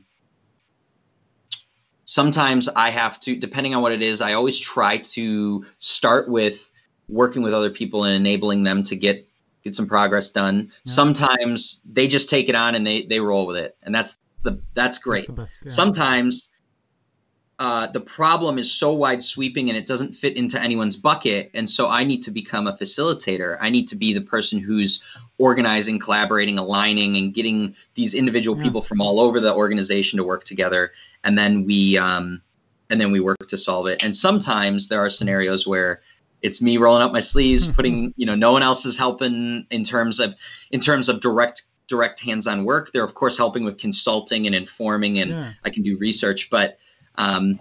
sometimes 2.08 2.68
I 2.70 2.88
have 2.88 3.20
to, 3.20 3.36
depending 3.36 3.74
on 3.74 3.82
what 3.82 3.92
it 3.92 4.02
is, 4.02 4.20
I 4.20 4.32
always 4.32 4.58
try 4.58 4.96
to 4.98 5.64
start 5.76 6.28
with 6.28 6.68
working 7.06 7.42
with 7.42 7.54
other 7.54 7.70
people 7.70 8.04
and 8.04 8.14
enabling 8.16 8.64
them 8.64 8.82
to 8.84 8.96
get 8.96 9.28
get 9.62 9.76
some 9.76 9.86
progress 9.86 10.30
done. 10.30 10.72
Yeah. 10.84 10.92
Sometimes 10.92 11.82
they 11.84 12.08
just 12.08 12.28
take 12.28 12.48
it 12.48 12.54
on 12.54 12.74
and 12.74 12.86
they 12.86 13.02
they 13.02 13.20
roll 13.20 13.46
with 13.46 13.56
it, 13.56 13.76
and 13.82 13.94
that's 13.94 14.18
the 14.42 14.60
that's 14.74 14.98
great. 14.98 15.26
That's 15.28 15.38
best, 15.38 15.60
yeah. 15.64 15.72
Sometimes 15.72 16.48
uh, 17.58 17.88
the 17.88 18.00
problem 18.00 18.56
is 18.56 18.72
so 18.72 18.92
wide 18.92 19.22
sweeping 19.22 19.68
and 19.68 19.76
it 19.76 19.86
doesn't 19.86 20.14
fit 20.14 20.36
into 20.36 20.60
anyone's 20.60 20.96
bucket. 20.96 21.50
And 21.54 21.68
so 21.68 21.88
I 21.88 22.04
need 22.04 22.22
to 22.22 22.30
become 22.30 22.68
a 22.68 22.72
facilitator. 22.72 23.58
I 23.60 23.68
need 23.68 23.88
to 23.88 23.96
be 23.96 24.12
the 24.12 24.20
person 24.20 24.60
who's 24.60 25.02
organizing, 25.38 25.98
collaborating, 25.98 26.58
aligning, 26.58 27.16
and 27.16 27.34
getting 27.34 27.74
these 27.94 28.14
individual 28.14 28.56
yeah. 28.56 28.62
people 28.62 28.80
from 28.80 29.00
all 29.00 29.18
over 29.18 29.40
the 29.40 29.52
organization 29.52 30.18
to 30.18 30.24
work 30.24 30.44
together. 30.44 30.92
And 31.24 31.36
then 31.36 31.64
we 31.64 31.98
um, 31.98 32.42
and 32.90 33.00
then 33.00 33.10
we 33.10 33.18
work 33.18 33.46
to 33.48 33.58
solve 33.58 33.88
it. 33.88 34.04
And 34.04 34.14
sometimes 34.14 34.88
there 34.88 35.04
are 35.04 35.10
scenarios 35.10 35.66
where 35.66 36.00
it's 36.42 36.62
me 36.62 36.76
rolling 36.76 37.02
up 37.02 37.12
my 37.12 37.18
sleeves, 37.18 37.66
putting 37.66 38.14
you 38.16 38.24
know 38.24 38.36
no 38.36 38.52
one 38.52 38.62
else 38.62 38.86
is 38.86 38.96
helping 38.96 39.66
in 39.70 39.82
terms 39.82 40.20
of 40.20 40.36
in 40.70 40.80
terms 40.80 41.08
of 41.08 41.20
direct 41.20 41.62
direct 41.88 42.20
hands-on 42.20 42.64
work. 42.64 42.92
They're 42.92 43.02
of 43.02 43.14
course 43.14 43.36
helping 43.36 43.64
with 43.64 43.78
consulting 43.78 44.46
and 44.46 44.54
informing, 44.54 45.18
and 45.18 45.30
yeah. 45.30 45.52
I 45.64 45.70
can 45.70 45.82
do 45.82 45.96
research, 45.96 46.50
but 46.50 46.78
um, 47.18 47.60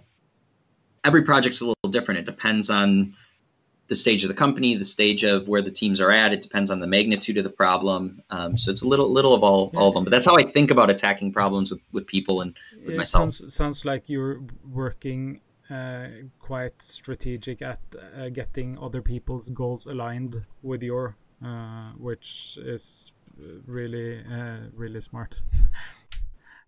every 1.04 1.24
project's 1.24 1.60
a 1.62 1.66
little 1.66 1.90
different. 1.90 2.20
It 2.22 2.26
depends 2.26 2.70
on 2.70 3.16
the 3.88 3.96
stage 3.96 4.24
of 4.24 4.28
the 4.28 4.34
company, 4.34 4.76
the 4.76 4.86
stage 4.86 5.24
of 5.24 5.48
where 5.48 5.62
the 5.62 5.72
teams 5.72 6.00
are 6.00 6.12
at. 6.12 6.34
It 6.34 6.42
depends 6.42 6.70
on 6.72 6.80
the 6.80 6.88
magnitude 6.88 7.38
of 7.38 7.44
the 7.44 7.50
problem. 7.50 8.22
Um, 8.30 8.58
so 8.58 8.72
it's 8.72 8.82
a 8.82 8.88
little 8.88 9.12
little 9.12 9.34
of 9.34 9.44
all, 9.44 9.72
all 9.76 9.90
of 9.90 9.94
them. 9.94 10.04
But 10.04 10.12
that's 10.12 10.26
how 10.26 10.36
I 10.36 10.44
think 10.44 10.72
about 10.72 10.90
attacking 10.90 11.34
problems 11.34 11.72
with, 11.72 11.82
with 11.92 12.06
people 12.06 12.42
and 12.42 12.54
with 12.86 12.96
it 12.96 12.98
myself. 12.98 13.32
Sounds, 13.32 13.54
sounds 13.54 13.86
like 13.86 14.10
you're 14.10 14.42
working 14.70 15.42
uh, 15.70 16.08
quite 16.40 16.82
strategic 16.82 17.62
at 17.62 17.80
uh, 18.18 18.30
getting 18.30 18.78
other 18.78 19.02
people's 19.02 19.50
goals 19.50 19.86
aligned 19.86 20.46
with 20.62 20.84
your, 20.84 21.16
uh, 21.44 21.92
which 21.98 22.58
is 22.62 23.14
really 23.66 24.20
uh, 24.20 24.58
really 24.74 25.02
smart. 25.02 25.42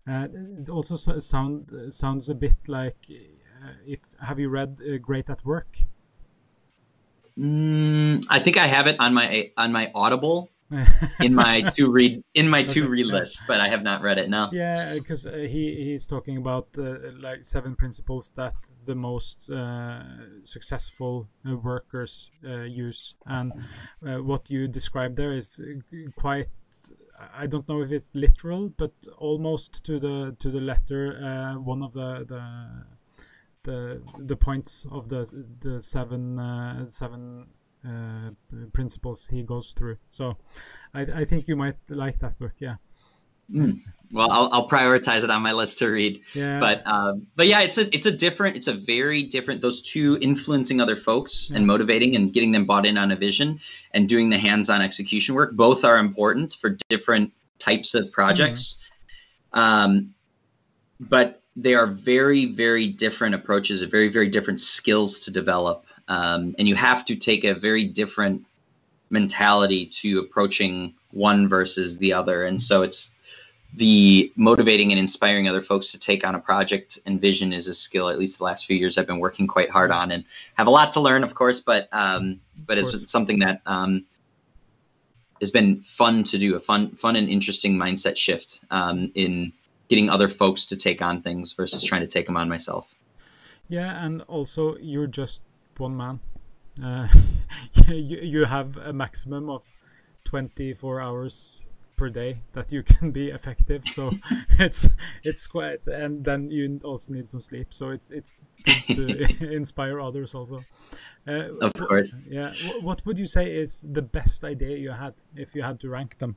Uh, 0.06 0.28
it 0.32 0.68
also 0.68 0.96
sound 0.96 1.70
sounds 1.90 2.28
a 2.28 2.34
bit 2.34 2.56
like 2.68 2.96
uh, 3.10 3.72
if 3.86 4.00
have 4.20 4.38
you 4.38 4.48
read 4.48 4.80
uh, 4.80 4.96
Great 4.98 5.28
at 5.30 5.44
Work? 5.44 5.78
Mm, 7.38 8.26
I 8.28 8.40
think 8.40 8.56
I 8.56 8.66
have 8.66 8.86
it 8.86 8.96
on 8.98 9.14
my 9.14 9.50
on 9.56 9.72
my 9.72 9.90
Audible 9.94 10.48
in 11.20 11.34
my 11.34 11.62
to 11.76 11.90
read 11.90 12.22
in 12.34 12.48
my 12.48 12.62
to 12.62 12.88
read 12.88 13.06
list, 13.06 13.42
but 13.48 13.60
I 13.60 13.68
have 13.68 13.82
not 13.82 14.02
read 14.02 14.18
it 14.18 14.30
now. 14.30 14.50
Yeah, 14.52 14.94
because 14.94 15.26
uh, 15.26 15.32
he 15.32 15.74
he's 15.84 16.06
talking 16.06 16.36
about 16.36 16.68
uh, 16.78 16.96
like 17.18 17.42
seven 17.42 17.74
principles 17.74 18.30
that 18.36 18.54
the 18.84 18.94
most 18.94 19.50
uh, 19.50 20.02
successful 20.44 21.28
uh, 21.48 21.56
workers 21.56 22.30
uh, 22.46 22.60
use, 22.60 23.14
and 23.26 23.52
uh, 24.06 24.22
what 24.22 24.48
you 24.48 24.68
described 24.68 25.16
there 25.16 25.32
is 25.32 25.60
quite. 26.16 26.48
I 27.36 27.46
don't 27.46 27.68
know 27.68 27.82
if 27.82 27.90
it's 27.90 28.14
literal, 28.14 28.68
but 28.68 28.92
almost 29.18 29.84
to 29.84 29.98
the 29.98 30.36
to 30.38 30.50
the 30.50 30.60
letter. 30.60 31.58
one 31.64 31.82
of 31.82 31.92
the 31.92 32.24
the 32.24 32.44
the 33.64 34.02
the 34.18 34.36
points 34.36 34.86
of 34.90 35.08
the 35.08 35.22
the 35.60 35.80
seven 35.82 36.86
seven 36.86 37.48
uh, 37.86 38.30
principles 38.72 39.28
he 39.30 39.42
goes 39.42 39.72
through. 39.72 39.96
So 40.10 40.36
I, 40.94 41.02
I 41.02 41.24
think 41.24 41.48
you 41.48 41.56
might 41.56 41.76
like 41.88 42.18
that 42.18 42.38
book. 42.38 42.52
Yeah. 42.58 42.76
Mm. 43.52 43.80
Well, 44.12 44.30
I'll, 44.30 44.48
I'll 44.52 44.68
prioritize 44.68 45.22
it 45.22 45.30
on 45.30 45.42
my 45.42 45.52
list 45.52 45.78
to 45.78 45.88
read. 45.88 46.20
Yeah. 46.34 46.58
But 46.58 46.86
um, 46.86 47.26
but 47.36 47.46
yeah, 47.46 47.60
it's 47.60 47.78
a 47.78 47.94
it's 47.94 48.06
a 48.06 48.10
different 48.10 48.56
it's 48.56 48.66
a 48.66 48.74
very 48.74 49.22
different 49.22 49.60
those 49.60 49.80
two 49.80 50.18
influencing 50.20 50.80
other 50.80 50.96
folks 50.96 51.48
yeah. 51.50 51.58
and 51.58 51.66
motivating 51.66 52.16
and 52.16 52.32
getting 52.32 52.52
them 52.52 52.66
bought 52.66 52.86
in 52.86 52.98
on 52.98 53.10
a 53.10 53.16
vision 53.16 53.60
and 53.92 54.08
doing 54.08 54.30
the 54.30 54.38
hands-on 54.38 54.82
execution 54.82 55.34
work. 55.34 55.56
Both 55.56 55.84
are 55.84 55.98
important 55.98 56.54
for 56.60 56.76
different 56.88 57.32
types 57.58 57.94
of 57.94 58.10
projects. 58.12 58.78
Mm-hmm. 59.54 59.60
Um, 59.60 60.14
but 60.98 61.42
they 61.56 61.74
are 61.74 61.86
very 61.86 62.46
very 62.46 62.88
different 62.88 63.34
approaches, 63.34 63.82
very 63.82 64.08
very 64.08 64.28
different 64.28 64.60
skills 64.60 65.20
to 65.20 65.30
develop. 65.30 65.84
Um, 66.10 66.56
and 66.58 66.68
you 66.68 66.74
have 66.74 67.04
to 67.06 67.16
take 67.16 67.44
a 67.44 67.54
very 67.54 67.84
different 67.84 68.44
mentality 69.10 69.86
to 69.86 70.18
approaching 70.18 70.92
one 71.12 71.48
versus 71.48 71.98
the 71.98 72.12
other. 72.12 72.44
And 72.44 72.60
so 72.60 72.82
it's 72.82 73.14
the 73.74 74.32
motivating 74.34 74.90
and 74.90 74.98
inspiring 74.98 75.48
other 75.48 75.62
folks 75.62 75.92
to 75.92 75.98
take 75.98 76.26
on 76.26 76.34
a 76.34 76.40
project 76.40 76.98
and 77.06 77.20
vision 77.20 77.52
is 77.52 77.68
a 77.68 77.74
skill 77.74 78.08
at 78.08 78.18
least 78.18 78.38
the 78.38 78.44
last 78.44 78.66
few 78.66 78.76
years 78.76 78.98
i've 78.98 79.06
been 79.06 79.20
working 79.20 79.46
quite 79.46 79.70
hard 79.70 79.92
on 79.92 80.10
and 80.10 80.24
have 80.54 80.66
a 80.66 80.70
lot 80.70 80.92
to 80.92 80.98
learn 80.98 81.22
of 81.22 81.36
course 81.36 81.60
but 81.60 81.88
um, 81.92 82.40
but 82.66 82.78
it's 82.78 83.08
something 83.08 83.38
that 83.38 83.62
um, 83.66 84.04
has 85.40 85.52
been 85.52 85.80
fun 85.82 86.24
to 86.24 86.36
do 86.36 86.56
a 86.56 86.60
fun 86.60 86.90
fun 86.96 87.14
and 87.14 87.28
interesting 87.28 87.76
mindset 87.76 88.16
shift 88.16 88.64
um, 88.72 89.12
in 89.14 89.52
getting 89.86 90.10
other 90.10 90.28
folks 90.28 90.66
to 90.66 90.76
take 90.76 91.00
on 91.00 91.22
things 91.22 91.52
versus 91.52 91.84
trying 91.84 92.00
to 92.00 92.08
take 92.08 92.26
them 92.26 92.36
on 92.36 92.48
myself 92.48 92.92
yeah 93.68 94.04
and 94.04 94.22
also 94.22 94.76
you're 94.78 95.06
just 95.06 95.42
one 95.80 95.96
man. 95.96 96.20
Uh, 96.82 97.08
you, 97.88 98.18
you 98.18 98.44
have 98.44 98.76
a 98.76 98.92
maximum 98.92 99.50
of 99.50 99.74
24 100.24 101.00
hours 101.00 101.66
per 101.96 102.08
day 102.08 102.40
that 102.52 102.72
you 102.72 102.82
can 102.92 103.10
be 103.10 103.28
effective 103.28 103.84
so 103.84 104.10
it's 104.58 104.88
it's 105.22 105.46
quite 105.46 105.86
and 105.86 106.24
then 106.24 106.50
you 106.50 106.80
also 106.82 107.12
need 107.12 107.28
some 107.28 107.42
sleep 107.42 107.74
so 107.74 107.90
it's 107.90 108.10
it's 108.10 108.44
good 108.64 108.96
to 108.96 109.52
inspire 109.52 110.00
others 110.00 110.34
also. 110.34 110.64
Uh, 111.26 111.48
of 111.60 111.74
course. 111.74 112.14
yeah 112.26 112.54
what 112.80 113.04
would 113.04 113.18
you 113.18 113.26
say 113.26 113.44
is 113.54 113.86
the 113.92 114.00
best 114.02 114.44
idea 114.44 114.78
you 114.78 114.92
had 114.92 115.14
if 115.36 115.54
you 115.54 115.62
had 115.62 115.78
to 115.78 115.88
rank 115.90 116.16
them? 116.18 116.36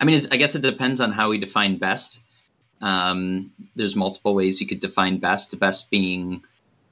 I 0.00 0.04
mean 0.04 0.26
i 0.32 0.36
guess 0.36 0.54
it 0.56 0.62
depends 0.62 1.00
on 1.00 1.12
how 1.12 1.30
we 1.30 1.38
define 1.38 1.78
best 1.78 2.20
um, 2.80 3.50
there's 3.76 3.96
multiple 3.96 4.34
ways 4.34 4.60
you 4.60 4.66
could 4.66 4.80
define 4.80 5.18
best. 5.18 5.50
The 5.50 5.56
best 5.56 5.90
being 5.90 6.42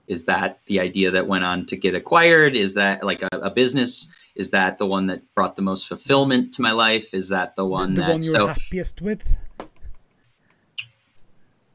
is 0.06 0.24
that 0.24 0.60
the 0.66 0.80
idea 0.80 1.10
that 1.10 1.26
went 1.26 1.44
on 1.44 1.66
to 1.66 1.76
get 1.76 1.94
acquired? 1.94 2.56
Is 2.56 2.74
that 2.74 3.04
like 3.04 3.22
a, 3.22 3.28
a 3.32 3.50
business? 3.50 4.12
Is 4.34 4.50
that 4.50 4.78
the 4.78 4.86
one 4.86 5.06
that 5.08 5.22
brought 5.34 5.56
the 5.56 5.62
most 5.62 5.86
fulfillment 5.86 6.54
to 6.54 6.62
my 6.62 6.72
life? 6.72 7.12
Is 7.12 7.28
that 7.28 7.56
the 7.56 7.64
one 7.64 7.94
the, 7.94 8.00
the 8.00 8.06
that 8.06 8.12
one 8.12 8.22
you're 8.22 8.34
so, 8.34 8.46
happiest 8.48 9.02
with? 9.02 9.36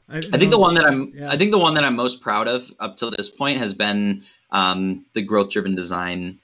I, 0.09 0.17
I 0.17 0.37
think 0.37 0.51
the 0.51 0.59
one 0.59 0.73
that 0.75 0.85
I'm 0.85 1.13
yeah. 1.15 1.29
I 1.29 1.37
think 1.37 1.51
the 1.51 1.57
one 1.57 1.73
that 1.75 1.83
I'm 1.83 1.95
most 1.95 2.21
proud 2.21 2.47
of 2.47 2.71
up 2.79 2.97
till 2.97 3.11
this 3.11 3.29
point 3.29 3.59
has 3.59 3.73
been 3.73 4.23
um, 4.51 5.05
the 5.13 5.21
growth 5.21 5.49
driven 5.49 5.75
design 5.75 6.39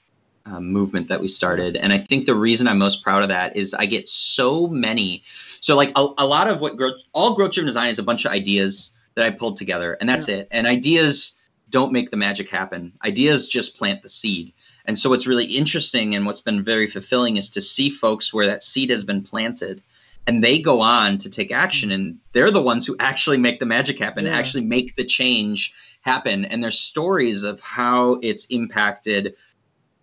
um, 0.50 0.72
movement 0.72 1.08
that 1.08 1.20
we 1.20 1.28
started. 1.28 1.76
And 1.76 1.92
I 1.92 1.98
think 1.98 2.26
the 2.26 2.34
reason 2.34 2.68
I'm 2.68 2.78
most 2.78 3.02
proud 3.02 3.22
of 3.22 3.28
that 3.28 3.56
is 3.56 3.74
I 3.74 3.86
get 3.86 4.08
so 4.08 4.66
many. 4.66 5.22
So 5.60 5.76
like 5.76 5.92
a, 5.96 6.08
a 6.18 6.26
lot 6.26 6.48
of 6.48 6.60
what 6.60 6.76
growth, 6.76 7.00
all 7.12 7.34
growth 7.34 7.52
driven 7.52 7.66
design 7.66 7.88
is 7.88 7.98
a 7.98 8.02
bunch 8.02 8.24
of 8.24 8.32
ideas 8.32 8.92
that 9.14 9.24
I 9.24 9.30
pulled 9.30 9.56
together, 9.56 9.96
and 10.00 10.08
that's 10.08 10.28
yeah. 10.28 10.36
it. 10.36 10.48
And 10.50 10.66
ideas 10.66 11.36
don't 11.70 11.92
make 11.92 12.10
the 12.10 12.16
magic 12.16 12.50
happen. 12.50 12.92
Ideas 13.04 13.48
just 13.48 13.76
plant 13.76 14.02
the 14.02 14.08
seed. 14.08 14.52
And 14.86 14.98
so 14.98 15.10
what's 15.10 15.26
really 15.26 15.44
interesting 15.44 16.14
and 16.14 16.26
what's 16.26 16.40
been 16.40 16.64
very 16.64 16.88
fulfilling 16.88 17.36
is 17.36 17.48
to 17.50 17.60
see 17.60 17.90
folks 17.90 18.34
where 18.34 18.46
that 18.46 18.62
seed 18.62 18.90
has 18.90 19.04
been 19.04 19.22
planted 19.22 19.82
and 20.26 20.44
they 20.44 20.58
go 20.58 20.80
on 20.80 21.18
to 21.18 21.30
take 21.30 21.52
action 21.52 21.90
and 21.90 22.18
they're 22.32 22.50
the 22.50 22.62
ones 22.62 22.86
who 22.86 22.96
actually 23.00 23.36
make 23.36 23.60
the 23.60 23.66
magic 23.66 23.98
happen 23.98 24.26
yeah. 24.26 24.36
actually 24.36 24.64
make 24.64 24.96
the 24.96 25.04
change 25.04 25.72
happen 26.02 26.44
and 26.44 26.62
there's 26.62 26.78
stories 26.78 27.42
of 27.42 27.60
how 27.60 28.18
it's 28.22 28.46
impacted 28.46 29.34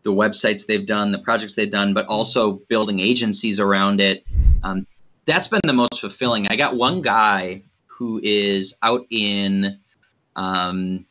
the 0.08 0.14
websites 0.14 0.66
they've 0.66 0.86
done 0.86 1.12
the 1.12 1.20
projects 1.20 1.54
they've 1.54 1.70
done 1.70 1.94
but 1.94 2.06
also 2.08 2.54
building 2.70 3.00
agencies 3.00 3.60
around 3.60 4.00
it 4.00 4.24
um, 4.64 4.88
that's 5.26 5.50
been 5.50 5.60
the 5.66 5.74
most 5.74 6.00
fulfilling 6.00 6.48
i 6.48 6.56
got 6.56 6.78
one 6.78 7.02
guy 7.02 7.62
who 7.86 8.22
is 8.24 8.76
out 8.84 9.06
in 9.10 9.78
um, 10.38 11.06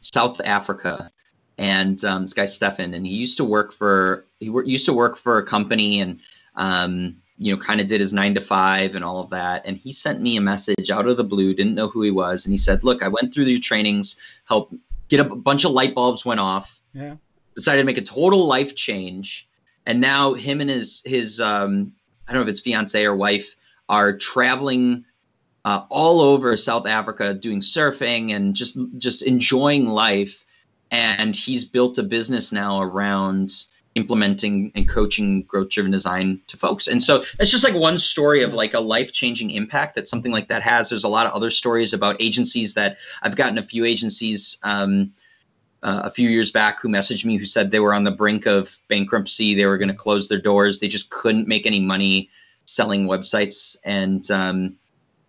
south 0.00 0.40
africa 0.44 1.10
and 1.58 2.04
um, 2.04 2.22
this 2.22 2.32
guy 2.32 2.44
stefan 2.44 2.94
and 2.94 3.04
he 3.04 3.12
used 3.12 3.36
to 3.36 3.44
work 3.44 3.72
for 3.72 4.24
he 4.38 4.46
used 4.64 4.86
to 4.86 4.92
work 4.92 5.16
for 5.16 5.38
a 5.38 5.44
company 5.44 6.00
and 6.00 6.20
um, 6.54 7.16
you 7.38 7.54
know, 7.54 7.60
kind 7.60 7.80
of 7.80 7.86
did 7.86 8.00
his 8.00 8.12
nine 8.12 8.34
to 8.34 8.40
five 8.40 8.96
and 8.96 9.04
all 9.04 9.20
of 9.20 9.30
that. 9.30 9.62
And 9.64 9.76
he 9.76 9.92
sent 9.92 10.20
me 10.20 10.36
a 10.36 10.40
message 10.40 10.90
out 10.90 11.06
of 11.06 11.16
the 11.16 11.24
blue, 11.24 11.54
didn't 11.54 11.76
know 11.76 11.88
who 11.88 12.02
he 12.02 12.10
was. 12.10 12.44
And 12.44 12.52
he 12.52 12.58
said, 12.58 12.82
Look, 12.82 13.00
I 13.00 13.08
went 13.08 13.32
through 13.32 13.44
your 13.44 13.60
trainings, 13.60 14.16
help 14.44 14.74
get 15.08 15.20
a 15.20 15.24
bunch 15.24 15.64
of 15.64 15.70
light 15.70 15.94
bulbs 15.94 16.24
went 16.24 16.40
off. 16.40 16.80
Yeah. 16.92 17.14
Decided 17.58 17.80
to 17.82 17.86
make 17.86 17.98
a 17.98 18.02
total 18.02 18.46
life 18.46 18.76
change. 18.76 19.48
And 19.84 20.00
now 20.00 20.34
him 20.34 20.60
and 20.60 20.70
his 20.70 21.02
his 21.04 21.40
um, 21.40 21.92
I 22.28 22.32
don't 22.32 22.40
know 22.40 22.48
if 22.48 22.52
it's 22.52 22.60
fiance 22.60 23.04
or 23.04 23.16
wife 23.16 23.56
are 23.88 24.16
traveling 24.16 25.04
uh, 25.64 25.82
all 25.90 26.20
over 26.20 26.56
South 26.56 26.86
Africa 26.86 27.34
doing 27.34 27.58
surfing 27.58 28.32
and 28.32 28.54
just 28.54 28.78
just 28.98 29.22
enjoying 29.22 29.88
life. 29.88 30.44
And 30.92 31.34
he's 31.34 31.64
built 31.64 31.98
a 31.98 32.04
business 32.04 32.52
now 32.52 32.80
around 32.80 33.50
implementing 33.96 34.70
and 34.76 34.88
coaching 34.88 35.42
growth 35.42 35.70
driven 35.70 35.90
design 35.90 36.40
to 36.46 36.56
folks. 36.56 36.86
And 36.86 37.02
so 37.02 37.24
it's 37.40 37.50
just 37.50 37.64
like 37.64 37.74
one 37.74 37.98
story 37.98 38.44
of 38.44 38.54
like 38.54 38.74
a 38.74 38.78
life 38.80 39.12
changing 39.12 39.50
impact 39.50 39.96
that 39.96 40.06
something 40.06 40.30
like 40.30 40.46
that 40.46 40.62
has. 40.62 40.90
There's 40.90 41.02
a 41.02 41.08
lot 41.08 41.26
of 41.26 41.32
other 41.32 41.50
stories 41.50 41.92
about 41.92 42.22
agencies 42.22 42.74
that 42.74 42.98
I've 43.20 43.34
gotten 43.34 43.58
a 43.58 43.62
few 43.62 43.84
agencies 43.84 44.58
um, 44.62 45.12
uh, 45.82 46.02
a 46.04 46.10
few 46.10 46.28
years 46.28 46.50
back 46.50 46.80
who 46.80 46.88
messaged 46.88 47.24
me 47.24 47.36
who 47.36 47.46
said 47.46 47.70
they 47.70 47.80
were 47.80 47.94
on 47.94 48.04
the 48.04 48.10
brink 48.10 48.46
of 48.46 48.76
bankruptcy. 48.88 49.54
They 49.54 49.66
were 49.66 49.78
going 49.78 49.88
to 49.88 49.94
close 49.94 50.28
their 50.28 50.40
doors. 50.40 50.78
They 50.78 50.88
just 50.88 51.10
couldn't 51.10 51.46
make 51.46 51.66
any 51.66 51.80
money 51.80 52.30
selling 52.64 53.06
websites. 53.06 53.76
And 53.84 54.28
um, 54.30 54.76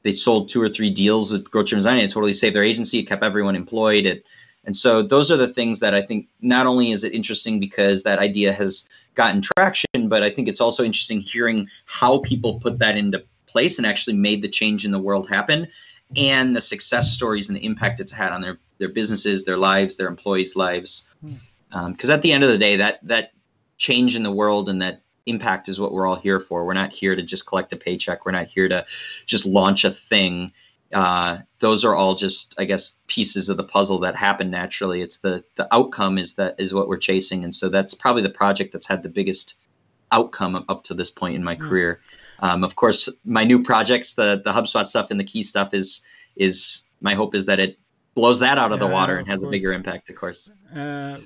they 0.04 0.12
sold 0.12 0.50
two 0.50 0.62
or 0.62 0.70
three 0.70 0.90
deals 0.90 1.32
with 1.32 1.50
driven 1.52 1.78
design. 1.78 2.00
It 2.00 2.12
totally 2.12 2.34
saved 2.34 2.56
their 2.56 2.64
agency. 2.64 3.00
It 3.00 3.08
kept 3.08 3.24
everyone 3.24 3.56
employed. 3.56 4.06
It 4.06 4.26
and 4.66 4.76
so 4.76 5.02
those 5.02 5.32
are 5.32 5.38
the 5.38 5.48
things 5.48 5.80
that 5.80 5.94
I 5.94 6.02
think 6.02 6.28
not 6.42 6.68
only 6.68 6.92
is 6.92 7.04
it 7.04 7.14
interesting 7.14 7.60
because 7.60 8.04
that 8.04 8.20
idea 8.20 8.52
has 8.54 8.88
gotten 9.16 9.42
traction, 9.42 10.10
but 10.10 10.22
I 10.22 10.30
think 10.30 10.48
it's 10.48 10.62
also 10.62 10.84
interesting 10.84 11.22
hearing 11.22 11.68
how 11.86 12.20
people 12.20 12.60
put 12.60 12.78
that 12.80 12.98
into 12.98 13.24
place 13.48 13.78
and 13.78 13.88
actually 13.88 14.16
made 14.16 14.42
the 14.42 14.50
change 14.50 14.86
in 14.86 14.92
the 14.92 15.00
world 15.00 15.30
happen 15.30 15.68
and 16.16 16.56
the 16.56 16.62
success 16.62 17.12
stories 17.12 17.50
and 17.50 17.58
the 17.58 17.66
impact 17.66 18.00
it's 18.00 18.12
had 18.12 18.32
on 18.32 18.42
their 18.42 18.58
their 18.78 18.90
businesses, 18.90 19.44
their 19.44 19.58
lives, 19.58 19.96
their 19.96 20.08
employees' 20.08 20.56
lives. 20.56 21.08
Because 21.22 21.40
hmm. 21.72 21.78
um, 21.78 22.12
at 22.12 22.22
the 22.22 22.32
end 22.32 22.44
of 22.44 22.50
the 22.50 22.58
day, 22.58 22.78
that 22.78 23.00
that 23.08 23.32
change 23.78 24.16
in 24.16 24.24
the 24.24 24.32
world 24.32 24.70
and 24.70 24.82
that 24.82 25.02
impact 25.26 25.70
is 25.70 25.80
what 25.80 25.92
we're 25.92 26.08
all 26.08 26.16
here 26.16 26.40
for. 26.40 26.66
We're 26.66 26.74
not 26.74 26.92
here 26.92 27.16
to 27.16 27.22
just 27.22 27.46
collect 27.46 27.72
a 27.74 27.78
paycheck. 27.78 28.26
We're 28.26 28.32
not 28.32 28.48
here 28.48 28.68
to 28.68 28.86
just 29.26 29.46
launch 29.46 29.86
a 29.86 29.92
thing 29.92 30.52
uh, 30.94 31.38
those 31.60 31.86
are 31.86 31.96
all 31.96 32.16
just 32.16 32.56
i 32.58 32.66
guess 32.66 32.96
pieces 33.08 33.50
of 33.50 33.58
the 33.58 33.64
puzzle 33.64 34.00
that 34.00 34.16
happen 34.16 34.50
naturally 34.50 35.02
it's 35.02 35.20
the 35.20 35.44
the 35.56 35.72
outcome 35.74 36.18
is 36.18 36.34
that 36.34 36.56
is 36.58 36.74
what 36.74 36.88
we're 36.88 36.98
chasing 36.98 37.44
and 37.44 37.54
so 37.54 37.70
that's 37.70 37.94
probably 37.94 38.24
the 38.24 38.30
project 38.30 38.74
that's 38.74 38.88
had 38.88 39.04
the 39.04 39.10
biggest 39.10 39.56
outcome 40.12 40.66
up 40.68 40.84
to 40.84 40.94
this 40.96 41.12
point 41.12 41.36
in 41.36 41.44
my 41.44 41.56
mm. 41.56 41.60
career 41.60 42.02
um, 42.42 42.64
of 42.64 42.76
course 42.76 43.10
my 43.26 43.44
new 43.44 43.62
projects 43.62 44.14
the 44.14 44.42
the 44.44 44.52
hubspot 44.52 44.86
stuff 44.86 45.12
and 45.12 45.20
the 45.20 45.24
key 45.24 45.44
stuff 45.44 45.74
is 45.74 46.02
is 46.36 46.84
my 47.02 47.14
hope 47.14 47.36
is 47.36 47.46
that 47.46 47.60
it 47.60 47.78
blows 48.16 48.40
that 48.40 48.58
out 48.58 48.72
of 48.72 48.80
yeah, 48.80 48.88
the 48.88 48.94
water 48.94 49.18
and 49.18 49.28
has 49.28 49.42
course. 49.42 49.50
a 49.50 49.52
bigger 49.52 49.74
impact 49.74 50.10
of 50.10 50.16
course 50.16 50.52
uh, 50.76 51.18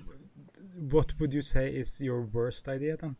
what 0.89 1.19
would 1.19 1.33
you 1.33 1.41
say 1.41 1.69
is 1.69 2.01
your 2.01 2.21
worst 2.21 2.67
idea 2.67 2.97
then 2.97 3.15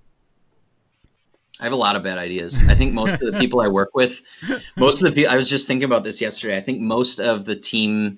I 1.59 1.65
have 1.65 1.73
a 1.73 1.77
lot 1.77 1.95
of 1.95 2.01
bad 2.01 2.17
ideas. 2.17 2.67
I 2.67 2.73
think 2.73 2.93
most 2.93 3.21
of 3.21 3.31
the 3.31 3.39
people 3.39 3.61
I 3.61 3.67
work 3.67 3.91
with, 3.93 4.19
most 4.77 5.03
of 5.03 5.07
the 5.07 5.11
people, 5.11 5.31
I 5.31 5.35
was 5.35 5.47
just 5.47 5.67
thinking 5.67 5.85
about 5.85 6.03
this 6.03 6.19
yesterday. 6.19 6.57
I 6.57 6.61
think 6.61 6.81
most 6.81 7.19
of 7.19 7.45
the 7.45 7.55
team 7.55 8.17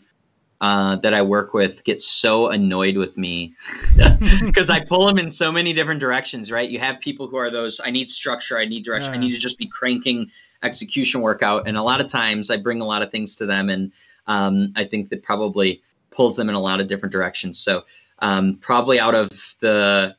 uh, 0.61 0.95
that 0.97 1.13
I 1.13 1.21
work 1.21 1.53
with 1.53 1.83
get 1.83 1.99
so 2.01 2.49
annoyed 2.49 2.97
with 2.97 3.17
me 3.17 3.55
because 4.45 4.69
I 4.69 4.83
pull 4.83 5.05
them 5.05 5.17
in 5.17 5.29
so 5.29 5.51
many 5.51 5.73
different 5.73 5.99
directions, 5.99 6.51
right? 6.51 6.69
You 6.69 6.79
have 6.79 6.99
people 6.99 7.27
who 7.27 7.37
are 7.37 7.49
those, 7.49 7.81
I 7.83 7.91
need 7.91 8.09
structure, 8.09 8.57
I 8.57 8.65
need 8.65 8.85
direction, 8.85 9.13
yeah. 9.13 9.19
I 9.19 9.21
need 9.21 9.31
to 9.31 9.39
just 9.39 9.57
be 9.57 9.67
cranking 9.67 10.29
execution 10.63 11.21
workout. 11.21 11.67
And 11.67 11.77
a 11.77 11.83
lot 11.83 12.01
of 12.01 12.07
times 12.07 12.49
I 12.49 12.57
bring 12.57 12.81
a 12.81 12.85
lot 12.85 13.01
of 13.01 13.11
things 13.11 13.35
to 13.37 13.45
them. 13.45 13.69
And 13.69 13.91
um, 14.27 14.73
I 14.75 14.85
think 14.85 15.09
that 15.09 15.23
probably 15.23 15.81
pulls 16.09 16.35
them 16.35 16.49
in 16.49 16.55
a 16.55 16.59
lot 16.59 16.79
of 16.79 16.87
different 16.87 17.11
directions. 17.11 17.59
So 17.59 17.83
um, 18.19 18.57
probably 18.61 18.99
out 18.99 19.15
of 19.15 19.55
the 19.59 20.15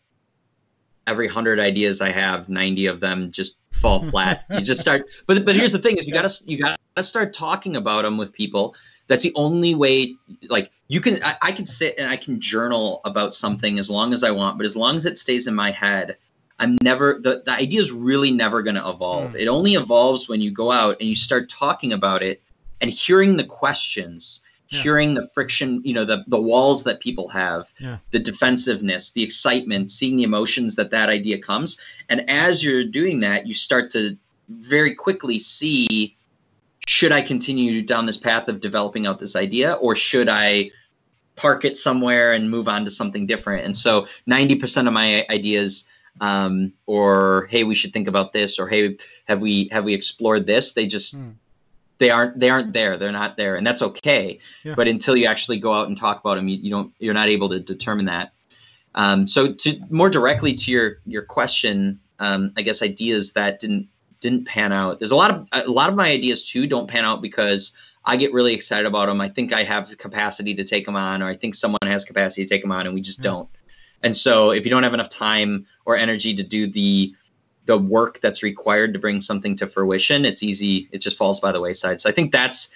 every 1.06 1.28
hundred 1.28 1.60
ideas 1.60 2.00
I 2.00 2.10
have, 2.10 2.48
ninety 2.48 2.86
of 2.86 3.00
them 3.00 3.30
just 3.30 3.58
fall 3.70 4.02
flat. 4.04 4.44
you 4.50 4.60
just 4.60 4.80
start, 4.80 5.06
but 5.26 5.44
but 5.44 5.56
here's 5.56 5.72
the 5.72 5.78
thing: 5.78 5.96
is 5.96 6.06
you 6.06 6.12
gotta 6.12 6.32
you 6.44 6.58
gotta 6.58 7.02
start 7.02 7.32
talking 7.32 7.76
about 7.76 8.02
them 8.02 8.18
with 8.18 8.32
people. 8.32 8.74
That's 9.08 9.22
the 9.22 9.32
only 9.34 9.74
way. 9.74 10.14
Like 10.48 10.70
you 10.88 11.00
can, 11.00 11.22
I, 11.22 11.34
I 11.42 11.52
can 11.52 11.66
sit 11.66 11.94
and 11.98 12.08
I 12.08 12.16
can 12.16 12.40
journal 12.40 13.00
about 13.04 13.34
something 13.34 13.78
as 13.78 13.88
long 13.88 14.12
as 14.12 14.24
I 14.24 14.30
want, 14.30 14.56
but 14.58 14.66
as 14.66 14.76
long 14.76 14.96
as 14.96 15.06
it 15.06 15.18
stays 15.18 15.46
in 15.46 15.54
my 15.54 15.70
head, 15.70 16.16
I'm 16.58 16.78
never 16.82 17.20
the, 17.22 17.42
the 17.44 17.52
idea 17.52 17.80
is 17.80 17.92
really 17.92 18.30
never 18.30 18.62
going 18.62 18.76
to 18.76 18.88
evolve. 18.88 19.32
Mm. 19.32 19.40
It 19.40 19.48
only 19.48 19.74
evolves 19.74 20.28
when 20.28 20.40
you 20.40 20.50
go 20.50 20.72
out 20.72 20.96
and 21.00 21.08
you 21.08 21.16
start 21.16 21.50
talking 21.50 21.92
about 21.92 22.22
it 22.22 22.42
and 22.80 22.90
hearing 22.90 23.36
the 23.36 23.44
questions 23.44 24.40
yeah. 24.68 24.82
hearing 24.82 25.14
the 25.14 25.28
friction, 25.28 25.80
you 25.84 25.94
know, 25.94 26.04
the 26.04 26.24
the 26.26 26.40
walls 26.40 26.84
that 26.84 27.00
people 27.00 27.28
have, 27.28 27.72
yeah. 27.78 27.98
the 28.10 28.18
defensiveness, 28.18 29.10
the 29.10 29.22
excitement, 29.22 29.90
seeing 29.90 30.16
the 30.16 30.22
emotions 30.22 30.74
that 30.74 30.90
that 30.90 31.08
idea 31.08 31.38
comes, 31.38 31.78
and 32.08 32.28
as 32.28 32.64
you're 32.64 32.84
doing 32.84 33.20
that, 33.20 33.46
you 33.46 33.54
start 33.54 33.90
to 33.92 34.16
very 34.48 34.94
quickly 34.94 35.38
see 35.38 36.15
should 36.86 37.12
I 37.12 37.20
continue 37.20 37.82
down 37.82 38.06
this 38.06 38.16
path 38.16 38.48
of 38.48 38.60
developing 38.60 39.06
out 39.06 39.18
this 39.18 39.36
idea 39.36 39.74
or 39.74 39.94
should 39.94 40.28
I 40.28 40.70
park 41.34 41.64
it 41.64 41.76
somewhere 41.76 42.32
and 42.32 42.50
move 42.50 42.68
on 42.68 42.84
to 42.84 42.90
something 42.90 43.26
different? 43.26 43.64
And 43.64 43.76
so 43.76 44.06
90% 44.28 44.86
of 44.86 44.92
my 44.92 45.26
ideas 45.28 45.84
um, 46.20 46.72
or 46.86 47.48
hey, 47.50 47.64
we 47.64 47.74
should 47.74 47.92
think 47.92 48.08
about 48.08 48.32
this 48.32 48.58
or 48.58 48.68
hey, 48.68 48.96
have 49.26 49.40
we 49.40 49.68
have 49.70 49.84
we 49.84 49.92
explored 49.92 50.46
this? 50.46 50.72
They 50.72 50.86
just 50.86 51.16
mm 51.16 51.34
they 51.98 52.10
aren't 52.10 52.38
they 52.38 52.50
aren't 52.50 52.72
there 52.72 52.96
they're 52.96 53.12
not 53.12 53.36
there 53.36 53.56
and 53.56 53.66
that's 53.66 53.82
okay 53.82 54.38
yeah. 54.64 54.74
but 54.74 54.88
until 54.88 55.16
you 55.16 55.26
actually 55.26 55.58
go 55.58 55.72
out 55.72 55.88
and 55.88 55.98
talk 55.98 56.20
about 56.20 56.36
them 56.36 56.48
you, 56.48 56.58
you 56.58 56.70
don't 56.70 56.92
you're 56.98 57.14
not 57.14 57.28
able 57.28 57.48
to 57.48 57.58
determine 57.60 58.06
that 58.06 58.32
um, 58.94 59.26
so 59.26 59.52
to 59.52 59.78
more 59.90 60.10
directly 60.10 60.54
to 60.54 60.70
your 60.70 60.98
your 61.06 61.22
question 61.22 61.98
um, 62.18 62.52
i 62.56 62.62
guess 62.62 62.82
ideas 62.82 63.32
that 63.32 63.60
didn't 63.60 63.88
didn't 64.20 64.44
pan 64.46 64.72
out 64.72 64.98
there's 64.98 65.12
a 65.12 65.16
lot 65.16 65.30
of 65.30 65.46
a 65.52 65.70
lot 65.70 65.88
of 65.88 65.94
my 65.94 66.10
ideas 66.10 66.44
too 66.44 66.66
don't 66.66 66.88
pan 66.88 67.04
out 67.04 67.22
because 67.22 67.72
i 68.04 68.16
get 68.16 68.32
really 68.32 68.54
excited 68.54 68.86
about 68.86 69.06
them 69.06 69.20
i 69.20 69.28
think 69.28 69.52
i 69.52 69.62
have 69.62 69.88
the 69.88 69.96
capacity 69.96 70.54
to 70.54 70.64
take 70.64 70.84
them 70.84 70.96
on 70.96 71.22
or 71.22 71.26
i 71.26 71.36
think 71.36 71.54
someone 71.54 71.78
has 71.84 72.04
capacity 72.04 72.44
to 72.44 72.48
take 72.48 72.62
them 72.62 72.72
on 72.72 72.86
and 72.86 72.94
we 72.94 73.00
just 73.00 73.18
yeah. 73.18 73.30
don't 73.30 73.48
and 74.02 74.16
so 74.16 74.50
if 74.50 74.64
you 74.64 74.70
don't 74.70 74.82
have 74.82 74.94
enough 74.94 75.08
time 75.08 75.66
or 75.84 75.96
energy 75.96 76.34
to 76.34 76.42
do 76.42 76.70
the 76.70 77.14
the 77.66 77.76
work 77.76 78.20
that's 78.20 78.42
required 78.42 78.94
to 78.94 78.98
bring 78.98 79.20
something 79.20 79.56
to 79.56 79.66
fruition, 79.66 80.24
it's 80.24 80.42
easy. 80.42 80.88
It 80.92 80.98
just 80.98 81.16
falls 81.16 81.40
by 81.40 81.52
the 81.52 81.60
wayside. 81.60 82.00
So 82.00 82.08
I 82.08 82.12
think 82.12 82.32
that's 82.32 82.68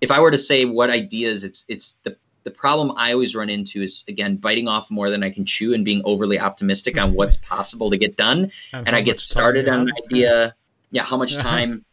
if 0.00 0.10
I 0.10 0.20
were 0.20 0.30
to 0.30 0.38
say 0.38 0.66
what 0.66 0.90
ideas, 0.90 1.44
it's 1.44 1.64
it's 1.68 1.96
the 2.02 2.16
the 2.44 2.50
problem 2.50 2.92
I 2.96 3.12
always 3.12 3.34
run 3.34 3.48
into 3.48 3.82
is 3.82 4.04
again 4.06 4.36
biting 4.36 4.68
off 4.68 4.90
more 4.90 5.08
than 5.08 5.24
I 5.24 5.30
can 5.30 5.46
chew 5.46 5.72
and 5.72 5.84
being 5.84 6.02
overly 6.04 6.38
optimistic 6.38 7.00
on 7.00 7.14
what's 7.18 7.38
possible 7.38 7.90
to 7.90 7.96
get 7.96 8.16
done. 8.16 8.52
and, 8.72 8.86
and 8.86 8.96
I 8.96 9.00
get 9.00 9.18
started 9.18 9.68
on 9.68 9.88
an 9.88 9.92
idea. 10.04 10.54
Yeah, 10.94 11.02
how 11.02 11.16
much 11.16 11.36
time? 11.36 11.84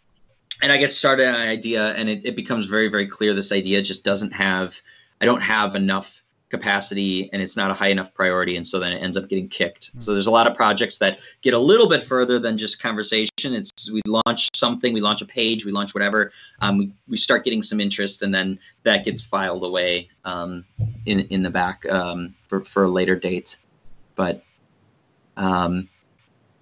and 0.62 0.72
I 0.72 0.78
get 0.78 0.92
started 0.92 1.28
on 1.28 1.34
an 1.34 1.50
idea, 1.50 1.94
and 1.96 2.08
it, 2.08 2.22
it 2.24 2.36
becomes 2.36 2.68
very 2.68 2.88
very 2.88 3.08
clear 3.08 3.34
this 3.34 3.52
idea 3.52 3.82
just 3.82 4.04
doesn't 4.04 4.32
have. 4.32 4.80
I 5.20 5.26
don't 5.26 5.42
have 5.42 5.76
enough 5.76 6.22
capacity 6.52 7.30
and 7.32 7.42
it's 7.42 7.56
not 7.56 7.72
a 7.72 7.74
high 7.74 7.88
enough 7.88 8.14
priority 8.14 8.58
and 8.58 8.68
so 8.68 8.78
then 8.78 8.92
it 8.92 9.00
ends 9.00 9.16
up 9.16 9.30
getting 9.30 9.48
kicked 9.48 9.90
mm-hmm. 9.92 10.02
so 10.02 10.14
there's 10.14 10.28
a 10.28 10.32
lot 10.32 10.46
of 10.48 10.54
projects 10.54 10.98
that 10.98 11.20
get 11.42 11.54
a 11.54 11.58
little 11.58 11.88
bit 11.88 12.04
further 12.04 12.40
than 12.40 12.58
just 12.58 12.82
conversation 12.82 13.30
it's 13.54 13.90
we 13.90 14.02
launch 14.06 14.50
something 14.54 14.94
we 14.94 15.00
launch 15.00 15.22
a 15.22 15.26
page 15.26 15.66
we 15.66 15.72
launch 15.72 15.96
whatever 15.96 16.32
um, 16.60 16.78
we, 16.78 16.94
we 17.08 17.18
start 17.18 17.46
getting 17.46 17.64
some 17.64 17.80
interest 17.80 18.22
and 18.22 18.36
then 18.36 18.60
that 18.84 19.06
gets 19.06 19.22
filed 19.22 19.64
away 19.64 20.10
um, 20.26 20.66
in 21.06 21.22
in 21.30 21.42
the 21.42 21.50
back 21.50 21.90
um, 21.90 22.36
for 22.42 22.66
for 22.66 22.84
a 22.84 22.90
later 22.90 23.16
date 23.16 23.58
but 24.16 24.44
um, 25.38 25.88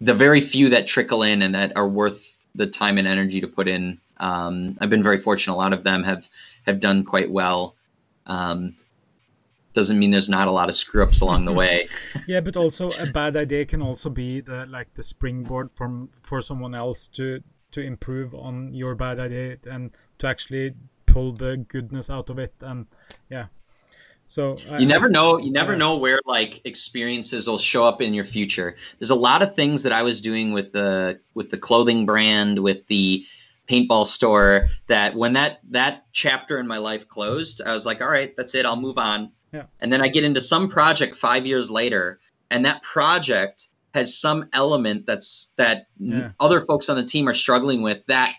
the 0.02 0.14
very 0.14 0.42
few 0.42 0.70
that 0.70 0.88
trickle 0.88 1.24
in 1.24 1.42
and 1.42 1.56
that 1.56 1.76
are 1.76 1.88
worth 1.88 2.36
the 2.56 2.68
time 2.68 2.98
and 2.98 3.08
energy 3.08 3.42
to 3.42 3.48
put 3.48 3.68
in. 3.68 4.00
Um, 4.18 4.78
I've 4.82 4.90
been 4.90 5.04
very 5.04 5.18
fortunate. 5.18 5.54
A 5.54 5.56
lot 5.56 5.74
of 5.74 5.84
them 5.84 6.04
have 6.04 6.30
have 6.66 6.80
done 6.80 7.04
quite 7.04 7.32
well. 7.32 7.76
Um, 8.26 8.76
doesn't 9.74 10.00
mean 10.00 10.12
there's 10.12 10.30
not 10.30 10.48
a 10.48 10.52
lot 10.52 10.68
of 10.70 10.76
screw 10.76 11.04
ups 11.04 11.22
along 11.22 11.46
the 11.46 11.54
way. 11.64 11.88
yeah, 12.28 12.42
but 12.42 12.58
also 12.58 12.90
a 13.00 13.06
bad 13.06 13.36
idea 13.36 13.66
can 13.66 13.82
also 13.82 14.10
be 14.10 14.42
the 14.42 14.66
like 14.66 14.94
the 14.96 15.04
springboard 15.04 15.72
from 15.72 16.10
for 16.24 16.42
someone 16.42 16.76
else 16.76 17.08
to 17.08 17.42
to 17.72 17.82
improve 17.82 18.34
on 18.34 18.74
your 18.74 18.96
bad 18.96 19.20
idea 19.20 19.58
and 19.70 19.96
to 20.18 20.28
actually 20.28 20.74
pull 21.06 21.34
the 21.34 21.58
goodness 21.58 22.10
out 22.10 22.30
of 22.30 22.40
it. 22.40 22.54
And 22.62 22.88
yeah, 23.30 23.48
so 24.30 24.58
you 24.78 24.86
never 24.86 25.10
know. 25.10 25.40
You 25.40 25.52
never 25.52 25.76
know 25.76 25.98
where 25.98 26.20
like 26.24 26.64
experiences 26.64 27.48
will 27.48 27.58
show 27.58 27.84
up 27.84 28.00
in 28.00 28.14
your 28.14 28.24
future. 28.24 28.76
There's 29.00 29.10
a 29.10 29.16
lot 29.16 29.42
of 29.42 29.56
things 29.56 29.82
that 29.82 29.92
I 29.92 30.04
was 30.04 30.22
doing 30.22 30.54
with 30.54 30.72
the 30.72 31.20
with 31.34 31.50
the 31.50 31.58
clothing 31.58 32.06
brand, 32.06 32.60
with 32.60 32.86
the 32.86 33.26
paintball 33.68 34.06
store 34.06 34.70
that 34.86 35.16
when 35.16 35.34
that 35.34 35.62
that 35.72 36.06
chapter 36.12 36.60
in 36.60 36.68
my 36.68 36.78
life 36.78 37.08
closed, 37.08 37.64
I 37.66 37.74
was 37.74 37.88
like, 37.88 38.02
all 38.02 38.08
right, 38.08 38.32
that's 38.38 38.54
it. 38.54 38.68
I'll 38.68 38.80
move 38.80 39.00
on. 39.00 39.32
Yeah. 39.52 39.64
And 39.80 39.92
then 39.92 40.04
I 40.04 40.10
get 40.10 40.24
into 40.24 40.42
some 40.42 40.70
project 40.70 41.16
five 41.16 41.48
years 41.48 41.72
later, 41.72 42.20
and 42.52 42.64
that 42.66 42.84
project 42.84 43.70
has 43.96 44.16
some 44.16 44.48
element 44.54 45.08
that's 45.08 45.52
that 45.56 45.88
yeah. 45.98 46.34
other 46.40 46.62
folks 46.62 46.88
on 46.88 46.98
the 46.98 47.04
team 47.04 47.28
are 47.28 47.34
struggling 47.34 47.82
with 47.82 48.06
that 48.06 48.32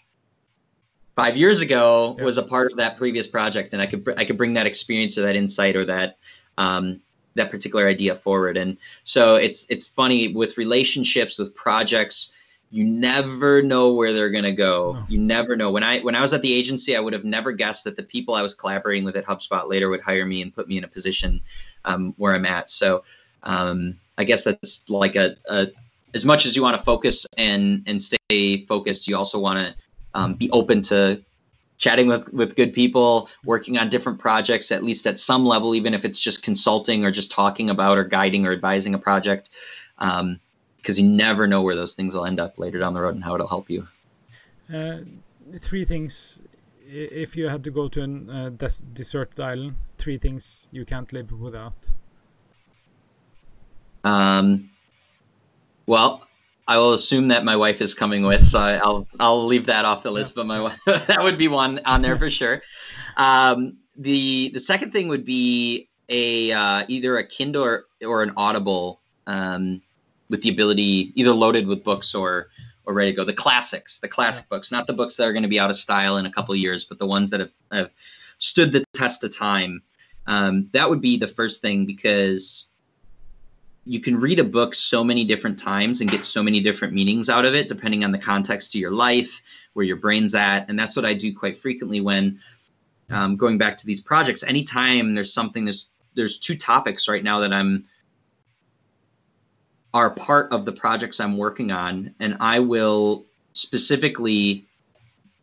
five 1.14 1.36
years 1.36 1.60
ago 1.60 2.16
yeah. 2.18 2.24
was 2.24 2.38
a 2.38 2.42
part 2.42 2.70
of 2.70 2.78
that 2.78 2.96
previous 2.96 3.26
project, 3.26 3.72
and 3.72 3.82
I 3.82 3.86
could 3.86 4.12
I 4.16 4.24
could 4.24 4.36
bring 4.36 4.54
that 4.54 4.66
experience 4.66 5.18
or 5.18 5.22
that 5.22 5.36
insight 5.36 5.76
or 5.76 5.84
that 5.86 6.18
um, 6.58 7.00
that 7.34 7.50
particular 7.50 7.86
idea 7.86 8.14
forward. 8.14 8.56
And 8.56 8.76
so 9.02 9.36
it's 9.36 9.66
it's 9.68 9.86
funny 9.86 10.34
with 10.34 10.58
relationships 10.58 11.38
with 11.38 11.54
projects 11.54 12.32
you 12.72 12.84
never 12.84 13.62
know 13.62 13.92
where 13.92 14.12
they're 14.12 14.30
going 14.30 14.44
to 14.44 14.52
go 14.52 15.02
you 15.08 15.18
never 15.18 15.56
know 15.56 15.70
when 15.70 15.82
i 15.82 15.98
when 16.00 16.14
i 16.14 16.20
was 16.20 16.32
at 16.32 16.40
the 16.40 16.52
agency 16.52 16.96
i 16.96 17.00
would 17.00 17.12
have 17.12 17.24
never 17.24 17.52
guessed 17.52 17.84
that 17.84 17.96
the 17.96 18.02
people 18.02 18.34
i 18.34 18.42
was 18.42 18.54
collaborating 18.54 19.04
with 19.04 19.16
at 19.16 19.26
hubspot 19.26 19.68
later 19.68 19.88
would 19.88 20.00
hire 20.00 20.24
me 20.24 20.40
and 20.40 20.54
put 20.54 20.68
me 20.68 20.78
in 20.78 20.84
a 20.84 20.88
position 20.88 21.40
um, 21.84 22.14
where 22.16 22.32
i'm 22.32 22.46
at 22.46 22.70
so 22.70 23.02
um, 23.42 23.98
i 24.18 24.24
guess 24.24 24.44
that's 24.44 24.88
like 24.88 25.16
a, 25.16 25.36
a, 25.48 25.66
as 26.14 26.24
much 26.24 26.46
as 26.46 26.54
you 26.54 26.62
want 26.62 26.76
to 26.76 26.82
focus 26.82 27.26
and 27.36 27.82
and 27.86 28.00
stay 28.00 28.64
focused 28.66 29.08
you 29.08 29.16
also 29.16 29.38
want 29.38 29.58
to 29.58 29.74
um, 30.14 30.34
be 30.34 30.50
open 30.50 30.82
to 30.82 31.22
chatting 31.78 32.08
with 32.08 32.30
with 32.32 32.56
good 32.56 32.72
people 32.74 33.28
working 33.44 33.78
on 33.78 33.88
different 33.88 34.18
projects 34.18 34.70
at 34.70 34.82
least 34.82 35.06
at 35.06 35.18
some 35.18 35.46
level 35.46 35.74
even 35.74 35.94
if 35.94 36.04
it's 36.04 36.20
just 36.20 36.42
consulting 36.42 37.04
or 37.04 37.10
just 37.10 37.30
talking 37.30 37.70
about 37.70 37.96
or 37.96 38.04
guiding 38.04 38.46
or 38.46 38.52
advising 38.52 38.94
a 38.94 38.98
project 38.98 39.50
um, 39.98 40.40
because 40.80 40.98
you 40.98 41.06
never 41.06 41.46
know 41.46 41.62
where 41.62 41.76
those 41.76 41.94
things 41.94 42.14
will 42.14 42.26
end 42.26 42.40
up 42.40 42.58
later 42.58 42.78
down 42.78 42.94
the 42.94 43.00
road 43.00 43.14
and 43.14 43.24
how 43.24 43.34
it'll 43.34 43.46
help 43.46 43.70
you. 43.70 43.86
Uh, 44.72 44.98
three 45.58 45.84
things. 45.84 46.40
If 46.86 47.36
you 47.36 47.48
had 47.48 47.62
to 47.64 47.70
go 47.70 47.88
to 47.88 48.02
a 48.02 48.32
uh, 48.32 48.48
des- 48.50 48.82
deserted 48.92 49.38
island, 49.40 49.76
three 49.98 50.18
things 50.18 50.68
you 50.72 50.84
can't 50.84 51.12
live 51.12 51.30
without. 51.32 51.90
Um, 54.02 54.70
well, 55.86 56.26
I 56.70 56.78
will 56.78 56.92
assume 56.92 57.26
that 57.28 57.44
my 57.44 57.56
wife 57.56 57.80
is 57.80 57.94
coming 57.94 58.24
with, 58.24 58.46
so 58.46 58.60
I, 58.60 58.76
will 58.86 59.08
I'll 59.18 59.44
leave 59.44 59.66
that 59.66 59.84
off 59.84 60.04
the 60.04 60.12
list. 60.12 60.34
Yeah. 60.36 60.42
But 60.42 60.46
my 60.46 60.60
wife, 60.60 60.78
that 60.86 61.20
would 61.20 61.36
be 61.36 61.48
one 61.48 61.80
on 61.84 62.00
there 62.00 62.16
for 62.16 62.30
sure. 62.30 62.62
Um, 63.16 63.78
the 63.96 64.52
the 64.54 64.60
second 64.60 64.92
thing 64.92 65.08
would 65.08 65.24
be 65.24 65.88
a 66.08 66.52
uh, 66.52 66.84
either 66.86 67.16
a 67.18 67.26
Kindle 67.26 67.64
or, 67.64 67.86
or 68.06 68.22
an 68.22 68.32
Audible 68.36 69.00
um, 69.26 69.82
with 70.28 70.42
the 70.42 70.48
ability 70.48 71.12
either 71.16 71.32
loaded 71.32 71.66
with 71.66 71.82
books 71.82 72.14
or 72.14 72.50
or 72.86 72.94
ready 72.94 73.10
to 73.10 73.16
go. 73.16 73.24
The 73.24 73.32
classics, 73.32 73.98
the 73.98 74.06
classic 74.06 74.44
yeah. 74.44 74.56
books, 74.56 74.70
not 74.70 74.86
the 74.86 74.92
books 74.92 75.16
that 75.16 75.26
are 75.26 75.32
going 75.32 75.42
to 75.42 75.48
be 75.48 75.58
out 75.58 75.70
of 75.70 75.76
style 75.76 76.18
in 76.18 76.26
a 76.26 76.30
couple 76.30 76.54
of 76.54 76.60
years, 76.60 76.84
but 76.84 77.00
the 77.00 77.06
ones 77.06 77.30
that 77.30 77.40
have, 77.40 77.52
have 77.72 77.90
stood 78.38 78.70
the 78.70 78.84
test 78.94 79.24
of 79.24 79.36
time. 79.36 79.82
Um, 80.28 80.68
that 80.72 80.88
would 80.88 81.00
be 81.00 81.16
the 81.16 81.26
first 81.26 81.62
thing 81.62 81.84
because 81.84 82.69
you 83.84 84.00
can 84.00 84.18
read 84.18 84.38
a 84.38 84.44
book 84.44 84.74
so 84.74 85.02
many 85.02 85.24
different 85.24 85.58
times 85.58 86.00
and 86.00 86.10
get 86.10 86.24
so 86.24 86.42
many 86.42 86.60
different 86.60 86.92
meanings 86.92 87.28
out 87.28 87.44
of 87.44 87.54
it, 87.54 87.68
depending 87.68 88.04
on 88.04 88.12
the 88.12 88.18
context 88.18 88.74
of 88.74 88.80
your 88.80 88.90
life, 88.90 89.40
where 89.72 89.84
your 89.84 89.96
brain's 89.96 90.34
at. 90.34 90.68
And 90.68 90.78
that's 90.78 90.96
what 90.96 91.04
I 91.04 91.14
do 91.14 91.34
quite 91.34 91.56
frequently 91.56 92.00
when 92.00 92.40
um, 93.08 93.36
going 93.36 93.58
back 93.58 93.76
to 93.78 93.86
these 93.86 94.00
projects. 94.00 94.42
Anytime 94.42 95.14
there's 95.14 95.32
something, 95.32 95.64
there's 95.64 95.86
there's 96.14 96.38
two 96.38 96.56
topics 96.56 97.08
right 97.08 97.22
now 97.22 97.40
that 97.40 97.52
I'm 97.52 97.86
are 99.92 100.10
part 100.10 100.52
of 100.52 100.64
the 100.64 100.72
projects 100.72 101.18
I'm 101.18 101.36
working 101.36 101.72
on, 101.72 102.14
and 102.20 102.36
I 102.40 102.60
will 102.60 103.26
specifically 103.52 104.66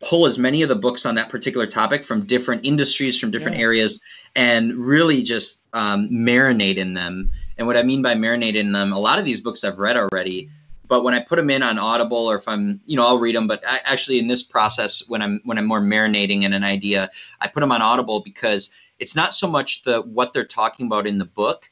pull 0.00 0.26
as 0.26 0.38
many 0.38 0.62
of 0.62 0.68
the 0.68 0.76
books 0.76 1.04
on 1.04 1.14
that 1.16 1.28
particular 1.28 1.66
topic 1.66 2.04
from 2.04 2.24
different 2.24 2.64
industries, 2.64 3.18
from 3.18 3.30
different 3.30 3.56
yeah. 3.56 3.64
areas, 3.64 4.00
and 4.36 4.74
really 4.74 5.22
just 5.22 5.60
um, 5.72 6.08
marinate 6.08 6.76
in 6.76 6.94
them. 6.94 7.30
And 7.56 7.66
what 7.66 7.76
I 7.76 7.82
mean 7.82 8.02
by 8.02 8.14
marinate 8.14 8.54
in 8.54 8.72
them, 8.72 8.92
a 8.92 8.98
lot 8.98 9.18
of 9.18 9.24
these 9.24 9.40
books 9.40 9.64
I've 9.64 9.78
read 9.78 9.96
already, 9.96 10.50
but 10.86 11.04
when 11.04 11.14
I 11.14 11.20
put 11.20 11.36
them 11.36 11.50
in 11.50 11.62
on 11.62 11.78
Audible 11.78 12.30
or 12.30 12.36
if 12.36 12.48
I'm, 12.48 12.80
you 12.86 12.96
know, 12.96 13.06
I'll 13.06 13.18
read 13.18 13.36
them. 13.36 13.46
But 13.46 13.62
I, 13.68 13.80
actually, 13.84 14.18
in 14.18 14.26
this 14.26 14.42
process, 14.42 15.06
when 15.08 15.20
I'm 15.20 15.40
when 15.44 15.58
I'm 15.58 15.66
more 15.66 15.80
marinating 15.80 16.42
in 16.42 16.52
an 16.52 16.64
idea, 16.64 17.10
I 17.40 17.48
put 17.48 17.60
them 17.60 17.72
on 17.72 17.82
Audible 17.82 18.20
because 18.20 18.70
it's 18.98 19.14
not 19.14 19.34
so 19.34 19.48
much 19.48 19.82
the 19.82 20.00
what 20.02 20.32
they're 20.32 20.44
talking 20.44 20.86
about 20.86 21.06
in 21.06 21.18
the 21.18 21.24
book 21.24 21.70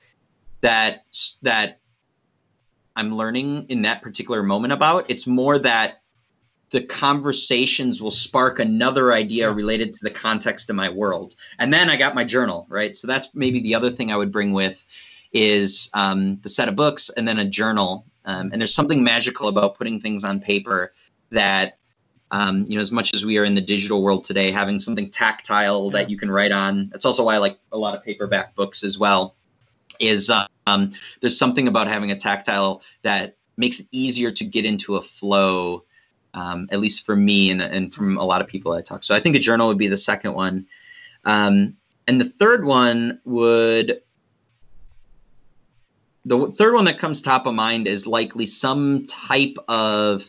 that 0.60 1.04
that 1.42 1.80
I'm 2.94 3.14
learning 3.14 3.66
in 3.68 3.82
that 3.82 4.02
particular 4.02 4.42
moment 4.42 4.72
about. 4.72 5.10
It's 5.10 5.26
more 5.26 5.58
that 5.60 6.02
the 6.70 6.82
conversations 6.82 8.02
will 8.02 8.10
spark 8.10 8.58
another 8.58 9.12
idea 9.12 9.50
related 9.50 9.92
to 9.94 10.00
the 10.02 10.10
context 10.10 10.68
of 10.68 10.76
my 10.76 10.88
world. 10.88 11.34
And 11.58 11.72
then 11.72 11.88
I 11.88 11.96
got 11.96 12.14
my 12.14 12.24
journal, 12.24 12.66
right? 12.68 12.94
So 12.94 13.06
that's 13.06 13.28
maybe 13.34 13.60
the 13.60 13.74
other 13.74 13.90
thing 13.90 14.10
I 14.10 14.16
would 14.16 14.32
bring 14.32 14.52
with 14.52 14.84
is 15.32 15.90
um, 15.94 16.38
the 16.42 16.48
set 16.48 16.68
of 16.68 16.76
books 16.76 17.08
and 17.10 17.26
then 17.26 17.38
a 17.38 17.44
journal. 17.44 18.04
Um, 18.24 18.50
and 18.52 18.60
there's 18.60 18.74
something 18.74 19.04
magical 19.04 19.48
about 19.48 19.76
putting 19.76 20.00
things 20.00 20.24
on 20.24 20.40
paper 20.40 20.92
that, 21.30 21.78
um, 22.32 22.66
you 22.68 22.74
know, 22.74 22.80
as 22.80 22.90
much 22.90 23.14
as 23.14 23.24
we 23.24 23.38
are 23.38 23.44
in 23.44 23.54
the 23.54 23.60
digital 23.60 24.02
world 24.02 24.24
today, 24.24 24.50
having 24.50 24.80
something 24.80 25.10
tactile 25.10 25.90
that 25.90 26.10
you 26.10 26.16
can 26.16 26.30
write 26.30 26.52
on. 26.52 26.88
That's 26.90 27.04
also 27.04 27.24
why 27.24 27.36
I 27.36 27.38
like 27.38 27.58
a 27.70 27.78
lot 27.78 27.94
of 27.94 28.02
paperback 28.02 28.56
books 28.56 28.82
as 28.82 28.98
well 28.98 29.36
is 30.00 30.30
um, 30.66 30.90
there's 31.20 31.38
something 31.38 31.68
about 31.68 31.86
having 31.86 32.10
a 32.10 32.16
tactile 32.16 32.82
that 33.02 33.36
makes 33.56 33.80
it 33.80 33.86
easier 33.92 34.30
to 34.30 34.44
get 34.44 34.64
into 34.64 34.96
a 34.96 35.02
flow, 35.02 35.84
um, 36.36 36.68
at 36.70 36.78
least 36.78 37.04
for 37.04 37.16
me 37.16 37.50
and, 37.50 37.60
and 37.60 37.92
from 37.92 38.18
a 38.18 38.24
lot 38.24 38.40
of 38.40 38.46
people 38.46 38.72
I 38.72 38.82
talk. 38.82 39.02
So 39.02 39.14
I 39.14 39.20
think 39.20 39.34
a 39.34 39.40
journal 39.40 39.66
would 39.68 39.78
be 39.78 39.88
the 39.88 39.96
second 39.96 40.34
one. 40.34 40.66
Um, 41.24 41.76
and 42.06 42.20
the 42.20 42.28
third 42.28 42.64
one 42.64 43.20
would, 43.24 44.02
the 46.24 46.52
third 46.52 46.74
one 46.74 46.84
that 46.84 46.98
comes 46.98 47.20
top 47.20 47.46
of 47.46 47.54
mind 47.54 47.88
is 47.88 48.06
likely 48.06 48.46
some 48.46 49.06
type 49.06 49.56
of 49.66 50.22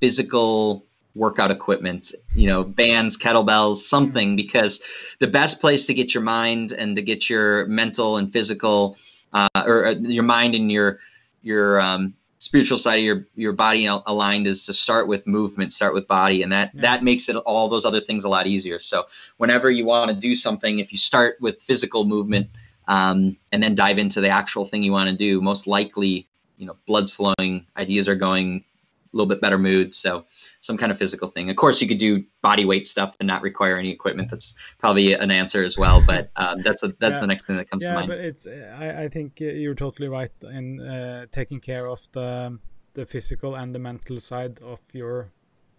physical 0.00 0.84
workout 1.14 1.50
equipment, 1.50 2.12
you 2.34 2.46
know, 2.46 2.62
bands, 2.62 3.16
kettlebells, 3.16 3.76
something, 3.76 4.30
mm-hmm. 4.30 4.36
because 4.36 4.82
the 5.18 5.26
best 5.26 5.60
place 5.60 5.86
to 5.86 5.94
get 5.94 6.12
your 6.12 6.22
mind 6.22 6.72
and 6.72 6.94
to 6.94 7.02
get 7.02 7.30
your 7.30 7.66
mental 7.66 8.18
and 8.18 8.32
physical, 8.32 8.96
uh, 9.32 9.48
or 9.64 9.86
uh, 9.86 9.94
your 10.02 10.24
mind 10.24 10.54
and 10.54 10.70
your 10.70 11.00
your 11.42 11.80
um, 11.80 12.12
spiritual 12.38 12.78
side 12.78 12.96
of 12.96 13.04
your 13.04 13.26
your 13.34 13.52
body 13.52 13.86
aligned 13.86 14.46
is 14.46 14.64
to 14.66 14.72
start 14.72 15.08
with 15.08 15.26
movement, 15.26 15.72
start 15.72 15.94
with 15.94 16.06
body, 16.06 16.42
and 16.42 16.52
that 16.52 16.70
yeah. 16.74 16.82
that 16.82 17.04
makes 17.04 17.28
it 17.28 17.36
all 17.36 17.68
those 17.68 17.84
other 17.84 18.00
things 18.00 18.24
a 18.24 18.28
lot 18.28 18.46
easier. 18.46 18.78
So 18.78 19.06
whenever 19.38 19.70
you 19.70 19.86
want 19.86 20.10
to 20.10 20.16
do 20.16 20.34
something, 20.34 20.78
if 20.78 20.92
you 20.92 20.98
start 20.98 21.36
with 21.40 21.62
physical 21.62 22.04
movement 22.04 22.48
um, 22.88 23.36
and 23.52 23.62
then 23.62 23.74
dive 23.74 23.98
into 23.98 24.20
the 24.20 24.28
actual 24.28 24.66
thing 24.66 24.82
you 24.82 24.92
want 24.92 25.08
to 25.10 25.16
do, 25.16 25.40
most 25.40 25.66
likely, 25.66 26.28
you 26.58 26.66
know, 26.66 26.76
blood's 26.86 27.10
flowing, 27.10 27.66
ideas 27.76 28.08
are 28.08 28.14
going 28.14 28.64
a 29.12 29.16
little 29.16 29.28
bit 29.28 29.40
better 29.40 29.58
mood. 29.58 29.94
So 29.94 30.26
some 30.66 30.76
kind 30.76 30.92
of 30.92 30.98
physical 30.98 31.30
thing. 31.30 31.48
Of 31.48 31.56
course, 31.56 31.80
you 31.80 31.88
could 31.88 31.98
do 31.98 32.24
body 32.42 32.64
weight 32.64 32.86
stuff 32.86 33.16
and 33.20 33.26
not 33.26 33.42
require 33.42 33.76
any 33.78 33.90
equipment. 33.90 34.30
That's 34.30 34.54
probably 34.78 35.12
an 35.12 35.30
answer 35.30 35.62
as 35.62 35.78
well. 35.78 36.02
But 36.06 36.30
um, 36.36 36.62
that's 36.62 36.82
a, 36.82 36.88
that's 36.98 37.16
yeah. 37.16 37.20
the 37.20 37.26
next 37.26 37.46
thing 37.46 37.56
that 37.56 37.70
comes 37.70 37.82
yeah, 37.82 37.90
to 37.90 37.94
mind. 37.94 38.08
Yeah, 38.08 38.16
but 38.16 38.24
it's 38.24 38.46
I, 38.46 39.04
I 39.04 39.08
think 39.08 39.40
you're 39.40 39.74
totally 39.74 40.08
right 40.08 40.32
in 40.42 40.80
uh, 40.80 41.26
taking 41.30 41.60
care 41.60 41.86
of 41.88 42.06
the 42.12 42.58
the 42.94 43.06
physical 43.06 43.54
and 43.54 43.74
the 43.74 43.78
mental 43.78 44.18
side 44.18 44.58
of 44.62 44.80
your 44.92 45.30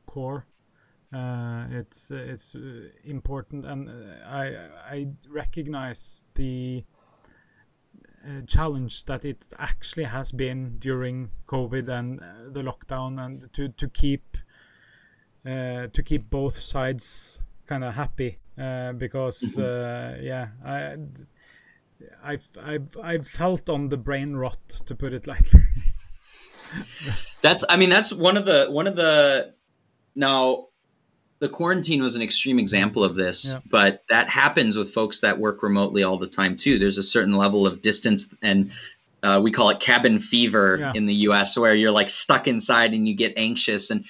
core. 0.06 0.46
Uh, 1.14 1.66
it's 1.72 2.12
it's 2.12 2.56
uh, 2.56 2.90
important, 3.06 3.66
and 3.66 3.90
uh, 3.90 3.94
I 4.28 4.46
I 4.92 5.08
recognize 5.30 6.26
the 6.36 6.84
uh, 8.26 8.42
challenge 8.46 9.06
that 9.06 9.24
it 9.24 9.54
actually 9.58 10.04
has 10.04 10.32
been 10.34 10.80
during 10.80 11.30
COVID 11.46 11.88
and 11.88 12.20
uh, 12.20 12.52
the 12.52 12.62
lockdown, 12.62 13.24
and 13.24 13.54
to 13.54 13.70
to 13.70 13.88
keep 13.88 14.38
uh, 15.48 15.88
to 15.88 16.04
keep 16.04 16.30
both 16.30 16.60
sides 16.60 17.40
kind 17.66 17.84
of 17.84 17.94
happy 17.94 18.38
uh, 18.60 18.94
because 18.94 19.40
mm-hmm. 19.58 19.62
uh, 19.62 20.22
yeah 20.22 20.48
I 20.66 20.98
I've, 22.24 22.48
I've 22.62 22.98
I've 23.02 23.28
felt 23.28 23.70
on 23.70 23.90
the 23.90 23.98
brain 23.98 24.36
rot 24.36 24.68
to 24.86 24.96
put 24.96 25.14
it 25.14 25.28
lightly. 25.32 25.62
that's 27.42 27.64
I 27.70 27.78
mean 27.78 27.90
that's 27.90 28.14
one 28.14 28.38
of 28.38 28.46
the 28.46 28.68
one 28.70 28.88
of 28.88 28.96
the 28.96 29.54
now 30.16 30.68
the 31.40 31.50
quarantine 31.50 32.02
was 32.02 32.16
an 32.16 32.22
extreme 32.24 32.58
example 32.58 33.04
of 33.04 33.16
this, 33.16 33.46
yeah. 33.46 33.60
but 33.70 34.04
that 34.10 34.28
happens 34.28 34.76
with 34.76 34.92
folks 34.92 35.22
that 35.22 35.38
work 35.38 35.62
remotely 35.62 36.02
all 36.02 36.18
the 36.18 36.28
time 36.28 36.58
too. 36.58 36.80
There's 36.80 36.98
a 36.98 37.04
certain 37.04 37.34
level 37.34 37.68
of 37.68 37.82
distance 37.82 38.28
and 38.42 38.72
uh, 39.24 39.40
we 39.44 39.52
call 39.52 39.70
it 39.70 39.80
cabin 39.80 40.20
fever 40.20 40.78
yeah. 40.80 40.92
in 40.96 41.06
the 41.06 41.14
US 41.14 41.58
where 41.58 41.76
you're 41.76 41.92
like 41.92 42.10
stuck 42.10 42.48
inside 42.48 42.94
and 42.94 43.08
you 43.08 43.16
get 43.16 43.34
anxious 43.38 43.92
and 43.92 44.06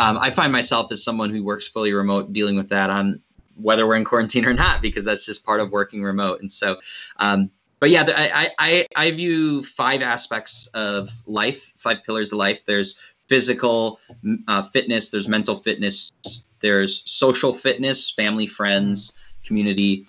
um, 0.00 0.18
I 0.18 0.30
find 0.30 0.52
myself 0.52 0.90
as 0.92 1.02
someone 1.02 1.30
who 1.30 1.44
works 1.44 1.68
fully 1.68 1.92
remote 1.92 2.32
dealing 2.32 2.56
with 2.56 2.68
that 2.70 2.90
on 2.90 3.20
whether 3.56 3.86
we're 3.86 3.96
in 3.96 4.04
quarantine 4.04 4.46
or 4.46 4.54
not 4.54 4.80
because 4.80 5.04
that's 5.04 5.26
just 5.26 5.44
part 5.44 5.60
of 5.60 5.70
working 5.70 6.02
remote. 6.02 6.40
And 6.40 6.50
so 6.50 6.78
um, 7.18 7.50
but 7.78 7.88
yeah 7.90 8.04
I, 8.06 8.50
I 8.58 8.86
i 8.94 9.10
view 9.10 9.62
five 9.62 10.02
aspects 10.02 10.66
of 10.74 11.08
life 11.26 11.72
five 11.76 11.98
pillars 12.04 12.32
of 12.32 12.38
life. 12.38 12.64
There's 12.64 12.96
physical 13.28 14.00
uh, 14.48 14.64
fitness 14.64 15.10
there's 15.10 15.28
mental 15.28 15.56
fitness 15.56 16.10
there's 16.60 17.08
social 17.10 17.54
fitness 17.54 18.10
family 18.10 18.46
friends 18.46 19.14
community. 19.44 20.06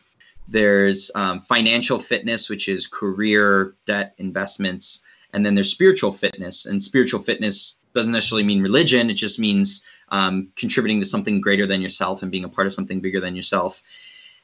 There's 0.48 1.12
um, 1.16 1.42
financial 1.42 2.00
fitness 2.00 2.50
which 2.50 2.68
is 2.68 2.88
career 2.88 3.76
debt 3.86 4.14
investments. 4.18 5.02
And 5.34 5.46
then 5.46 5.56
there's 5.56 5.72
spiritual 5.72 6.12
fitness. 6.12 6.66
And 6.66 6.84
spiritual 6.84 7.22
fitness 7.22 7.80
doesn't 7.94 8.12
necessarily 8.12 8.44
mean 8.44 8.62
religion 8.62 9.10
it 9.10 9.16
just 9.16 9.39
means 9.39 9.84
um, 10.12 10.50
contributing 10.56 11.00
to 11.00 11.06
something 11.06 11.42
greater 11.42 11.66
than 11.66 11.82
yourself 11.82 12.22
and 12.22 12.32
being 12.32 12.44
a 12.44 12.50
part 12.50 12.68
of 12.68 12.74
something 12.74 13.00
bigger 13.00 13.20
than 13.20 13.36
yourself. 13.36 13.82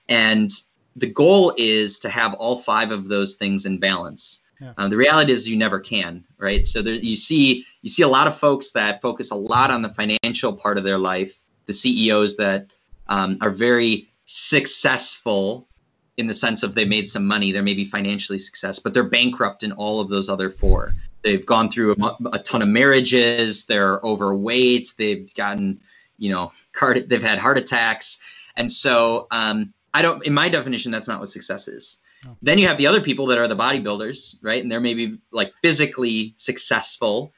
And 0.09 0.49
the 0.95 1.07
goal 1.07 1.53
is 1.57 1.99
to 1.99 2.09
have 2.09 2.33
all 2.35 2.57
five 2.57 2.91
of 2.91 3.07
those 3.07 3.35
things 3.35 3.65
in 3.65 3.77
balance. 3.77 4.41
Yeah. 4.59 4.73
Uh, 4.77 4.87
the 4.87 4.97
reality 4.97 5.33
is 5.33 5.47
you 5.47 5.57
never 5.57 5.79
can, 5.79 6.25
right? 6.39 6.65
So 6.65 6.81
there, 6.81 6.95
you 6.95 7.15
see 7.15 7.65
you 7.83 7.89
see 7.89 8.01
a 8.01 8.07
lot 8.07 8.25
of 8.25 8.35
folks 8.35 8.71
that 8.71 9.01
focus 9.01 9.29
a 9.29 9.35
lot 9.35 9.69
on 9.69 9.83
the 9.83 9.93
financial 9.93 10.53
part 10.53 10.79
of 10.79 10.83
their 10.83 10.97
life, 10.97 11.43
the 11.67 11.73
CEOs 11.73 12.37
that 12.37 12.67
um, 13.07 13.37
are 13.41 13.51
very 13.51 14.09
successful 14.25 15.67
in 16.15 16.25
the 16.25 16.33
sense 16.33 16.63
of 16.63 16.73
they 16.73 16.85
made 16.85 17.07
some 17.07 17.27
money, 17.27 17.51
they're 17.51 17.61
maybe 17.61 17.85
financially 17.85 18.39
success, 18.39 18.79
but 18.79 18.95
they're 18.95 19.03
bankrupt 19.03 19.61
in 19.61 19.71
all 19.73 19.99
of 19.99 20.09
those 20.09 20.29
other 20.29 20.49
four. 20.49 20.93
They've 21.27 21.45
gone 21.45 21.69
through 21.69 21.95
a, 21.99 22.17
a 22.31 22.39
ton 22.39 22.61
of 22.61 22.69
marriages. 22.69 23.65
They're 23.65 23.99
overweight. 23.99 24.93
They've 24.97 25.33
gotten, 25.35 25.81
you 26.17 26.31
know, 26.31 26.53
they've 26.81 27.21
had 27.21 27.37
heart 27.37 27.57
attacks. 27.57 28.19
And 28.55 28.71
so 28.71 29.27
um, 29.29 29.73
I 29.93 30.01
don't, 30.01 30.25
in 30.25 30.33
my 30.33 30.47
definition, 30.47 30.89
that's 30.89 31.07
not 31.07 31.19
what 31.19 31.27
success 31.27 31.67
is. 31.67 31.97
Oh. 32.25 32.37
Then 32.41 32.59
you 32.59 32.67
have 32.69 32.77
the 32.77 32.87
other 32.87 33.01
people 33.01 33.25
that 33.25 33.39
are 33.39 33.47
the 33.49 33.57
bodybuilders, 33.57 34.35
right? 34.41 34.63
And 34.63 34.71
they're 34.71 34.79
maybe 34.79 35.19
like 35.31 35.51
physically 35.61 36.33
successful, 36.37 37.33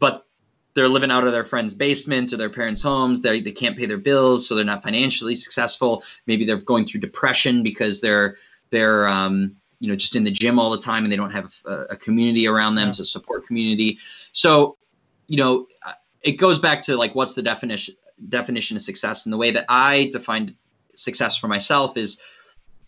but 0.00 0.26
they're 0.74 0.88
living 0.88 1.12
out 1.12 1.24
of 1.24 1.30
their 1.30 1.44
friend's 1.44 1.76
basement 1.76 2.32
or 2.32 2.36
their 2.36 2.50
parents' 2.50 2.82
homes. 2.82 3.20
They 3.20 3.40
they 3.40 3.52
can't 3.52 3.78
pay 3.78 3.86
their 3.86 3.98
bills, 3.98 4.48
so 4.48 4.56
they're 4.56 4.64
not 4.64 4.82
financially 4.82 5.36
successful. 5.36 6.02
Maybe 6.26 6.44
they're 6.44 6.56
going 6.56 6.84
through 6.84 7.00
depression 7.00 7.62
because 7.62 8.00
they're 8.00 8.38
they're 8.70 9.06
um, 9.06 9.56
you 9.80 9.88
know 9.88 9.96
just 9.96 10.14
in 10.14 10.24
the 10.24 10.30
gym 10.30 10.58
all 10.58 10.70
the 10.70 10.78
time 10.78 11.04
and 11.04 11.12
they 11.12 11.16
don't 11.16 11.32
have 11.32 11.52
a, 11.64 11.72
a 11.90 11.96
community 11.96 12.46
around 12.46 12.76
them 12.76 12.88
yeah. 12.88 12.92
to 12.92 13.04
support 13.04 13.46
community. 13.46 13.98
So 14.32 14.76
you 15.26 15.36
know 15.36 15.66
it 16.22 16.32
goes 16.32 16.58
back 16.58 16.82
to 16.82 16.96
like 16.96 17.14
what's 17.14 17.34
the 17.34 17.42
definition 17.42 17.96
definition 18.28 18.76
of 18.76 18.82
success? 18.82 19.26
And 19.26 19.32
the 19.32 19.38
way 19.38 19.50
that 19.50 19.64
i 19.68 20.10
defined 20.12 20.54
success 20.94 21.36
for 21.36 21.48
myself 21.48 21.96
is 21.96 22.18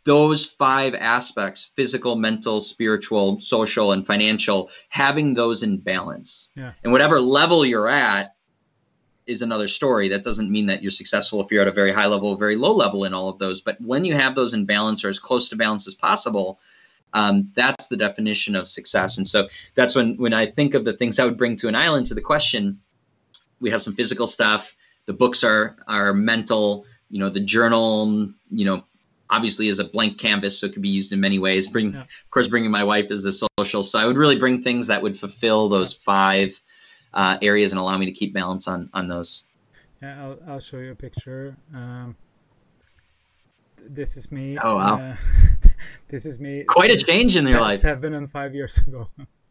those 0.05 0.45
five 0.45 0.95
aspects 0.95 1.70
physical 1.76 2.16
mental 2.16 2.61
spiritual 2.61 3.40
social 3.40 3.93
and 3.93 4.07
financial 4.07 4.68
having 4.88 5.34
those 5.34 5.62
in 5.62 5.78
balance. 5.78 6.51
Yeah. 6.57 6.72
and 6.82 6.93
whatever 6.93 7.20
level 7.20 7.64
you're 7.64 7.88
at 7.88 8.34
is 9.26 9.43
another 9.43 9.68
story. 9.68 10.09
That 10.09 10.24
doesn't 10.24 10.51
mean 10.51 10.66
that 10.66 10.82
you're 10.82 10.90
successful 10.90 11.40
if 11.40 11.51
you're 11.51 11.62
at 11.62 11.68
a 11.68 11.72
very 11.72 11.93
high 11.93 12.07
level 12.07 12.36
very 12.36 12.57
low 12.57 12.74
level 12.74 13.05
in 13.05 13.14
all 13.14 13.28
of 13.28 13.38
those. 13.38 13.61
But 13.61 13.80
when 13.80 14.05
you 14.05 14.14
have 14.14 14.34
those 14.34 14.55
in 14.55 14.66
balance 14.66 15.05
or 15.05 15.09
as 15.09 15.18
close 15.18 15.49
to 15.51 15.57
balance 15.57 15.86
as 15.86 15.95
possible 15.95 16.59
um, 17.15 17.51
that's 17.55 17.87
the 17.87 17.97
definition 17.97 18.57
of 18.57 18.69
success. 18.69 19.19
And 19.19 19.27
so 19.27 19.49
that's 19.75 19.95
when 19.95 20.17
when 20.17 20.33
I 20.33 20.47
think 20.47 20.75
of 20.75 20.85
the 20.85 20.93
things 20.93 21.19
I 21.19 21.25
would 21.25 21.37
bring 21.37 21.57
to 21.57 21.69
an 21.69 21.75
island 21.75 22.07
to 22.07 22.15
the 22.15 22.21
question. 22.21 22.81
We 23.61 23.71
have 23.71 23.83
some 23.83 23.95
physical 23.95 24.27
stuff. 24.27 24.77
The 25.07 25.13
books 25.13 25.45
are 25.45 25.77
are 25.87 26.13
mental. 26.13 26.87
You 27.11 27.19
know, 27.19 27.29
the 27.29 27.41
journal. 27.41 28.33
You 28.51 28.65
know, 28.65 28.85
obviously 29.31 29.69
is 29.69 29.79
a 29.79 29.85
blank 29.85 30.19
canvas, 30.19 30.59
so 30.59 30.67
it 30.67 30.73
can 30.73 30.83
be 30.83 30.89
used 30.89 31.13
in 31.13 31.21
many 31.21 31.39
ways. 31.39 31.67
Bring, 31.67 31.93
yeah. 31.93 32.01
of 32.03 32.31
course, 32.31 32.49
bringing 32.49 32.71
my 32.71 32.85
wife 32.85 33.11
is 33.11 33.23
the 33.23 33.33
social. 33.33 33.83
So 33.83 33.99
I 33.99 34.07
would 34.07 34.17
really 34.17 34.39
bring 34.39 34.63
things 34.63 34.87
that 34.87 35.03
would 35.03 35.19
fulfill 35.19 35.69
those 35.69 35.93
five 35.93 36.61
uh, 37.15 37.39
areas 37.43 37.73
and 37.73 37.81
allow 37.81 37.97
me 37.97 38.07
to 38.07 38.13
keep 38.13 38.33
balance 38.33 38.69
on 38.69 38.91
on 38.93 39.09
those. 39.09 39.45
Yeah, 40.03 40.23
I'll, 40.23 40.39
I'll 40.47 40.61
show 40.61 40.79
you 40.79 40.93
a 40.93 40.97
picture. 40.97 41.57
Um, 41.75 42.17
this 43.85 44.17
is 44.17 44.31
me. 44.31 44.59
Oh 44.59 44.77
wow. 44.77 44.97
Uh, 44.99 45.17
this 46.09 46.27
is 46.27 46.39
me. 46.39 46.64
Quite 46.64 46.91
a 46.91 46.97
change 46.97 47.37
in 47.37 47.47
your 47.47 47.61
life. 47.61 47.79
Seven 47.79 48.14
and 48.14 48.31
five 48.31 48.55
years 48.55 48.79
ago. 48.79 49.09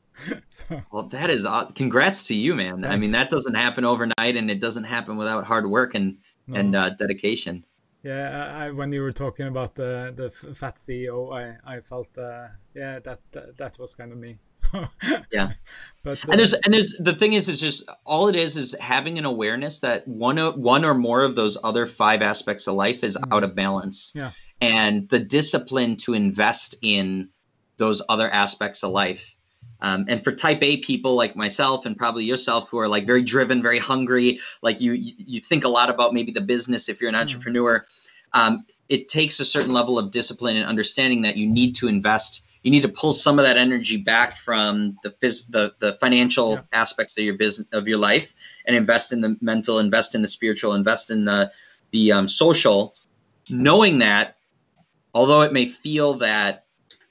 so. 0.49 0.81
Well, 0.91 1.03
that 1.09 1.29
is 1.29 1.45
congrats 1.75 2.27
to 2.27 2.35
you, 2.35 2.55
man. 2.55 2.81
Thanks. 2.81 2.87
I 2.87 2.97
mean, 2.97 3.11
that 3.11 3.29
doesn't 3.29 3.55
happen 3.55 3.85
overnight, 3.85 4.35
and 4.35 4.49
it 4.51 4.59
doesn't 4.59 4.83
happen 4.83 5.17
without 5.17 5.45
hard 5.45 5.69
work 5.69 5.95
and 5.95 6.17
no. 6.47 6.59
and 6.59 6.75
uh, 6.75 6.89
dedication. 6.91 7.63
Yeah, 8.03 8.51
I, 8.55 8.71
when 8.71 8.91
you 8.91 9.01
were 9.01 9.11
talking 9.11 9.47
about 9.47 9.75
the 9.75 10.11
the 10.15 10.31
fat 10.31 10.77
CEO, 10.77 11.31
I 11.31 11.75
I 11.75 11.79
felt 11.81 12.17
uh, 12.17 12.47
yeah 12.73 12.97
that, 12.99 13.19
that, 13.31 13.57
that 13.57 13.77
was 13.77 13.93
kind 13.93 14.11
of 14.11 14.17
me. 14.17 14.37
So 14.53 14.85
yeah, 15.31 15.51
but 16.03 16.17
uh, 16.27 16.31
and 16.31 16.39
there's 16.39 16.53
and 16.53 16.73
there's 16.73 16.95
the 16.99 17.13
thing 17.13 17.33
is, 17.33 17.47
it's 17.47 17.61
just 17.61 17.87
all 18.03 18.27
it 18.27 18.35
is 18.35 18.57
is 18.57 18.75
having 18.79 19.19
an 19.19 19.25
awareness 19.25 19.79
that 19.81 20.07
one 20.07 20.37
one 20.59 20.83
or 20.83 20.95
more 20.95 21.21
of 21.21 21.35
those 21.35 21.57
other 21.63 21.85
five 21.85 22.23
aspects 22.23 22.67
of 22.67 22.73
life 22.73 23.03
is 23.03 23.17
mm. 23.17 23.35
out 23.35 23.43
of 23.43 23.55
balance. 23.55 24.11
Yeah, 24.15 24.31
and 24.61 25.07
the 25.09 25.19
discipline 25.19 25.95
to 25.97 26.13
invest 26.13 26.75
in 26.81 27.29
those 27.77 28.01
other 28.09 28.29
aspects 28.31 28.83
of 28.83 28.91
life. 28.91 29.35
Um, 29.81 30.05
and 30.07 30.23
for 30.23 30.31
type 30.31 30.59
A 30.61 30.77
people 30.77 31.15
like 31.15 31.35
myself 31.35 31.85
and 31.85 31.97
probably 31.97 32.23
yourself 32.23 32.69
who 32.69 32.77
are 32.77 32.87
like 32.87 33.05
very 33.05 33.23
driven, 33.23 33.61
very 33.61 33.79
hungry, 33.79 34.39
like 34.61 34.79
you, 34.79 34.93
you 34.93 35.39
think 35.41 35.63
a 35.63 35.69
lot 35.69 35.89
about 35.89 36.13
maybe 36.13 36.31
the 36.31 36.41
business 36.41 36.87
if 36.87 37.01
you're 37.01 37.09
an 37.09 37.15
mm. 37.15 37.21
entrepreneur. 37.21 37.85
Um, 38.33 38.65
it 38.89 39.07
takes 39.07 39.39
a 39.39 39.45
certain 39.45 39.73
level 39.73 39.97
of 39.97 40.11
discipline 40.11 40.57
and 40.57 40.65
understanding 40.65 41.21
that 41.23 41.37
you 41.37 41.47
need 41.47 41.75
to 41.75 41.87
invest. 41.87 42.45
You 42.63 42.69
need 42.69 42.81
to 42.81 42.89
pull 42.89 43.13
some 43.13 43.39
of 43.39 43.45
that 43.45 43.57
energy 43.57 43.97
back 43.97 44.37
from 44.37 44.97
the 45.01 45.09
phys- 45.09 45.49
the, 45.49 45.73
the 45.79 45.97
financial 45.99 46.53
yeah. 46.53 46.61
aspects 46.73 47.17
of 47.17 47.23
your 47.23 47.35
business 47.35 47.67
of 47.71 47.87
your 47.87 47.97
life 47.97 48.33
and 48.65 48.75
invest 48.75 49.11
in 49.13 49.21
the 49.21 49.37
mental, 49.41 49.79
invest 49.79 50.13
in 50.13 50.21
the 50.21 50.27
spiritual, 50.27 50.73
invest 50.73 51.09
in 51.09 51.25
the 51.25 51.51
the 51.91 52.11
um, 52.11 52.27
social, 52.27 52.95
knowing 53.49 53.99
that 53.99 54.37
although 55.13 55.41
it 55.41 55.53
may 55.53 55.65
feel 55.65 56.13
that 56.15 56.65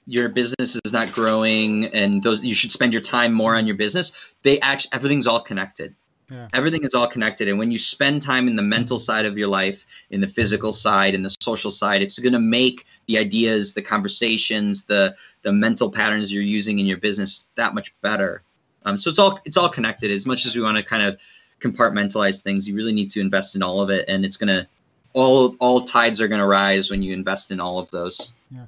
your 0.07 0.29
business 0.29 0.77
is 0.85 0.93
not 0.93 1.13
growing 1.13 1.87
and 1.87 2.23
those 2.23 2.43
you 2.43 2.55
should 2.55 2.73
spend 2.73 2.93
your 2.93 3.03
time 3.03 3.33
more 3.33 3.55
on 3.55 3.67
your 3.67 3.77
business 3.77 4.13
they 4.43 4.59
actually 4.61 4.91
everything's 4.93 5.27
all 5.27 5.41
connected 5.41 5.95
yeah. 6.31 6.49
everything 6.53 6.83
is 6.85 6.95
all 6.95 7.07
connected 7.07 7.49
and 7.49 7.59
when 7.59 7.71
you 7.71 7.79
spend 7.79 8.23
time 8.23 8.49
in 8.49 8.57
the 8.57 8.63
mental 8.63 8.99
side 8.99 9.27
of 9.27 9.37
your 9.37 9.49
life 9.49 9.87
in 10.11 10.21
the 10.21 10.29
physical 10.29 10.73
side 10.73 11.15
in 11.15 11.23
the 11.23 11.35
social 11.41 11.71
side 11.71 12.03
it's 12.03 12.19
going 12.19 12.33
to 12.33 12.41
make 12.41 12.87
the 13.07 13.19
ideas 13.19 13.73
the 13.73 13.83
conversations 13.83 14.85
the 14.85 15.15
the 15.43 15.53
mental 15.53 15.91
patterns 15.91 16.33
you're 16.33 16.43
using 16.43 16.79
in 16.79 16.87
your 16.87 16.99
business 16.99 17.47
that 17.55 17.75
much 17.75 17.95
better 18.01 18.43
um, 18.85 18.97
so 18.97 19.11
it's 19.11 19.19
all 19.19 19.39
it's 19.45 19.57
all 19.57 19.69
connected 19.69 20.11
as 20.11 20.27
much 20.27 20.47
as 20.47 20.57
we 20.57 20.63
want 20.63 20.77
to 20.77 20.83
kind 20.83 21.03
of 21.03 21.19
compartmentalize 21.61 22.41
things 22.41 22.67
you 22.67 22.75
really 22.75 22.93
need 22.93 23.11
to 23.11 23.21
invest 23.21 23.55
in 23.55 23.63
all 23.63 23.81
of 23.81 23.91
it 23.91 24.09
and 24.09 24.25
it's 24.25 24.39
going 24.39 24.49
to 24.49 24.67
all 25.13 25.57
all 25.59 25.83
tides 25.83 26.21
are 26.21 26.29
going 26.29 26.41
to 26.41 26.47
rise 26.47 26.91
when 26.91 27.03
you 27.03 27.13
invest 27.13 27.51
in 27.51 27.61
all 27.61 27.79
of 27.79 27.91
those. 27.91 28.33
Yeah. 28.51 28.67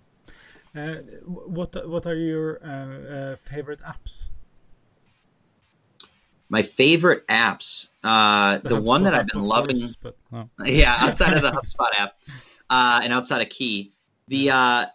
Uh, 0.74 0.94
what 1.26 1.76
what 1.88 2.06
are 2.06 2.16
your 2.16 2.58
uh, 2.64 3.32
uh, 3.32 3.36
favorite 3.36 3.80
apps? 3.80 4.28
My 6.48 6.62
favorite 6.62 7.26
apps, 7.28 7.88
uh, 8.04 8.58
the, 8.58 8.70
the 8.70 8.80
one 8.80 9.02
that 9.04 9.14
I've 9.14 9.26
been 9.26 9.42
loving, 9.42 9.78
course, 9.78 9.96
but, 9.96 10.16
yeah, 10.64 10.96
outside 10.98 11.34
of 11.34 11.42
the 11.42 11.50
HubSpot 11.50 11.88
app, 11.96 12.14
uh, 12.70 13.00
and 13.02 13.12
outside 13.12 13.42
of 13.42 13.48
Key, 13.48 13.92
the 14.28 14.50
uh, 14.50 14.86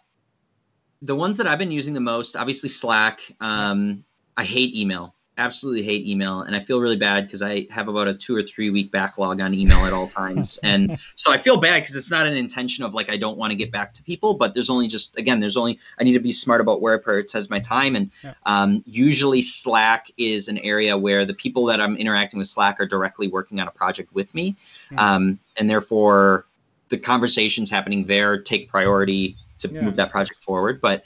the 1.02 1.14
ones 1.14 1.36
that 1.36 1.46
I've 1.46 1.58
been 1.58 1.72
using 1.72 1.94
the 1.94 2.00
most, 2.00 2.36
obviously 2.36 2.68
Slack. 2.68 3.20
Um, 3.40 4.04
I 4.36 4.44
hate 4.44 4.74
email 4.74 5.14
absolutely 5.38 5.82
hate 5.82 6.06
email 6.06 6.40
and 6.42 6.54
i 6.54 6.58
feel 6.58 6.80
really 6.80 6.96
bad 6.96 7.24
because 7.24 7.42
i 7.42 7.66
have 7.70 7.86
about 7.88 8.08
a 8.08 8.14
two 8.14 8.34
or 8.34 8.42
three 8.42 8.70
week 8.70 8.90
backlog 8.90 9.40
on 9.40 9.54
email 9.54 9.78
at 9.86 9.92
all 9.92 10.08
times 10.20 10.58
and 10.64 10.98
so 11.14 11.30
i 11.30 11.38
feel 11.38 11.56
bad 11.56 11.80
because 11.80 11.94
it's 11.94 12.10
not 12.10 12.26
an 12.26 12.36
intention 12.36 12.84
of 12.84 12.92
like 12.92 13.08
i 13.08 13.16
don't 13.16 13.38
want 13.38 13.50
to 13.50 13.56
get 13.56 13.70
back 13.70 13.94
to 13.94 14.02
people 14.02 14.34
but 14.34 14.52
there's 14.52 14.68
only 14.68 14.88
just 14.88 15.16
again 15.16 15.38
there's 15.38 15.56
only 15.56 15.78
i 16.00 16.04
need 16.04 16.12
to 16.12 16.20
be 16.20 16.32
smart 16.32 16.60
about 16.60 16.80
where 16.80 16.98
i 16.98 17.02
prioritize 17.02 17.48
my 17.48 17.60
time 17.60 17.94
and 17.94 18.10
yeah. 18.22 18.34
um, 18.46 18.82
usually 18.84 19.40
slack 19.40 20.10
is 20.18 20.48
an 20.48 20.58
area 20.58 20.98
where 20.98 21.24
the 21.24 21.34
people 21.34 21.64
that 21.64 21.80
i'm 21.80 21.96
interacting 21.96 22.38
with 22.38 22.48
slack 22.48 22.80
are 22.80 22.86
directly 22.86 23.28
working 23.28 23.60
on 23.60 23.68
a 23.68 23.72
project 23.72 24.12
with 24.12 24.34
me 24.34 24.56
mm-hmm. 24.90 24.98
um, 24.98 25.38
and 25.56 25.70
therefore 25.70 26.46
the 26.88 26.98
conversations 26.98 27.70
happening 27.70 28.04
there 28.04 28.42
take 28.42 28.68
priority 28.68 29.36
to 29.58 29.68
yeah. 29.68 29.82
move 29.82 29.94
that 29.94 30.10
project 30.10 30.42
forward 30.42 30.80
but 30.80 31.04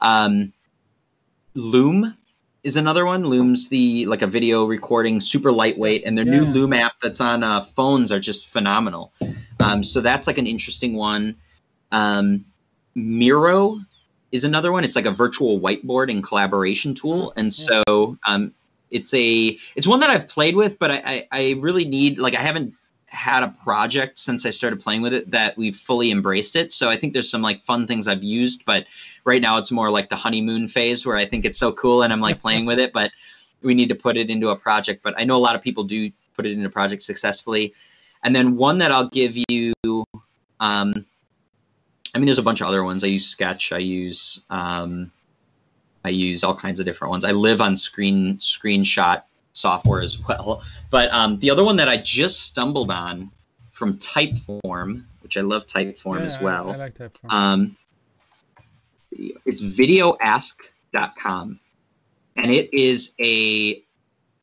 um, 0.00 0.52
loom 1.54 2.16
is 2.62 2.76
another 2.76 3.04
one. 3.04 3.24
Loom's 3.24 3.68
the 3.68 4.06
like 4.06 4.22
a 4.22 4.26
video 4.26 4.64
recording, 4.66 5.20
super 5.20 5.50
lightweight, 5.50 6.04
and 6.04 6.16
their 6.16 6.24
Yeah. 6.24 6.40
new 6.40 6.44
Loom 6.46 6.72
app 6.72 6.94
that's 7.00 7.20
on 7.20 7.42
uh, 7.42 7.60
phones 7.60 8.12
are 8.12 8.20
just 8.20 8.48
phenomenal. 8.48 9.12
Um, 9.60 9.82
so 9.82 10.00
that's 10.00 10.26
like 10.26 10.38
an 10.38 10.46
interesting 10.46 10.94
one. 10.94 11.36
Um, 11.90 12.44
Miro 12.94 13.80
is 14.30 14.44
another 14.44 14.72
one. 14.72 14.84
It's 14.84 14.96
like 14.96 15.06
a 15.06 15.10
virtual 15.10 15.60
whiteboard 15.60 16.10
and 16.10 16.22
collaboration 16.22 16.94
tool, 16.94 17.32
and 17.36 17.52
so 17.52 18.16
um, 18.26 18.52
it's 18.90 19.12
a 19.14 19.58
it's 19.74 19.86
one 19.86 20.00
that 20.00 20.10
I've 20.10 20.28
played 20.28 20.56
with, 20.56 20.78
but 20.78 20.90
I, 20.90 21.02
I 21.04 21.28
I 21.32 21.50
really 21.60 21.84
need 21.84 22.18
like 22.18 22.34
I 22.34 22.42
haven't 22.42 22.74
had 23.12 23.42
a 23.42 23.48
project 23.62 24.18
since 24.18 24.46
I 24.46 24.50
started 24.50 24.80
playing 24.80 25.02
with 25.02 25.12
it 25.12 25.30
that 25.30 25.56
we've 25.58 25.76
fully 25.76 26.10
embraced 26.10 26.56
it. 26.56 26.72
So 26.72 26.88
I 26.88 26.96
think 26.96 27.12
there's 27.12 27.30
some 27.30 27.42
like 27.42 27.60
fun 27.60 27.86
things 27.86 28.08
I've 28.08 28.22
used, 28.24 28.64
but 28.64 28.86
right 29.24 29.40
now 29.40 29.58
it's 29.58 29.70
more 29.70 29.90
like 29.90 30.08
the 30.08 30.16
honeymoon 30.16 30.66
phase 30.66 31.04
where 31.04 31.16
I 31.16 31.26
think 31.26 31.44
it's 31.44 31.58
so 31.58 31.72
cool 31.72 32.02
and 32.02 32.12
I'm 32.12 32.20
like 32.20 32.40
playing 32.46 32.64
with 32.64 32.78
it, 32.78 32.92
but 32.92 33.10
we 33.62 33.74
need 33.74 33.90
to 33.90 33.94
put 33.94 34.16
it 34.16 34.30
into 34.30 34.48
a 34.48 34.56
project. 34.56 35.02
But 35.02 35.14
I 35.18 35.24
know 35.24 35.36
a 35.36 35.44
lot 35.44 35.54
of 35.54 35.62
people 35.62 35.84
do 35.84 36.10
put 36.34 36.46
it 36.46 36.52
into 36.52 36.70
projects 36.70 37.04
successfully. 37.04 37.74
And 38.24 38.34
then 38.34 38.56
one 38.56 38.78
that 38.78 38.90
I'll 38.90 39.08
give 39.08 39.36
you, 39.48 39.74
um, 40.58 40.94
I 42.14 42.18
mean, 42.18 42.24
there's 42.24 42.38
a 42.38 42.42
bunch 42.42 42.62
of 42.62 42.68
other 42.68 42.82
ones. 42.82 43.04
I 43.04 43.08
use 43.08 43.26
Sketch. 43.26 43.72
I 43.72 43.78
use, 43.78 44.42
um, 44.48 45.12
I 46.02 46.08
use 46.08 46.44
all 46.44 46.56
kinds 46.56 46.80
of 46.80 46.86
different 46.86 47.10
ones. 47.10 47.24
I 47.26 47.32
live 47.32 47.60
on 47.60 47.76
screen 47.76 48.38
screenshot 48.38 49.22
software 49.52 50.00
as 50.00 50.18
well. 50.26 50.62
But 50.90 51.12
um, 51.12 51.38
the 51.38 51.50
other 51.50 51.64
one 51.64 51.76
that 51.76 51.88
I 51.88 51.96
just 51.98 52.42
stumbled 52.42 52.90
on 52.90 53.30
from 53.72 53.98
Typeform, 53.98 55.04
which 55.22 55.36
I 55.36 55.40
love 55.40 55.66
Typeform 55.66 56.20
Yeah, 56.20 56.26
as 56.26 56.40
well. 56.40 56.70
I, 56.70 56.76
like 56.76 56.94
that. 56.94 57.16
Form. 57.18 57.30
Um, 57.30 57.76
it's 59.10 59.62
videoask.com. 59.62 61.60
And 62.36 62.50
it 62.50 62.72
is 62.72 63.14
a 63.20 63.82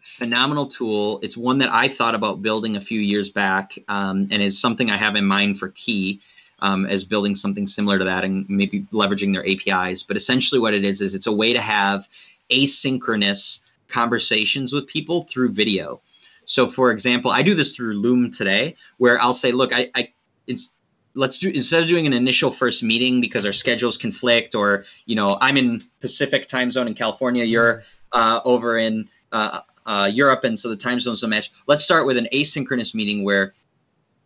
phenomenal 0.01 0.68
tool. 0.68 1.20
It's 1.24 1.36
one 1.36 1.57
that 1.60 1.70
I 1.72 1.88
thought 1.88 2.16
about 2.16 2.41
building 2.41 2.76
a 2.78 2.82
few 2.82 2.99
years 2.99 3.30
back 3.30 3.78
um, 3.88 4.28
and 4.32 4.41
is 4.41 4.60
something 4.60 4.91
I 4.91 4.97
have 4.97 5.16
in 5.16 5.26
mind 5.26 5.57
for 5.57 5.70
Key 5.70 6.22
um, 6.62 6.86
as 6.86 7.03
building 7.03 7.36
something 7.36 7.68
similar 7.68 7.97
to 7.97 8.05
that 8.05 8.24
and 8.24 8.47
maybe 8.49 8.82
leveraging 8.91 9.34
their 9.34 9.47
APIs. 9.47 10.03
But 10.03 10.18
essentially, 10.18 10.60
what 10.60 10.74
it 10.74 10.86
is, 10.86 11.01
is 11.01 11.16
it's 11.16 11.28
a 11.28 11.32
way 11.32 11.53
to 11.53 11.62
have 11.62 12.07
asynchronous 12.51 13.62
conversations 13.90 14.74
with 14.74 14.88
people 14.88 15.24
through 15.24 15.52
video. 15.52 16.02
So, 16.46 16.68
for 16.68 16.92
example, 16.92 17.32
I 17.32 17.44
do 17.44 17.54
this 17.54 17.74
through 17.76 17.94
Loom 17.94 18.32
today, 18.32 18.76
where 18.98 19.22
I'll 19.22 19.34
say, 19.34 19.52
"Look, 19.52 19.74
I, 19.74 19.92
I 19.96 20.14
it's 20.48 20.74
let's 21.16 21.38
do 21.38 21.50
instead 21.50 21.82
of 21.82 21.88
doing 21.88 22.08
an 22.08 22.14
initial 22.14 22.52
first 22.52 22.82
meeting 22.84 23.22
because 23.22 23.46
our 23.46 23.52
schedules 23.52 23.98
conflict, 23.98 24.56
or 24.56 24.86
you 25.06 25.16
know, 25.16 25.38
I'm 25.42 25.58
in 25.58 25.84
Pacific 26.00 26.48
time 26.48 26.72
zone 26.72 26.88
in 26.88 26.94
California, 26.94 27.44
you're 27.44 27.84
uh, 28.14 28.40
over 28.46 28.78
in 28.78 29.08
uh, 29.32 29.60
uh, 29.86 30.10
Europe, 30.12 30.44
and 30.44 30.60
so 30.60 30.70
the 30.70 30.76
time 30.76 31.00
zones 31.00 31.22
don't 31.22 31.30
match. 31.30 31.52
Let's 31.68 31.84
start 31.84 32.06
with 32.06 32.18
an 32.18 32.28
asynchronous 32.34 32.96
meeting 32.96 33.24
where 33.24 33.54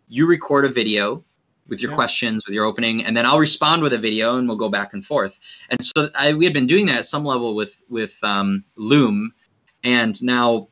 you 0.07 0.25
record 0.25 0.65
a 0.65 0.69
video 0.69 1.23
with 1.67 1.81
your 1.81 1.91
Yeah. 1.91 1.95
questions, 1.95 2.45
with 2.45 2.53
your 2.53 2.65
opening, 2.65 3.03
and 3.05 3.15
then 3.15 3.25
I'll 3.25 3.39
respond 3.39 3.81
with 3.81 3.93
a 3.93 3.97
video, 3.97 4.37
and 4.37 4.47
we'll 4.47 4.57
go 4.57 4.69
back 4.69 4.93
and 4.93 5.05
forth. 5.05 5.39
And 5.69 5.83
so 5.83 6.09
I, 6.15 6.33
we 6.33 6.45
had 6.45 6.53
been 6.53 6.67
doing 6.67 6.85
that 6.87 6.99
at 6.99 7.05
some 7.05 7.25
level 7.25 7.55
with 7.55 7.81
with 7.89 8.15
um, 8.23 8.63
Loom, 8.75 9.33
and 9.83 10.21
now 10.23 10.67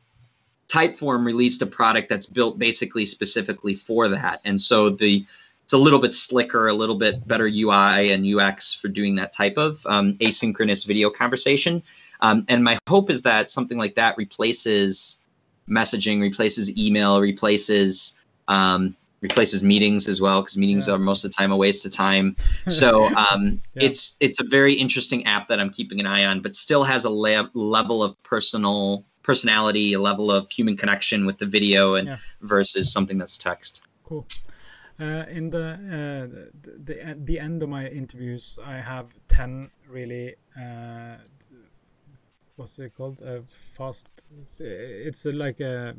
Typeform 0.68 1.24
released 1.24 1.60
a 1.60 1.66
product 1.66 2.08
that's 2.08 2.26
built 2.26 2.58
basically 2.58 3.04
specifically 3.04 3.74
for 3.74 4.08
that. 4.08 4.40
And 4.44 4.60
so 4.60 4.90
the 4.90 5.26
it's 5.64 5.72
a 5.72 5.78
little 5.78 5.98
bit 5.98 6.12
slicker, 6.12 6.68
a 6.68 6.74
little 6.74 6.96
bit 6.96 7.26
better 7.26 7.46
UI 7.46 8.10
and 8.10 8.26
UX 8.26 8.74
for 8.74 8.88
doing 8.88 9.14
that 9.16 9.32
type 9.32 9.56
of 9.56 9.86
um, 9.86 10.14
asynchronous 10.14 10.86
video 10.86 11.08
conversation. 11.08 11.82
Um, 12.20 12.44
and 12.48 12.64
my 12.64 12.78
hope 12.88 13.10
is 13.10 13.22
that 13.22 13.50
something 13.50 13.78
like 13.78 13.94
that 13.94 14.16
replaces 14.16 15.18
messaging, 15.68 16.20
replaces 16.20 16.76
email, 16.76 17.20
replaces 17.20 18.14
um, 18.48 18.96
replaces 19.22 19.62
meetings 19.62 20.08
as 20.08 20.20
well 20.20 20.42
because 20.42 20.56
meetings 20.56 20.86
Yeah. 20.86 20.94
are 20.94 20.98
most 20.98 21.24
of 21.24 21.30
the 21.30 21.34
time 21.36 21.52
a 21.52 21.56
waste 21.56 21.86
of 21.86 21.92
time. 21.92 22.36
So 22.68 23.08
um, 23.16 23.60
Yeah. 23.74 23.84
it's 23.86 24.16
it's 24.20 24.40
a 24.40 24.44
very 24.44 24.74
interesting 24.74 25.24
app 25.26 25.48
that 25.48 25.58
I'm 25.60 25.70
keeping 25.70 26.00
an 26.00 26.06
eye 26.06 26.24
on, 26.26 26.42
but 26.42 26.54
still 26.54 26.84
has 26.84 27.04
a 27.04 27.10
le- 27.10 27.50
level 27.54 28.02
of 28.02 28.20
personal 28.24 29.04
personality, 29.22 29.92
a 29.92 30.00
level 30.00 30.30
of 30.30 30.50
human 30.50 30.76
connection 30.76 31.26
with 31.26 31.38
the 31.38 31.46
video, 31.46 31.94
and 31.94 32.08
Yeah. 32.08 32.18
versus 32.40 32.92
something 32.92 33.18
that's 33.18 33.38
text. 33.38 33.82
Cool. 34.04 34.26
Uh, 35.00 35.24
in 35.28 35.50
the, 35.50 35.66
uh, 35.96 36.24
the 36.62 36.72
the 36.84 37.16
the 37.24 37.38
end 37.38 37.62
of 37.62 37.68
my 37.68 37.88
interviews, 37.88 38.58
I 38.64 38.76
have 38.92 39.06
ten 39.28 39.70
really. 39.88 40.34
Uh, 40.56 41.16
what's 42.56 42.78
it 42.78 42.94
called? 42.96 43.18
Uh, 43.22 43.40
fast. 43.46 44.08
It's 44.58 45.24
like 45.24 45.60
a 45.60 45.94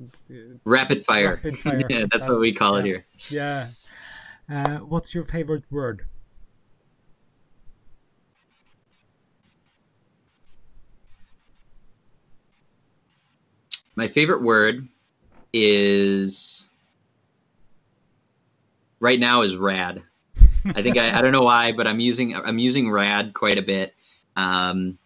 Rapid 0.66 1.06
fire. 1.06 1.36
Rapid 1.36 1.58
fire. 1.60 1.84
yeah, 1.90 2.06
that's 2.12 2.28
what 2.28 2.40
we 2.40 2.52
call 2.54 2.76
it 2.78 2.86
here. 2.86 3.06
yeah. 3.30 3.70
Uh, 4.50 4.80
what's 4.80 5.16
your 5.16 5.24
favorite 5.24 5.64
word? 5.72 6.06
My 13.96 14.08
favorite 14.08 14.42
word 14.42 14.88
is 15.54 16.68
right 19.00 19.20
now 19.20 19.44
is 19.44 19.56
rad. 19.56 20.02
I 20.66 20.82
think 20.82 20.98
I, 20.98 21.18
I 21.18 21.22
don't 21.22 21.32
know 21.32 21.44
why, 21.44 21.74
but 21.74 21.88
I'm 21.88 22.00
using 22.00 22.36
I'm 22.36 22.58
using 22.58 22.90
rad 22.90 23.34
quite 23.34 23.60
a 23.60 23.62
bit 23.62 23.94
um, 24.36 24.98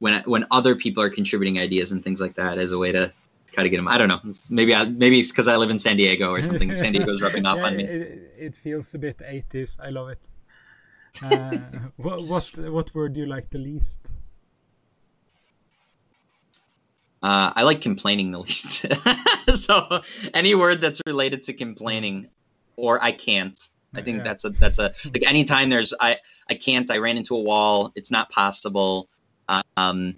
when 0.00 0.22
when 0.24 0.46
other 0.50 0.74
people 0.74 1.02
are 1.02 1.10
contributing 1.10 1.58
ideas 1.58 1.92
and 1.92 2.02
things 2.02 2.20
like 2.20 2.34
that 2.34 2.58
as 2.58 2.72
a 2.72 2.78
way 2.78 2.90
to 2.92 3.12
kind 3.52 3.66
of 3.66 3.70
get 3.70 3.76
them. 3.76 3.88
I 3.88 3.98
don't 3.98 4.08
know. 4.08 4.20
Maybe 4.48 4.74
I, 4.74 4.84
maybe 4.84 5.20
it's 5.20 5.30
because 5.30 5.48
I 5.48 5.56
live 5.56 5.70
in 5.70 5.78
San 5.78 5.96
Diego 5.96 6.30
or 6.30 6.42
something. 6.42 6.76
San 6.76 6.92
Diego's 6.92 7.20
rubbing 7.22 7.46
off 7.46 7.58
Yeah, 7.60 7.66
on 7.66 7.76
me. 7.76 7.84
It, 7.84 8.34
it 8.38 8.56
feels 8.56 8.94
a 8.94 8.98
bit 8.98 9.18
80s. 9.18 9.78
I 9.80 9.90
love 9.90 10.08
it. 10.10 10.28
Uh, 11.22 11.58
what 11.96 12.22
what 12.24 12.58
what 12.58 12.94
word 12.94 13.12
do 13.14 13.20
you 13.20 13.26
like 13.26 13.50
the 13.50 13.58
least? 13.58 14.12
Uh, 17.22 17.52
I 17.54 17.64
like 17.64 17.80
complaining 17.82 18.30
the 18.30 18.38
least. 18.38 18.86
so 19.54 20.00
any 20.32 20.54
word 20.54 20.80
that's 20.80 21.00
related 21.06 21.42
to 21.44 21.52
complaining, 21.52 22.30
or 22.76 23.02
I 23.02 23.12
can't. 23.12 23.58
I 23.94 24.02
think 24.02 24.18
Yeah. 24.18 24.22
that's 24.22 24.44
a 24.44 24.50
that's 24.50 24.78
a 24.78 24.92
like 25.12 25.26
anytime 25.26 25.68
there's 25.68 25.92
I 26.00 26.18
I 26.48 26.54
can't. 26.54 26.90
I 26.90 26.98
ran 26.98 27.18
into 27.18 27.34
a 27.36 27.40
wall. 27.40 27.92
It's 27.94 28.10
not 28.10 28.30
possible. 28.30 29.10
Um, 29.76 30.16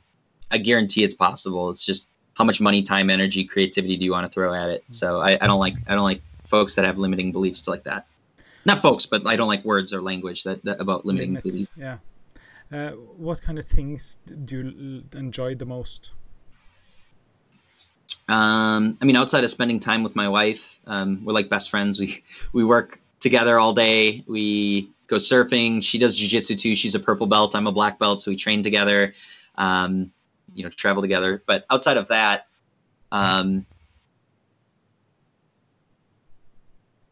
I 0.51 0.59
guarantee 0.59 1.05
it's 1.05 1.15
possible. 1.15 1.71
It's 1.71 1.85
just 1.85 2.09
how 2.35 2.45
much 2.45 2.61
money, 2.61 2.83
time, 2.83 3.11
energy, 3.11 3.45
creativity 3.45 3.97
do 3.97 4.05
you 4.05 4.13
want 4.13 4.27
to 4.27 4.33
throw 4.33 4.55
at 4.55 4.69
it? 4.71 4.85
So 4.91 5.21
I, 5.21 5.39
I 5.41 5.47
don't 5.47 5.61
like 5.61 5.77
I 5.87 5.95
don't 5.95 6.05
like 6.05 6.23
folks 6.47 6.75
that 6.75 6.85
have 6.85 6.99
limiting 6.99 7.33
beliefs 7.33 7.69
like 7.69 7.85
that. 7.85 8.07
Not 8.65 8.81
folks, 8.81 9.07
but 9.07 9.27
I 9.27 9.37
don't 9.37 9.49
like 9.49 9.65
words 9.65 9.93
or 9.93 10.01
language 10.01 10.45
that, 10.45 10.65
that 10.65 10.81
about 10.81 11.05
limiting 11.05 11.31
Limits. 11.31 11.45
beliefs. 11.45 11.71
Yeah. 11.77 11.99
Uh, 12.71 12.91
what 12.93 13.43
kind 13.43 13.59
of 13.59 13.67
things 13.67 14.19
do 14.45 14.57
you 14.57 15.05
enjoy 15.19 15.55
the 15.55 15.67
most? 15.67 16.13
Um, 18.29 18.97
I 19.01 19.05
mean, 19.05 19.17
outside 19.17 19.45
of 19.45 19.51
spending 19.51 19.81
time 19.81 20.03
with 20.03 20.15
my 20.15 20.29
wife, 20.29 20.79
um, 20.87 21.25
we're 21.25 21.33
like 21.33 21.49
best 21.51 21.71
friends. 21.71 21.99
We 21.99 22.23
we 22.53 22.65
work 22.65 23.01
together 23.21 23.59
all 23.59 23.75
day. 23.75 24.25
We 24.27 24.91
go 25.13 25.19
surfing. 25.19 25.83
She 25.83 25.99
does 25.99 26.19
jujitsu 26.19 26.59
too. 26.59 26.75
She's 26.75 26.95
a 26.95 27.01
purple 27.01 27.27
belt. 27.27 27.55
I'm 27.55 27.67
a 27.67 27.73
black 27.73 27.99
belt, 27.99 28.23
so 28.23 28.31
we 28.31 28.37
train 28.37 28.63
together. 28.63 29.15
Um, 29.57 30.11
you 30.55 30.65
know, 30.65 30.71
travel 30.71 31.03
together. 31.03 31.43
But 31.47 31.65
outside 31.71 31.97
of 31.99 32.09
that, 32.09 32.47
um, 33.13 33.67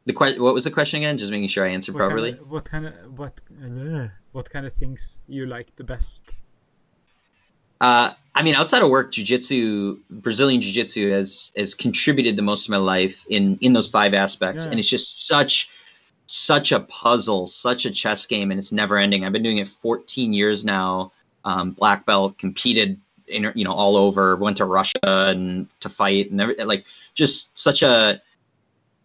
the 0.07 0.12
que- 0.12 0.40
what 0.40 0.55
was 0.55 0.64
the 0.64 0.70
question 0.70 0.98
again? 0.98 1.18
Just 1.18 1.30
making 1.30 1.48
sure 1.48 1.64
I 1.66 1.68
answered 1.68 1.94
What 1.94 2.01
properly. 2.01 2.32
Kind 2.32 2.42
of, 2.42 2.51
what 2.51 2.64
kind 2.64 2.86
of 2.86 3.18
what 3.18 3.40
uh, 3.64 4.09
what 4.32 4.51
kind 4.51 4.66
of 4.66 4.72
things 4.72 5.20
you 5.28 5.46
like 5.46 5.76
the 5.76 5.84
best? 5.84 6.32
Uh, 7.80 8.12
I 8.34 8.42
mean, 8.42 8.55
outside 8.55 8.82
of 8.82 8.90
work, 8.90 9.11
jujitsu, 9.12 9.98
Brazilian 10.11 10.61
jiu-jitsu 10.61 11.11
has 11.12 11.53
has 11.57 11.74
contributed 11.74 12.36
the 12.36 12.42
most 12.42 12.66
of 12.66 12.70
my 12.70 12.78
life 12.78 13.24
in 13.28 13.59
in 13.61 13.72
those 13.74 13.88
five 13.88 14.14
aspects, 14.14 14.64
Yeah. 14.64 14.70
and 14.70 14.80
it's 14.80 14.88
just 14.88 15.26
such 15.26 15.68
such 16.31 16.70
a 16.70 16.81
puzzle, 16.81 17.45
such 17.47 17.87
a 17.87 17.91
chess 17.91 18.24
game, 18.24 18.53
and 18.53 18.59
it's 18.59 18.70
never 18.70 18.97
ending. 18.97 19.24
I've 19.24 19.33
been 19.33 19.43
doing 19.43 19.59
it 19.59 19.66
14 19.66 20.33
years 20.33 20.64
now. 20.64 21.12
Um, 21.45 21.72
black 21.72 22.07
belt, 22.07 22.39
competed, 22.39 23.01
in, 23.26 23.51
you 23.57 23.64
know, 23.64 23.72
all 23.72 23.97
over. 23.97 24.37
Went 24.37 24.59
to 24.59 24.64
Russia 24.64 24.99
and 25.03 25.66
to 25.81 25.89
fight, 25.89 26.31
and 26.31 26.41
every, 26.41 26.55
like 26.57 26.85
just 27.14 27.59
such 27.59 27.83
a 27.83 28.20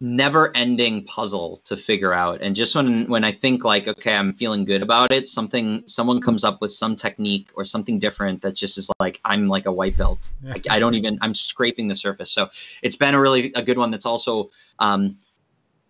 never-ending 0.01 1.05
puzzle 1.05 1.61
to 1.63 1.75
figure 1.75 2.13
out. 2.13 2.41
And 2.41 2.55
just 2.55 2.75
when 2.75 3.07
when 3.07 3.23
I 3.23 3.31
think 3.31 3.63
like, 3.63 3.87
okay, 3.87 4.13
I'm 4.13 4.33
feeling 4.33 4.63
good 4.63 4.83
about 4.83 5.11
it, 5.11 5.27
something 5.27 5.81
someone 5.87 6.21
comes 6.21 6.43
up 6.43 6.61
with 6.61 6.73
some 6.73 6.95
technique 6.95 7.49
or 7.55 7.65
something 7.65 7.97
different 7.97 8.43
that 8.43 8.53
just 8.53 8.77
is 8.77 8.91
like 8.99 9.19
I'm 9.25 9.47
like 9.47 9.65
a 9.65 9.71
white 9.71 9.97
belt. 9.97 10.31
Like 10.43 10.67
I 10.69 10.77
don't 10.77 10.93
even 10.93 11.17
I'm 11.21 11.33
scraping 11.33 11.87
the 11.87 11.95
surface. 11.95 12.31
So 12.31 12.49
it's 12.83 12.95
been 12.95 13.15
a 13.15 13.19
really 13.19 13.51
a 13.55 13.63
good 13.63 13.79
one. 13.79 13.89
That's 13.89 14.05
also 14.05 14.51
um, 14.77 15.17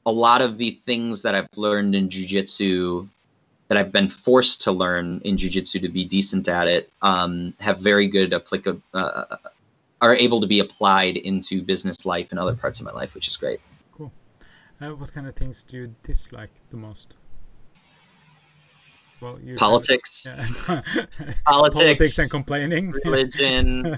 a 0.05 0.11
lot 0.11 0.41
of 0.41 0.57
the 0.57 0.79
things 0.85 1.21
that 1.23 1.35
I've 1.35 1.49
learned 1.55 1.95
in 1.95 2.09
jujitsu 2.09 3.07
that 3.67 3.77
I've 3.77 3.91
been 3.91 4.09
forced 4.09 4.61
to 4.63 4.71
learn 4.71 5.21
in 5.23 5.37
jujitsu 5.37 5.81
to 5.81 5.89
be 5.89 6.05
decent 6.05 6.47
at 6.47 6.67
it 6.67 6.91
um, 7.01 7.53
have 7.59 7.79
very 7.79 8.07
good 8.07 8.33
applicable 8.33 8.81
uh, 8.93 9.37
are 10.01 10.15
able 10.15 10.41
to 10.41 10.47
be 10.47 10.59
applied 10.59 11.17
into 11.17 11.61
business 11.61 12.05
life 12.05 12.31
and 12.31 12.39
other 12.39 12.53
parts 12.55 12.79
of 12.79 12.85
my 12.85 12.91
life, 12.91 13.15
which 13.15 13.27
is 13.27 13.37
great. 13.37 13.59
Cool. 13.97 14.11
Uh, 14.79 14.89
what 14.89 15.11
kind 15.11 15.25
of 15.27 15.35
things 15.35 15.63
do 15.63 15.77
you 15.77 15.95
dislike 16.03 16.51
the 16.69 16.77
most? 16.77 17.15
Well, 19.21 19.39
politics, 19.55 20.27
yeah. 20.69 20.81
politics, 21.45 21.45
politics, 21.45 22.19
and 22.19 22.29
complaining, 22.29 22.91
religion. 23.05 23.97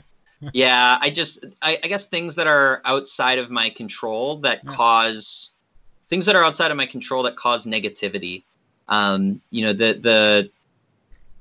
yeah, 0.53 0.99
I 1.01 1.09
just, 1.09 1.43
I, 1.61 1.79
I, 1.83 1.87
guess 1.87 2.05
things 2.05 2.35
that 2.35 2.45
are 2.45 2.81
outside 2.85 3.39
of 3.39 3.49
my 3.49 3.69
control 3.71 4.37
that 4.41 4.61
yeah. 4.63 4.71
cause 4.71 5.55
things 6.09 6.25
that 6.25 6.35
are 6.35 6.43
outside 6.43 6.71
of 6.71 6.77
my 6.77 6.85
control 6.85 7.23
that 7.23 7.35
cause 7.35 7.65
negativity. 7.65 8.43
Um, 8.87 9.41
you 9.51 9.65
know, 9.65 9.73
the 9.73 9.93
the 9.93 10.49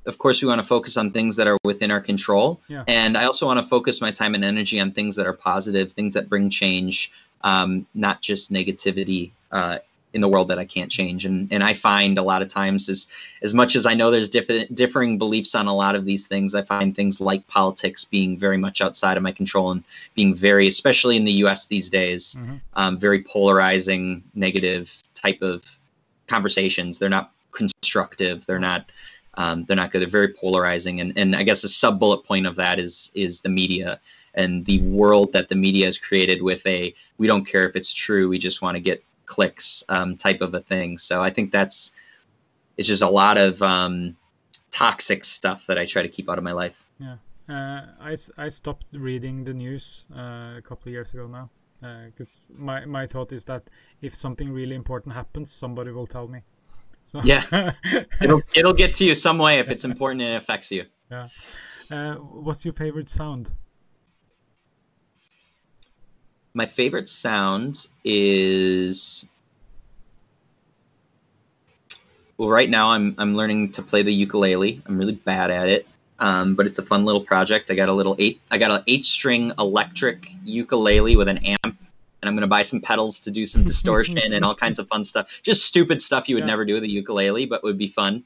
of 0.06 0.18
course 0.18 0.40
we 0.40 0.48
want 0.48 0.60
to 0.60 0.66
focus 0.66 0.96
on 0.96 1.10
things 1.10 1.36
that 1.36 1.46
are 1.48 1.58
within 1.64 1.90
our 1.90 2.00
control 2.00 2.60
yeah. 2.68 2.84
and 2.86 3.18
i 3.18 3.24
also 3.24 3.44
want 3.44 3.58
to 3.58 3.68
focus 3.68 4.00
my 4.00 4.12
time 4.12 4.34
and 4.34 4.44
energy 4.44 4.78
on 4.78 4.92
things 4.92 5.16
that 5.16 5.26
are 5.26 5.32
positive 5.32 5.92
things 5.92 6.14
that 6.14 6.28
bring 6.28 6.48
change 6.48 7.10
um, 7.42 7.86
not 7.94 8.22
just 8.22 8.52
negativity 8.52 9.32
uh, 9.52 9.78
in 10.16 10.20
the 10.20 10.28
world 10.28 10.48
that 10.48 10.58
i 10.58 10.64
can't 10.64 10.90
change. 10.90 11.24
And 11.24 11.52
and 11.52 11.62
i 11.62 11.72
find 11.74 12.18
a 12.18 12.22
lot 12.22 12.42
of 12.42 12.48
times 12.48 12.88
as 12.88 13.06
as 13.42 13.54
much 13.54 13.76
as 13.76 13.86
i 13.86 13.94
know 13.94 14.10
there's 14.10 14.28
different 14.28 14.74
differing 14.74 15.18
beliefs 15.18 15.54
on 15.54 15.66
a 15.68 15.74
lot 15.74 15.94
of 15.94 16.04
these 16.04 16.26
things 16.26 16.54
i 16.56 16.62
find 16.62 16.96
things 16.96 17.20
like 17.20 17.46
politics 17.46 18.04
being 18.04 18.36
very 18.36 18.56
much 18.56 18.80
outside 18.80 19.16
of 19.16 19.22
my 19.22 19.32
control 19.32 19.70
and 19.70 19.84
being 20.14 20.34
very 20.34 20.66
especially 20.66 21.16
in 21.16 21.24
the 21.24 21.32
us 21.32 21.66
these 21.66 21.88
days 21.88 22.34
mm-hmm. 22.36 22.56
um, 22.74 22.98
very 22.98 23.22
polarizing 23.22 24.24
negative 24.34 25.02
type 25.14 25.42
of 25.42 25.78
conversations. 26.26 26.98
They're 26.98 27.08
not 27.08 27.32
constructive. 27.52 28.46
They're 28.46 28.58
not 28.58 28.90
um, 29.38 29.64
they're 29.64 29.76
not 29.76 29.90
good. 29.90 30.00
They're 30.00 30.08
very 30.08 30.32
polarizing, 30.32 31.00
and 31.00 31.12
and 31.16 31.36
I 31.36 31.42
guess 31.42 31.62
a 31.64 31.68
sub 31.68 32.00
bullet 32.00 32.24
point 32.24 32.46
of 32.46 32.56
that 32.56 32.78
is 32.78 33.10
is 33.14 33.42
the 33.42 33.48
media 33.48 34.00
and 34.34 34.64
the 34.66 34.86
world 34.88 35.32
that 35.32 35.48
the 35.48 35.54
media 35.54 35.86
has 35.86 35.98
created 35.98 36.42
with 36.42 36.66
a 36.66 36.94
we 37.18 37.26
don't 37.26 37.44
care 37.44 37.66
if 37.66 37.76
it's 37.76 37.92
true, 37.92 38.28
we 38.28 38.38
just 38.38 38.62
want 38.62 38.76
to 38.76 38.80
get 38.80 39.02
clicks 39.26 39.84
um, 39.88 40.16
type 40.16 40.40
of 40.40 40.54
a 40.54 40.60
thing. 40.60 40.98
So 40.98 41.22
I 41.22 41.30
think 41.30 41.50
that's 41.50 41.92
it's 42.76 42.88
just 42.88 43.02
a 43.02 43.08
lot 43.08 43.38
of 43.38 43.62
um, 43.62 44.16
toxic 44.70 45.24
stuff 45.24 45.66
that 45.66 45.78
I 45.78 45.86
try 45.86 46.02
to 46.02 46.08
keep 46.08 46.28
out 46.28 46.38
of 46.38 46.44
my 46.44 46.52
life. 46.52 46.84
Yeah, 46.98 47.16
uh, 47.48 47.86
I 48.00 48.16
I 48.38 48.48
stopped 48.48 48.86
reading 48.92 49.44
the 49.44 49.54
news 49.54 50.06
uh, 50.14 50.56
a 50.58 50.62
couple 50.62 50.88
of 50.88 50.92
years 50.92 51.12
ago 51.12 51.26
now 51.26 51.50
because 52.06 52.50
uh, 52.50 52.58
my 52.58 52.84
my 52.84 53.06
thought 53.06 53.32
is 53.32 53.44
that 53.44 53.68
if 54.00 54.14
something 54.14 54.52
really 54.52 54.74
important 54.74 55.14
happens, 55.14 55.50
somebody 55.50 55.90
will 55.90 56.06
tell 56.06 56.28
me. 56.28 56.40
So 57.02 57.20
yeah, 57.22 57.42
it'll 58.20 58.42
it'll 58.54 58.74
get 58.74 58.94
to 58.94 59.04
you 59.04 59.14
some 59.14 59.38
way 59.38 59.58
if 59.58 59.70
it's 59.70 59.84
important 59.84 60.22
and 60.22 60.34
it 60.34 60.36
affects 60.36 60.70
you. 60.72 60.84
Yeah. 61.10 61.28
Uh, 61.90 62.16
what's 62.16 62.64
your 62.64 62.74
favorite 62.74 63.08
sound? 63.08 63.52
My 66.56 66.64
favorite 66.64 67.06
sound 67.06 67.86
is 68.02 69.28
well, 72.38 72.48
right 72.48 72.70
now 72.70 72.92
I'm 72.92 73.14
I'm 73.18 73.34
learning 73.34 73.72
to 73.72 73.82
play 73.82 74.02
the 74.02 74.12
ukulele. 74.12 74.80
I'm 74.86 74.96
really 74.96 75.12
bad 75.12 75.50
at 75.50 75.68
it, 75.68 75.86
um, 76.18 76.54
but 76.54 76.66
it's 76.66 76.78
a 76.78 76.82
fun 76.82 77.04
little 77.04 77.20
project. 77.20 77.70
I 77.70 77.74
got 77.74 77.90
a 77.90 77.92
little 77.92 78.16
eight 78.18 78.40
I 78.50 78.56
got 78.56 78.70
an 78.70 78.82
eight 78.86 79.04
string 79.04 79.52
electric 79.58 80.30
ukulele 80.44 81.14
with 81.16 81.28
an 81.28 81.38
amp 81.44 81.76
and 82.22 82.30
I'm 82.30 82.34
going 82.34 82.40
to 82.40 82.46
buy 82.46 82.62
some 82.62 82.80
pedals 82.80 83.20
to 83.20 83.30
do 83.30 83.44
some 83.44 83.62
distortion 83.72 84.16
and 84.16 84.42
all 84.42 84.54
kinds 84.54 84.78
of 84.78 84.88
fun 84.88 85.04
stuff. 85.04 85.28
Just 85.42 85.66
stupid 85.66 86.00
stuff 86.00 86.26
you 86.26 86.36
would 86.36 86.44
yeah. 86.44 86.46
never 86.46 86.64
do 86.64 86.72
with 86.72 86.84
a 86.84 86.90
ukulele, 86.90 87.44
but 87.44 87.62
would 87.64 87.76
be 87.76 87.88
fun. 87.88 88.24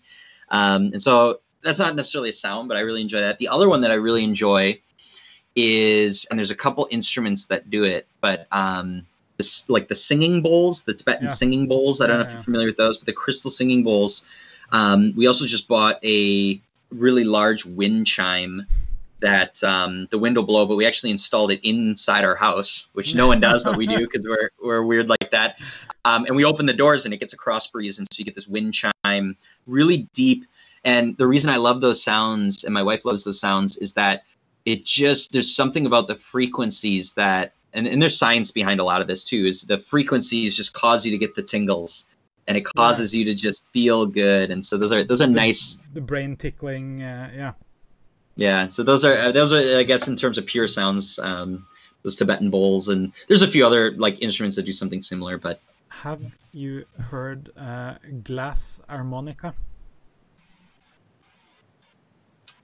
Um, 0.50 0.90
and 0.92 1.02
so 1.02 1.40
that's 1.64 1.80
not 1.80 1.96
necessarily 1.96 2.28
a 2.28 2.32
sound, 2.32 2.68
but 2.68 2.76
I 2.76 2.80
really 2.82 3.00
enjoy 3.00 3.22
that. 3.22 3.38
The 3.38 3.48
other 3.48 3.68
one 3.68 3.80
that 3.80 3.90
I 3.90 3.94
really 3.94 4.22
enjoy 4.22 4.80
is, 5.56 6.26
and 6.30 6.38
there's 6.38 6.50
a 6.50 6.56
couple 6.56 6.86
instruments 6.90 7.46
that 7.46 7.70
do 7.70 7.84
it, 7.84 8.06
but 8.20 8.46
um, 8.52 9.06
this, 9.36 9.68
like 9.68 9.88
the 9.88 9.94
singing 9.94 10.42
bowls, 10.42 10.84
the 10.84 10.94
Tibetan 10.94 11.24
yeah. 11.24 11.34
singing 11.34 11.66
bowls. 11.66 12.00
I 12.00 12.06
don't 12.06 12.18
yeah, 12.18 12.22
know 12.24 12.28
if 12.28 12.34
you're 12.34 12.42
familiar 12.42 12.66
with 12.66 12.76
those, 12.76 12.98
but 12.98 13.06
the 13.06 13.12
crystal 13.12 13.50
singing 13.50 13.82
bowls. 13.82 14.24
Um, 14.72 15.12
we 15.16 15.26
also 15.26 15.46
just 15.46 15.66
bought 15.66 15.98
a 16.04 16.60
really 16.90 17.24
large 17.24 17.64
wind 17.64 18.06
chime 18.06 18.66
that 19.20 19.62
um, 19.62 20.06
the 20.10 20.18
wind 20.18 20.36
will 20.36 20.44
blow, 20.44 20.66
but 20.66 20.76
we 20.76 20.86
actually 20.86 21.10
installed 21.10 21.50
it 21.50 21.60
inside 21.62 22.24
our 22.24 22.34
house, 22.36 22.88
which 22.94 23.14
no 23.14 23.26
one 23.26 23.40
does, 23.40 23.62
but 23.62 23.76
we 23.76 23.86
do 23.86 23.98
because 24.00 24.26
we're 24.26 24.50
we're 24.62 24.82
weird 24.82 25.08
like 25.08 25.30
that. 25.30 25.58
Um, 26.04 26.24
and 26.24 26.34
we 26.34 26.44
open 26.44 26.66
the 26.66 26.72
doors 26.72 27.04
and 27.04 27.12
it 27.12 27.18
gets 27.18 27.32
a 27.32 27.36
cross 27.36 27.66
breeze, 27.66 27.98
and 27.98 28.06
so 28.10 28.18
you 28.18 28.24
get 28.24 28.34
this 28.34 28.48
wind 28.48 28.74
chime, 28.74 29.36
really 29.66 30.08
deep. 30.14 30.46
And 30.84 31.16
the 31.18 31.26
reason 31.26 31.50
I 31.50 31.56
love 31.56 31.82
those 31.82 32.02
sounds, 32.02 32.64
and 32.64 32.72
my 32.72 32.82
wife 32.82 33.04
loves 33.04 33.24
those 33.24 33.38
sounds, 33.38 33.76
is 33.76 33.92
that 33.94 34.24
it 34.64 34.84
just 34.84 35.32
there's 35.32 35.54
something 35.54 35.86
about 35.86 36.08
the 36.08 36.14
frequencies 36.14 37.14
that, 37.14 37.54
and, 37.72 37.86
and 37.86 38.00
there's 38.00 38.18
science 38.18 38.50
behind 38.50 38.80
a 38.80 38.84
lot 38.84 39.00
of 39.00 39.06
this 39.06 39.24
too, 39.24 39.44
is 39.46 39.62
the 39.62 39.78
frequencies 39.78 40.56
just 40.56 40.72
cause 40.72 41.04
you 41.04 41.10
to 41.12 41.18
get 41.18 41.34
the 41.34 41.42
tingles 41.42 42.06
and 42.46 42.56
it 42.56 42.64
causes 42.64 43.14
yeah. 43.14 43.18
you 43.18 43.24
to 43.26 43.34
just 43.34 43.64
feel 43.66 44.06
good 44.06 44.50
and 44.50 44.64
so 44.64 44.76
those 44.76 44.92
are 44.92 45.04
those 45.04 45.22
are 45.22 45.26
the, 45.26 45.34
nice 45.34 45.78
the 45.92 46.00
brain 46.00 46.34
tickling 46.36 47.02
uh, 47.02 47.30
yeah 47.34 47.52
yeah, 48.40 48.68
so 48.68 48.82
those 48.82 49.04
are 49.04 49.12
uh, 49.12 49.32
those 49.32 49.52
are 49.52 49.78
I 49.78 49.82
guess 49.82 50.08
in 50.08 50.16
terms 50.16 50.38
of 50.38 50.46
pure 50.46 50.66
sounds, 50.66 51.18
um, 51.18 51.66
those 52.02 52.16
Tibetan 52.16 52.48
bowls, 52.50 52.88
and 52.88 53.12
there's 53.28 53.42
a 53.42 53.48
few 53.48 53.66
other 53.66 53.92
like 53.92 54.22
instruments 54.22 54.56
that 54.56 54.64
do 54.64 54.72
something 54.72 55.02
similar. 55.02 55.36
But 55.36 55.60
have 55.88 56.22
you 56.52 56.86
heard 56.98 57.50
uh, 57.54 57.96
glass 58.24 58.80
harmonica? 58.88 59.54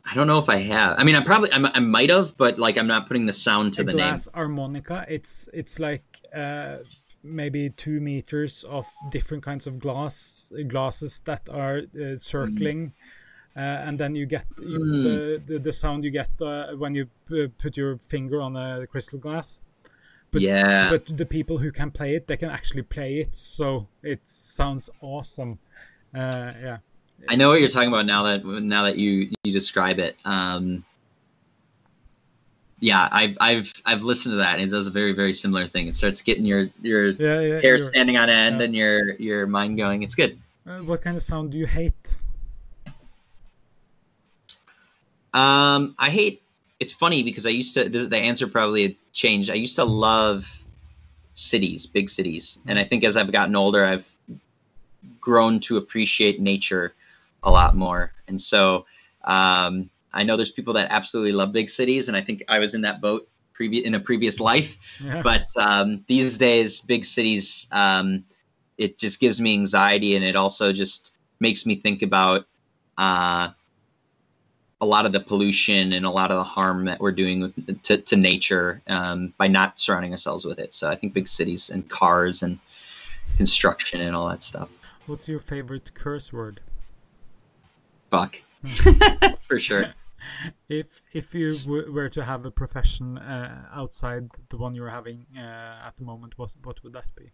I 0.08 0.14
don't 0.14 0.26
know 0.26 0.38
if 0.38 0.48
I 0.48 0.58
have. 0.58 0.96
I 0.98 1.04
mean, 1.04 1.16
I 1.16 1.20
probably 1.22 1.52
I, 1.52 1.58
I 1.74 1.80
might 1.80 2.10
have, 2.10 2.36
but 2.36 2.58
like 2.58 2.78
I'm 2.78 2.86
not 2.86 3.06
putting 3.08 3.26
the 3.26 3.32
sound 3.32 3.74
to 3.74 3.82
a 3.82 3.84
the 3.84 3.92
glass 3.92 4.28
name. 4.28 4.34
harmonica. 4.34 5.04
It's 5.08 5.48
it's 5.52 5.78
like 5.80 6.04
uh, 6.34 6.78
maybe 7.22 7.70
two 7.70 8.00
meters 8.00 8.64
of 8.64 8.86
different 9.10 9.42
kinds 9.42 9.66
of 9.66 9.78
glass 9.78 10.52
glasses 10.68 11.20
that 11.26 11.48
are 11.48 11.82
uh, 12.00 12.16
circling. 12.16 12.88
Mm 12.88 12.92
uh, 13.56 13.60
and 13.60 13.98
then 13.98 14.14
you 14.14 14.26
get 14.26 14.44
you, 14.60 14.78
mm. 14.78 15.02
the, 15.02 15.42
the, 15.46 15.58
the 15.58 15.72
sound 15.72 16.04
you 16.04 16.10
get 16.10 16.28
uh, 16.42 16.72
when 16.76 16.94
you 16.94 17.08
put 17.58 17.74
your 17.74 17.96
finger 17.96 18.42
on 18.42 18.54
a 18.54 18.86
crystal 18.86 19.18
glass. 19.18 19.62
But, 20.30 20.42
yeah. 20.42 20.90
But 20.90 21.16
the 21.16 21.24
people 21.24 21.56
who 21.56 21.72
can 21.72 21.90
play 21.90 22.14
it, 22.14 22.26
they 22.26 22.36
can 22.36 22.50
actually 22.50 22.82
play 22.82 23.16
it, 23.16 23.34
so 23.34 23.88
it 24.02 24.26
sounds 24.26 24.90
awesome. 25.00 25.58
Uh, 26.14 26.76
yeah. 27.20 27.26
I 27.28 27.36
know 27.36 27.50
what 27.50 27.60
you're 27.60 27.68
talking 27.68 27.88
about 27.88 28.06
now 28.06 28.22
that 28.24 28.44
now 28.44 28.82
that 28.84 28.96
you 28.96 29.30
you 29.44 29.52
describe 29.52 29.98
it. 29.98 30.16
Um, 30.24 30.84
yeah, 32.80 33.08
I've 33.10 33.36
I've 33.40 33.72
I've 33.84 34.02
listened 34.02 34.34
to 34.34 34.36
that. 34.36 34.54
And 34.58 34.62
it 34.62 34.70
does 34.70 34.86
a 34.86 34.90
very 34.90 35.12
very 35.12 35.32
similar 35.32 35.66
thing. 35.66 35.86
It 35.88 35.96
starts 35.96 36.22
getting 36.22 36.44
your 36.44 36.68
your 36.82 37.08
yeah, 37.10 37.40
yeah, 37.40 37.60
hair 37.60 37.78
standing 37.78 38.16
on 38.16 38.28
end 38.28 38.60
and 38.60 38.74
your 38.74 39.14
your 39.14 39.46
mind 39.46 39.78
going. 39.78 40.02
It's 40.02 40.14
good. 40.14 40.38
Uh, 40.66 40.78
what 40.78 41.02
kind 41.02 41.16
of 41.16 41.22
sound 41.22 41.52
do 41.52 41.58
you 41.58 41.66
hate? 41.66 42.18
Um, 45.32 45.94
I 45.98 46.10
hate. 46.10 46.42
It's 46.80 46.92
funny 46.92 47.22
because 47.22 47.46
I 47.46 47.50
used 47.50 47.74
to. 47.74 47.88
The 47.88 48.16
answer 48.16 48.46
probably 48.46 48.98
changed. 49.12 49.50
I 49.50 49.54
used 49.54 49.76
to 49.76 49.84
love 49.84 50.62
cities, 51.34 51.86
big 51.86 52.10
cities, 52.10 52.58
and 52.66 52.78
I 52.78 52.84
think 52.84 53.04
as 53.04 53.16
I've 53.16 53.32
gotten 53.32 53.56
older, 53.56 53.84
I've 53.84 54.10
grown 55.20 55.60
to 55.60 55.76
appreciate 55.76 56.40
nature 56.40 56.94
a 57.42 57.50
lot 57.50 57.76
more. 57.76 58.12
And 58.28 58.40
so 58.40 58.86
um, 59.24 59.90
I 60.12 60.22
know 60.22 60.36
there's 60.36 60.50
people 60.50 60.74
that 60.74 60.88
absolutely 60.90 61.32
love 61.32 61.52
big 61.52 61.68
cities, 61.68 62.08
and 62.08 62.16
I 62.16 62.22
think 62.22 62.42
I 62.48 62.58
was 62.58 62.74
in 62.74 62.82
that 62.82 63.00
boat 63.00 63.28
previous 63.52 63.86
in 63.86 63.94
a 63.94 64.00
previous 64.00 64.40
life. 64.40 64.76
Yeah. 65.02 65.22
But 65.22 65.48
um, 65.56 66.04
these 66.06 66.38
days, 66.38 66.80
big 66.80 67.04
cities, 67.04 67.66
um, 67.72 68.24
it 68.78 68.98
just 68.98 69.20
gives 69.20 69.40
me 69.40 69.54
anxiety, 69.54 70.16
and 70.16 70.24
it 70.24 70.36
also 70.36 70.72
just 70.72 71.14
makes 71.40 71.66
me 71.66 71.76
think 71.76 72.02
about 72.02 72.46
uh, 72.98 73.50
a 74.80 74.86
lot 74.86 75.06
of 75.06 75.12
the 75.12 75.20
pollution 75.20 75.92
and 75.92 76.04
a 76.04 76.10
lot 76.10 76.30
of 76.30 76.36
the 76.36 76.44
harm 76.44 76.84
that 76.84 77.00
we're 77.00 77.12
doing 77.12 77.52
to, 77.82 77.98
to 77.98 78.16
nature 78.16 78.82
um, 78.88 79.32
by 79.38 79.48
not 79.48 79.80
surrounding 79.80 80.12
ourselves 80.12 80.44
with 80.44 80.58
it. 80.58 80.74
So 80.74 80.90
I 80.90 80.96
think 80.96 81.14
big 81.14 81.28
cities 81.28 81.70
and 81.70 81.88
cars 81.88 82.42
and 82.42 82.58
construction 83.36 84.00
and 84.00 84.14
all 84.14 84.28
that 84.28 84.42
stuff. 84.42 84.68
What's 85.06 85.28
your 85.28 85.40
favorite 85.40 85.94
curse 85.94 86.32
word? 86.32 86.60
Fuck, 88.10 88.42
for 89.42 89.58
sure. 89.58 89.94
If 90.68 91.02
if 91.12 91.34
you 91.34 91.56
were 91.66 92.08
to 92.08 92.24
have 92.24 92.44
a 92.46 92.50
profession 92.50 93.18
uh, 93.18 93.68
outside 93.72 94.30
the 94.48 94.56
one 94.56 94.74
you're 94.74 94.90
having 94.90 95.26
uh, 95.36 95.86
at 95.86 95.96
the 95.96 96.04
moment, 96.04 96.38
what 96.38 96.50
what 96.62 96.82
would 96.82 96.92
that 96.94 97.08
be? 97.16 97.30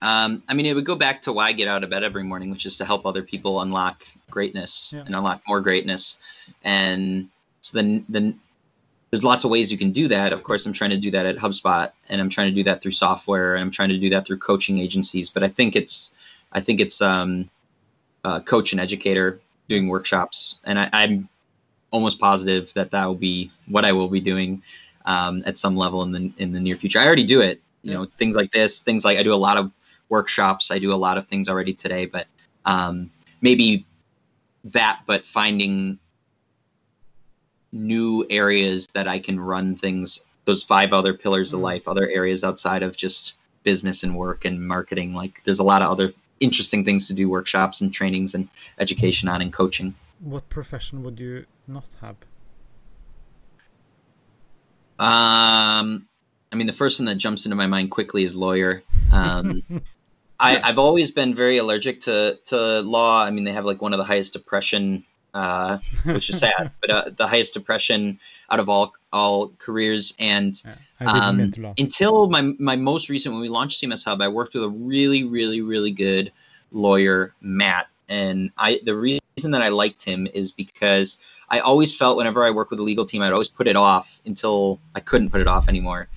Um, 0.00 0.44
I 0.48 0.54
mean, 0.54 0.66
it 0.66 0.74
would 0.74 0.86
go 0.86 0.94
back 0.94 1.22
to 1.22 1.32
why 1.32 1.48
I 1.48 1.52
get 1.52 1.66
out 1.66 1.82
of 1.82 1.90
bed 1.90 2.04
every 2.04 2.22
morning, 2.22 2.50
which 2.50 2.66
is 2.66 2.76
to 2.76 2.84
help 2.84 3.04
other 3.04 3.22
people 3.22 3.60
unlock 3.60 4.04
greatness 4.30 4.92
yeah. 4.94 5.02
and 5.04 5.14
unlock 5.14 5.42
more 5.48 5.60
greatness. 5.60 6.18
And 6.62 7.28
so 7.62 7.76
then, 7.76 8.04
then 8.08 8.38
there's 9.10 9.24
lots 9.24 9.44
of 9.44 9.50
ways 9.50 9.72
you 9.72 9.78
can 9.78 9.90
do 9.90 10.06
that. 10.08 10.32
Of 10.32 10.44
course, 10.44 10.66
I'm 10.66 10.72
trying 10.72 10.90
to 10.90 10.98
do 10.98 11.10
that 11.10 11.26
at 11.26 11.36
HubSpot, 11.36 11.90
and 12.08 12.20
I'm 12.20 12.30
trying 12.30 12.48
to 12.48 12.54
do 12.54 12.62
that 12.64 12.80
through 12.80 12.92
software, 12.92 13.54
and 13.54 13.62
I'm 13.62 13.70
trying 13.72 13.88
to 13.88 13.98
do 13.98 14.08
that 14.10 14.26
through 14.26 14.38
coaching 14.38 14.78
agencies. 14.78 15.30
But 15.30 15.42
I 15.42 15.48
think 15.48 15.74
it's, 15.74 16.12
I 16.52 16.60
think 16.60 16.78
it's, 16.78 17.02
um, 17.02 17.50
uh, 18.24 18.40
coach 18.40 18.72
and 18.72 18.80
educator 18.80 19.40
doing 19.68 19.88
workshops, 19.88 20.58
and 20.64 20.78
I, 20.78 20.88
I'm 20.92 21.28
almost 21.90 22.18
positive 22.18 22.72
that 22.74 22.90
that 22.90 23.06
will 23.06 23.14
be 23.14 23.50
what 23.66 23.84
I 23.84 23.92
will 23.92 24.08
be 24.08 24.20
doing 24.20 24.62
um, 25.06 25.42
at 25.46 25.56
some 25.56 25.76
level 25.76 26.02
in 26.02 26.12
the 26.12 26.32
in 26.38 26.52
the 26.52 26.60
near 26.60 26.76
future. 26.76 26.98
I 26.98 27.06
already 27.06 27.24
do 27.24 27.40
it. 27.40 27.60
You 27.82 27.94
know, 27.94 28.04
things 28.04 28.36
like 28.36 28.50
this, 28.52 28.80
things 28.80 29.04
like 29.04 29.18
I 29.18 29.22
do 29.22 29.32
a 29.32 29.36
lot 29.36 29.56
of 29.56 29.70
workshops. 30.08 30.70
I 30.70 30.78
do 30.78 30.92
a 30.92 30.96
lot 30.96 31.18
of 31.18 31.26
things 31.26 31.48
already 31.48 31.74
today, 31.74 32.06
but 32.06 32.26
um, 32.64 33.10
maybe 33.40 33.86
that, 34.64 35.00
but 35.06 35.26
finding 35.26 35.98
new 37.72 38.26
areas 38.30 38.86
that 38.94 39.08
I 39.08 39.18
can 39.18 39.38
run 39.38 39.76
things. 39.76 40.20
Those 40.44 40.62
five 40.62 40.92
other 40.92 41.14
pillars 41.14 41.52
of 41.52 41.58
mm-hmm. 41.58 41.64
life, 41.64 41.88
other 41.88 42.08
areas 42.08 42.42
outside 42.42 42.82
of 42.82 42.96
just 42.96 43.38
business 43.62 44.02
and 44.02 44.16
work 44.16 44.44
and 44.44 44.66
marketing. 44.66 45.14
Like 45.14 45.42
there's 45.44 45.58
a 45.58 45.64
lot 45.64 45.82
of 45.82 45.90
other 45.90 46.12
interesting 46.40 46.84
things 46.84 47.06
to 47.08 47.14
do, 47.14 47.28
workshops 47.28 47.80
and 47.80 47.92
trainings 47.92 48.34
and 48.34 48.48
education 48.78 49.28
on 49.28 49.40
and 49.42 49.52
coaching. 49.52 49.94
What 50.20 50.48
profession 50.48 51.02
would 51.02 51.20
you 51.20 51.46
not 51.66 51.94
have? 52.00 52.16
Um, 54.98 56.08
I 56.50 56.56
mean, 56.56 56.66
the 56.66 56.72
first 56.72 56.98
one 56.98 57.06
that 57.06 57.16
jumps 57.16 57.46
into 57.46 57.56
my 57.56 57.66
mind 57.66 57.90
quickly 57.90 58.24
is 58.24 58.34
lawyer. 58.34 58.82
Um, 59.12 59.62
I, 60.40 60.54
have 60.56 60.78
always 60.78 61.10
been 61.10 61.34
very 61.34 61.58
allergic 61.58 62.00
to 62.02 62.38
to 62.46 62.80
law. 62.80 63.22
I 63.22 63.30
mean, 63.30 63.44
they 63.44 63.52
have 63.52 63.64
like 63.64 63.82
one 63.82 63.92
of 63.92 63.98
the 63.98 64.04
highest 64.04 64.32
depression, 64.32 65.04
uh, 65.34 65.78
which 66.04 66.30
is 66.30 66.38
sad, 66.38 66.70
but 66.80 66.90
uh, 66.90 67.10
the 67.16 67.26
highest 67.26 67.54
depression 67.54 68.18
out 68.50 68.60
of 68.60 68.68
all 68.68 68.92
all 69.12 69.52
careers. 69.58 70.14
And 70.18 70.60
um, 71.00 71.52
until 71.78 72.28
my 72.28 72.42
my 72.58 72.76
most 72.76 73.08
recent, 73.08 73.34
when 73.34 73.42
we 73.42 73.48
launched 73.48 73.82
CMS 73.82 74.04
Hub, 74.04 74.20
I 74.20 74.28
worked 74.28 74.54
with 74.54 74.64
a 74.64 74.70
really, 74.70 75.24
really, 75.24 75.60
really 75.60 75.90
good 75.90 76.32
lawyer, 76.72 77.34
Matt. 77.40 77.88
And 78.08 78.50
I 78.58 78.80
the 78.84 78.96
reason 78.96 79.50
that 79.50 79.62
I 79.62 79.68
liked 79.68 80.04
him 80.04 80.26
is 80.32 80.50
because 80.50 81.18
I 81.50 81.60
always 81.60 81.96
felt 81.96 82.16
whenever 82.16 82.44
I 82.44 82.50
work 82.50 82.70
with 82.70 82.80
a 82.80 82.82
legal 82.82 83.04
team, 83.04 83.22
I'd 83.22 83.32
always 83.32 83.48
put 83.48 83.68
it 83.68 83.76
off 83.76 84.20
until 84.24 84.80
I 84.94 85.00
couldn't 85.00 85.30
put 85.30 85.40
it 85.40 85.46
off 85.46 85.68
anymore 85.68 86.08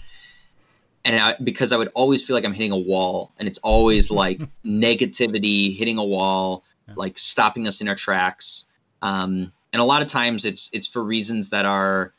and 1.05 1.16
I, 1.20 1.36
because 1.43 1.72
I 1.72 1.78
would 1.78 1.89
always 1.93 2.26
feel 2.26 2.36
like 2.36 2.45
I'm 2.45 2.53
hitting 2.53 2.72
a 2.72 2.78
wall, 2.78 3.32
and 3.39 3.47
it's 3.47 3.59
always 3.59 4.12
like 4.12 4.41
negativity 4.66 5.76
hitting 5.76 5.97
a 5.97 6.03
wall, 6.03 6.64
yeah. 6.88 6.93
like 6.97 7.18
stopping 7.18 7.68
us 7.68 7.82
in 7.82 7.88
our 7.88 7.95
tracks. 7.95 8.66
Um, 9.02 9.52
and 9.74 9.82
a 9.82 9.86
lot 9.86 10.02
of 10.02 10.08
times 10.08 10.45
it's 10.45 10.70
it's 10.74 10.88
for 10.88 11.04
reasons 11.04 11.49
that 11.49 11.66
are 11.66 12.14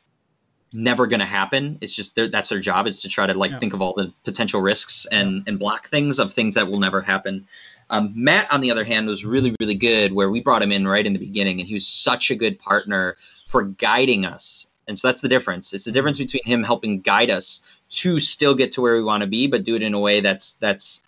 never 0.72 1.06
going 1.06 1.20
to 1.20 1.26
happen. 1.26 1.78
It's 1.80 1.94
just 1.94 2.16
that's 2.16 2.48
their 2.48 2.60
job 2.60 2.86
is 2.86 3.00
to 3.00 3.08
try 3.08 3.26
to 3.26 3.34
like 3.34 3.50
yeah. 3.52 3.58
think 3.58 3.74
of 3.74 3.82
all 3.82 3.92
the 3.94 4.12
potential 4.24 4.60
risks 4.60 5.06
and 5.10 5.36
yeah. 5.36 5.42
and 5.46 5.58
block 5.58 5.88
things 5.88 6.18
of 6.18 6.32
things 6.32 6.54
that 6.54 6.68
will 6.68 6.80
never 6.80 7.02
happen. 7.02 7.46
Um, 7.90 8.12
Matt, 8.14 8.50
on 8.50 8.62
the 8.62 8.70
other 8.70 8.84
hand, 8.84 9.06
was 9.06 9.24
really 9.24 9.54
really 9.60 9.74
good. 9.74 10.12
Where 10.12 10.30
we 10.30 10.40
brought 10.40 10.62
him 10.62 10.72
in 10.72 10.86
right 10.86 11.06
in 11.06 11.12
the 11.12 11.18
beginning, 11.18 11.60
and 11.60 11.68
he 11.68 11.74
was 11.74 11.86
such 11.86 12.30
a 12.30 12.34
good 12.34 12.58
partner 12.58 13.16
for 13.46 13.64
guiding 13.64 14.24
us 14.24 14.66
and 14.88 14.98
so 14.98 15.08
that's 15.08 15.20
the 15.20 15.28
difference. 15.28 15.72
It's 15.72 15.84
the 15.84 15.92
difference 15.92 16.18
mm-hmm. 16.18 16.24
between 16.24 16.44
him 16.44 16.64
helping 16.64 17.00
guide 17.00 17.30
us 17.30 17.62
to 17.90 18.20
still 18.20 18.54
get 18.54 18.72
to 18.72 18.80
where 18.80 18.94
we 18.94 19.02
want 19.02 19.22
to 19.22 19.26
be, 19.26 19.46
but 19.46 19.64
do 19.64 19.76
it 19.76 19.82
in 19.82 19.94
a 19.94 20.00
way 20.00 20.20
that's 20.20 20.54
that's 20.54 21.02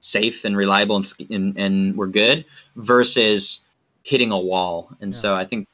safe 0.00 0.44
and 0.44 0.56
reliable 0.56 0.96
and 0.96 1.14
and, 1.30 1.58
and 1.58 1.96
we're 1.96 2.06
good 2.06 2.44
versus 2.76 3.60
hitting 4.02 4.32
a 4.32 4.38
wall. 4.38 4.94
And 5.00 5.12
yeah. 5.12 5.20
so 5.20 5.34
I 5.34 5.44
think 5.44 5.68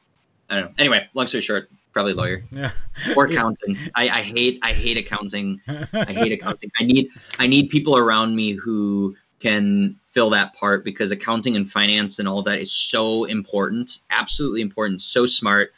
I 0.49 0.55
don't 0.55 0.65
know. 0.65 0.73
Anyway, 0.77 1.07
long 1.13 1.27
story 1.27 1.41
short, 1.41 1.69
probably 1.93 2.13
lawyer. 2.13 2.43
Yeah. 2.51 2.71
or 3.15 3.25
accounting. 3.25 3.77
I, 3.95 4.09
I 4.09 4.21
hate 4.21 4.59
I 4.63 4.73
hate 4.73 4.97
accounting. 4.97 5.61
I 5.67 6.13
hate 6.13 6.31
accounting. 6.39 6.71
I 6.79 6.83
need 6.83 7.09
I 7.39 7.47
need 7.47 7.69
people 7.69 7.97
around 7.97 8.35
me 8.35 8.53
who 8.53 9.15
can 9.39 9.95
fill 10.07 10.29
that 10.31 10.55
part 10.55 10.83
because 10.83 11.11
accounting 11.11 11.55
and 11.55 11.69
finance 11.69 12.17
and 12.17 12.27
all 12.27 12.41
that 12.41 12.59
is 12.59 12.71
so 12.71 13.25
important, 13.25 13.99
absolutely 14.09 14.61
important, 14.61 15.01
so 15.01 15.27
smart. 15.27 15.73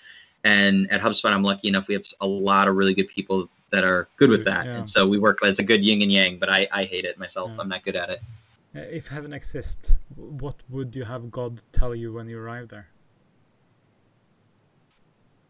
And 0.46 0.90
at 0.92 1.02
HubSpot, 1.02 1.34
I'm 1.34 1.44
lucky 1.44 1.68
enough 1.68 1.90
we 1.90 1.94
have 1.94 2.06
a 2.22 2.28
lot 2.28 2.70
of 2.70 2.76
really 2.78 2.94
good 2.94 3.10
people 3.10 3.50
that 3.72 3.84
are 3.84 4.08
good 4.16 4.30
with 4.30 4.46
that. 4.46 4.66
Yeah. 4.66 4.78
And 4.78 4.90
so 4.90 5.08
we 5.08 5.20
work 5.20 5.44
as 5.44 5.60
a 5.60 5.64
good 5.64 5.84
yin 5.84 6.02
and 6.02 6.12
yang, 6.12 6.38
but 6.38 6.50
I, 6.50 6.68
I 6.72 6.86
hate 6.86 7.06
it 7.06 7.20
myself. 7.20 7.52
Yeah. 7.54 7.62
I'm 7.62 7.70
not 7.70 7.84
good 7.84 7.96
at 7.96 8.10
it. 8.10 8.22
Uh, 8.76 8.80
if 8.82 9.08
heaven 9.08 9.34
exists, 9.34 9.96
what 10.16 10.56
would 10.70 10.96
you 10.96 11.04
have 11.04 11.32
God 11.32 11.62
tell 11.72 11.96
you 11.96 12.14
when 12.14 12.28
you 12.28 12.40
arrive 12.40 12.68
there? 12.68 12.88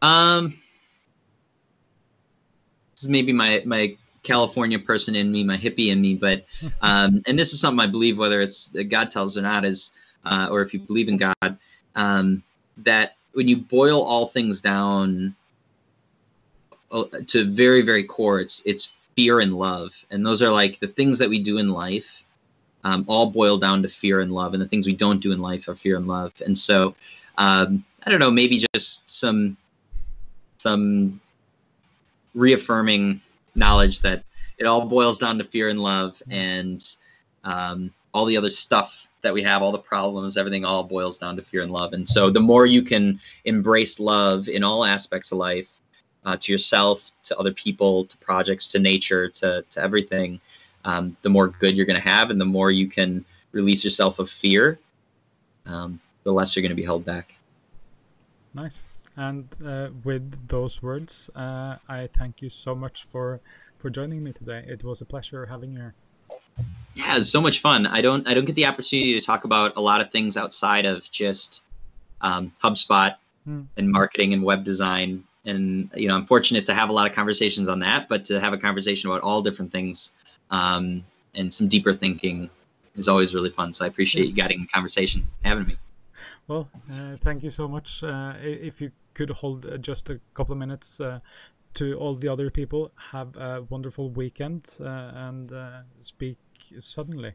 Um, 0.02 0.50
this 2.92 3.04
is 3.04 3.10
maybe 3.10 3.34
my, 3.34 3.62
my 3.66 3.98
California 4.24 4.80
person 4.80 5.16
in 5.16 5.32
me, 5.32 5.44
my 5.44 5.58
hippie 5.58 5.92
in 5.92 6.00
me, 6.00 6.16
but, 6.16 6.46
um, 6.82 7.22
and 7.28 7.38
this 7.38 7.54
is 7.54 7.60
something 7.60 7.82
I 7.82 7.88
believe, 7.88 8.18
whether 8.18 8.42
it's 8.42 8.70
God 8.88 9.12
tells 9.12 9.38
or 9.38 9.42
not, 9.42 9.66
is, 9.66 9.92
uh, 10.24 10.48
or 10.50 10.62
if 10.62 10.74
you 10.74 10.80
believe 10.80 11.10
in 11.10 11.18
God, 11.18 11.58
um, 11.96 12.42
that 12.78 13.16
when 13.34 13.48
you 13.48 13.58
boil 13.58 14.02
all 14.02 14.28
things 14.28 14.62
down 14.62 15.36
uh, 16.92 17.04
to 17.28 17.50
very 17.52 17.82
very 17.82 18.04
core 18.04 18.40
it's 18.40 18.64
it's 18.66 18.98
fear 19.16 19.40
and 19.40 19.54
love 19.54 19.94
and 20.10 20.26
those 20.26 20.42
are 20.42 20.50
like 20.50 20.80
the 20.80 20.88
things 20.88 21.18
that 21.20 21.30
we 21.30 21.40
do 21.40 21.58
in 21.58 21.70
life 21.70 22.24
um, 22.84 23.04
all 23.08 23.30
boil 23.30 23.58
down 23.58 23.82
to 23.82 23.88
fear 23.88 24.22
and 24.22 24.32
love 24.32 24.54
and 24.54 24.62
the 24.62 24.68
things 24.68 24.88
we 24.88 24.96
don't 24.96 25.20
do 25.20 25.32
in 25.32 25.40
life 25.40 25.68
are 25.68 25.76
fear 25.76 25.98
and 25.98 26.08
love 26.08 26.34
and 26.46 26.58
so 26.58 26.96
um, 27.38 27.84
i 28.06 28.10
don't 28.10 28.20
know 28.20 28.32
maybe 28.32 28.64
just 28.74 29.10
some 29.10 29.58
some 30.58 31.20
reaffirming 32.34 33.20
knowledge 33.56 34.00
that 34.02 34.24
it 34.58 34.66
all 34.66 34.86
boils 34.86 35.18
down 35.18 35.38
to 35.38 35.44
fear 35.44 35.70
and 35.70 35.80
love 35.80 36.22
and 36.30 36.96
um, 37.44 37.92
all 38.14 38.26
the 38.26 38.38
other 38.38 38.50
stuff 38.50 39.08
that 39.22 39.34
we 39.34 39.42
have, 39.44 39.62
all 39.62 39.72
the 39.72 39.78
problems, 39.78 40.38
everything 40.38 40.66
all 40.66 40.84
boils 40.84 41.18
down 41.18 41.36
to 41.36 41.42
fear 41.42 41.62
and 41.62 41.72
love. 41.72 41.94
And 41.94 42.08
so 42.08 42.30
the 42.30 42.40
more 42.40 42.66
you 42.66 42.82
can 42.82 43.20
embrace 43.46 44.00
love 44.00 44.48
in 44.48 44.64
all 44.64 44.86
aspects 44.86 45.32
of 45.32 45.38
life, 45.38 45.80
uh, 46.26 46.38
to 46.38 46.52
yourself, 46.52 47.12
to 47.24 47.38
other 47.38 47.54
people, 47.54 48.06
to 48.06 48.18
projects, 48.18 48.68
to 48.70 48.80
nature, 48.80 49.30
to, 49.30 49.64
to 49.72 49.82
everything, 49.82 50.40
um, 50.86 51.16
the 51.22 51.30
more 51.30 51.48
good 51.48 51.76
you're 51.76 51.86
going 51.86 52.02
to 52.02 52.08
have. 52.08 52.30
And 52.30 52.40
the 52.40 52.46
more 52.46 52.72
you 52.72 52.88
can 52.88 53.26
release 53.52 53.84
yourself 53.84 54.20
of 54.20 54.30
fear, 54.30 54.80
um, 55.66 56.00
the 56.24 56.32
less 56.32 56.56
you're 56.56 56.62
going 56.62 56.72
to 56.72 56.76
be 56.76 56.86
held 56.86 57.06
back. 57.06 57.36
Nice. 58.54 58.88
And 59.16 59.48
uh, 59.66 59.90
with 60.04 60.48
those 60.48 60.82
words, 60.82 61.30
uh, 61.36 61.78
I 61.88 62.08
thank 62.18 62.42
you 62.42 62.50
so 62.50 62.74
much 62.74 63.06
for 63.06 63.40
for 63.78 63.90
joining 63.90 64.24
me 64.24 64.34
today. 64.34 64.66
It 64.68 64.84
was 64.84 65.02
a 65.02 65.06
pleasure 65.06 65.46
having 65.46 65.72
you 65.72 65.80
here 65.80 65.96
yeah, 66.96 67.18
it's 67.18 67.30
so 67.30 67.42
much 67.42 67.60
fun. 67.60 67.88
I 67.88 68.02
don't 68.02 68.28
I 68.28 68.34
don't 68.34 68.46
get 68.46 68.56
the 68.56 68.66
opportunity 68.66 69.14
to 69.14 69.26
talk 69.26 69.44
about 69.44 69.78
a 69.78 69.82
lot 69.82 70.02
of 70.02 70.12
things 70.12 70.38
outside 70.38 70.86
of 70.86 71.10
just 71.12 71.64
um, 72.22 72.52
HubSpot 72.64 73.16
hmm. 73.46 73.62
and 73.78 73.90
marketing 73.90 74.34
and 74.34 74.44
web 74.44 74.64
design. 74.64 75.24
And 75.46 75.90
you 75.96 76.08
know, 76.08 76.16
I'm 76.16 76.26
fortunate 76.26 76.66
to 76.66 76.74
have 76.74 76.90
a 76.90 76.94
lot 76.94 77.10
of 77.10 77.16
conversations 77.16 77.68
on 77.68 77.80
that, 77.80 78.10
but 78.10 78.26
to 78.26 78.40
have 78.40 78.54
a 78.54 78.58
conversation 78.58 79.10
about 79.10 79.22
all 79.22 79.42
different 79.42 79.72
things 79.72 80.12
um, 80.50 81.06
and 81.36 81.54
some 81.54 81.68
deeper 81.68 81.93
thinking 81.93 82.50
is 82.95 83.08
always 83.08 83.34
really 83.34 83.52
fun. 83.52 83.74
So 83.74 83.86
I 83.86 83.88
appreciate 83.88 84.28
you 84.28 84.34
getting 84.34 84.62
the 84.62 84.68
conversation, 84.68 85.24
having 85.43 85.68
me. 85.68 85.78
Well, 86.47 86.70
uh, 86.91 87.18
thank 87.18 87.43
you 87.43 87.52
so 87.52 87.68
much. 87.68 88.04
Uh, 88.04 88.34
if 88.41 88.82
you 88.82 88.91
could 89.14 89.30
hold 89.30 89.65
uh, 89.65 89.78
just 89.78 90.10
a 90.10 90.19
couple 90.34 90.53
of 90.53 90.60
minutes 90.60 90.99
uh, 90.99 91.19
to 91.76 91.94
all 91.95 92.14
the 92.15 92.28
other 92.28 92.49
people, 92.49 92.91
have 93.11 93.36
a 93.36 93.65
wonderful 93.69 94.10
weekend 94.10 94.78
uh, 94.82 95.11
and 95.14 95.52
uh, 95.52 95.82
speak 95.99 96.38
suddenly. 96.80 97.34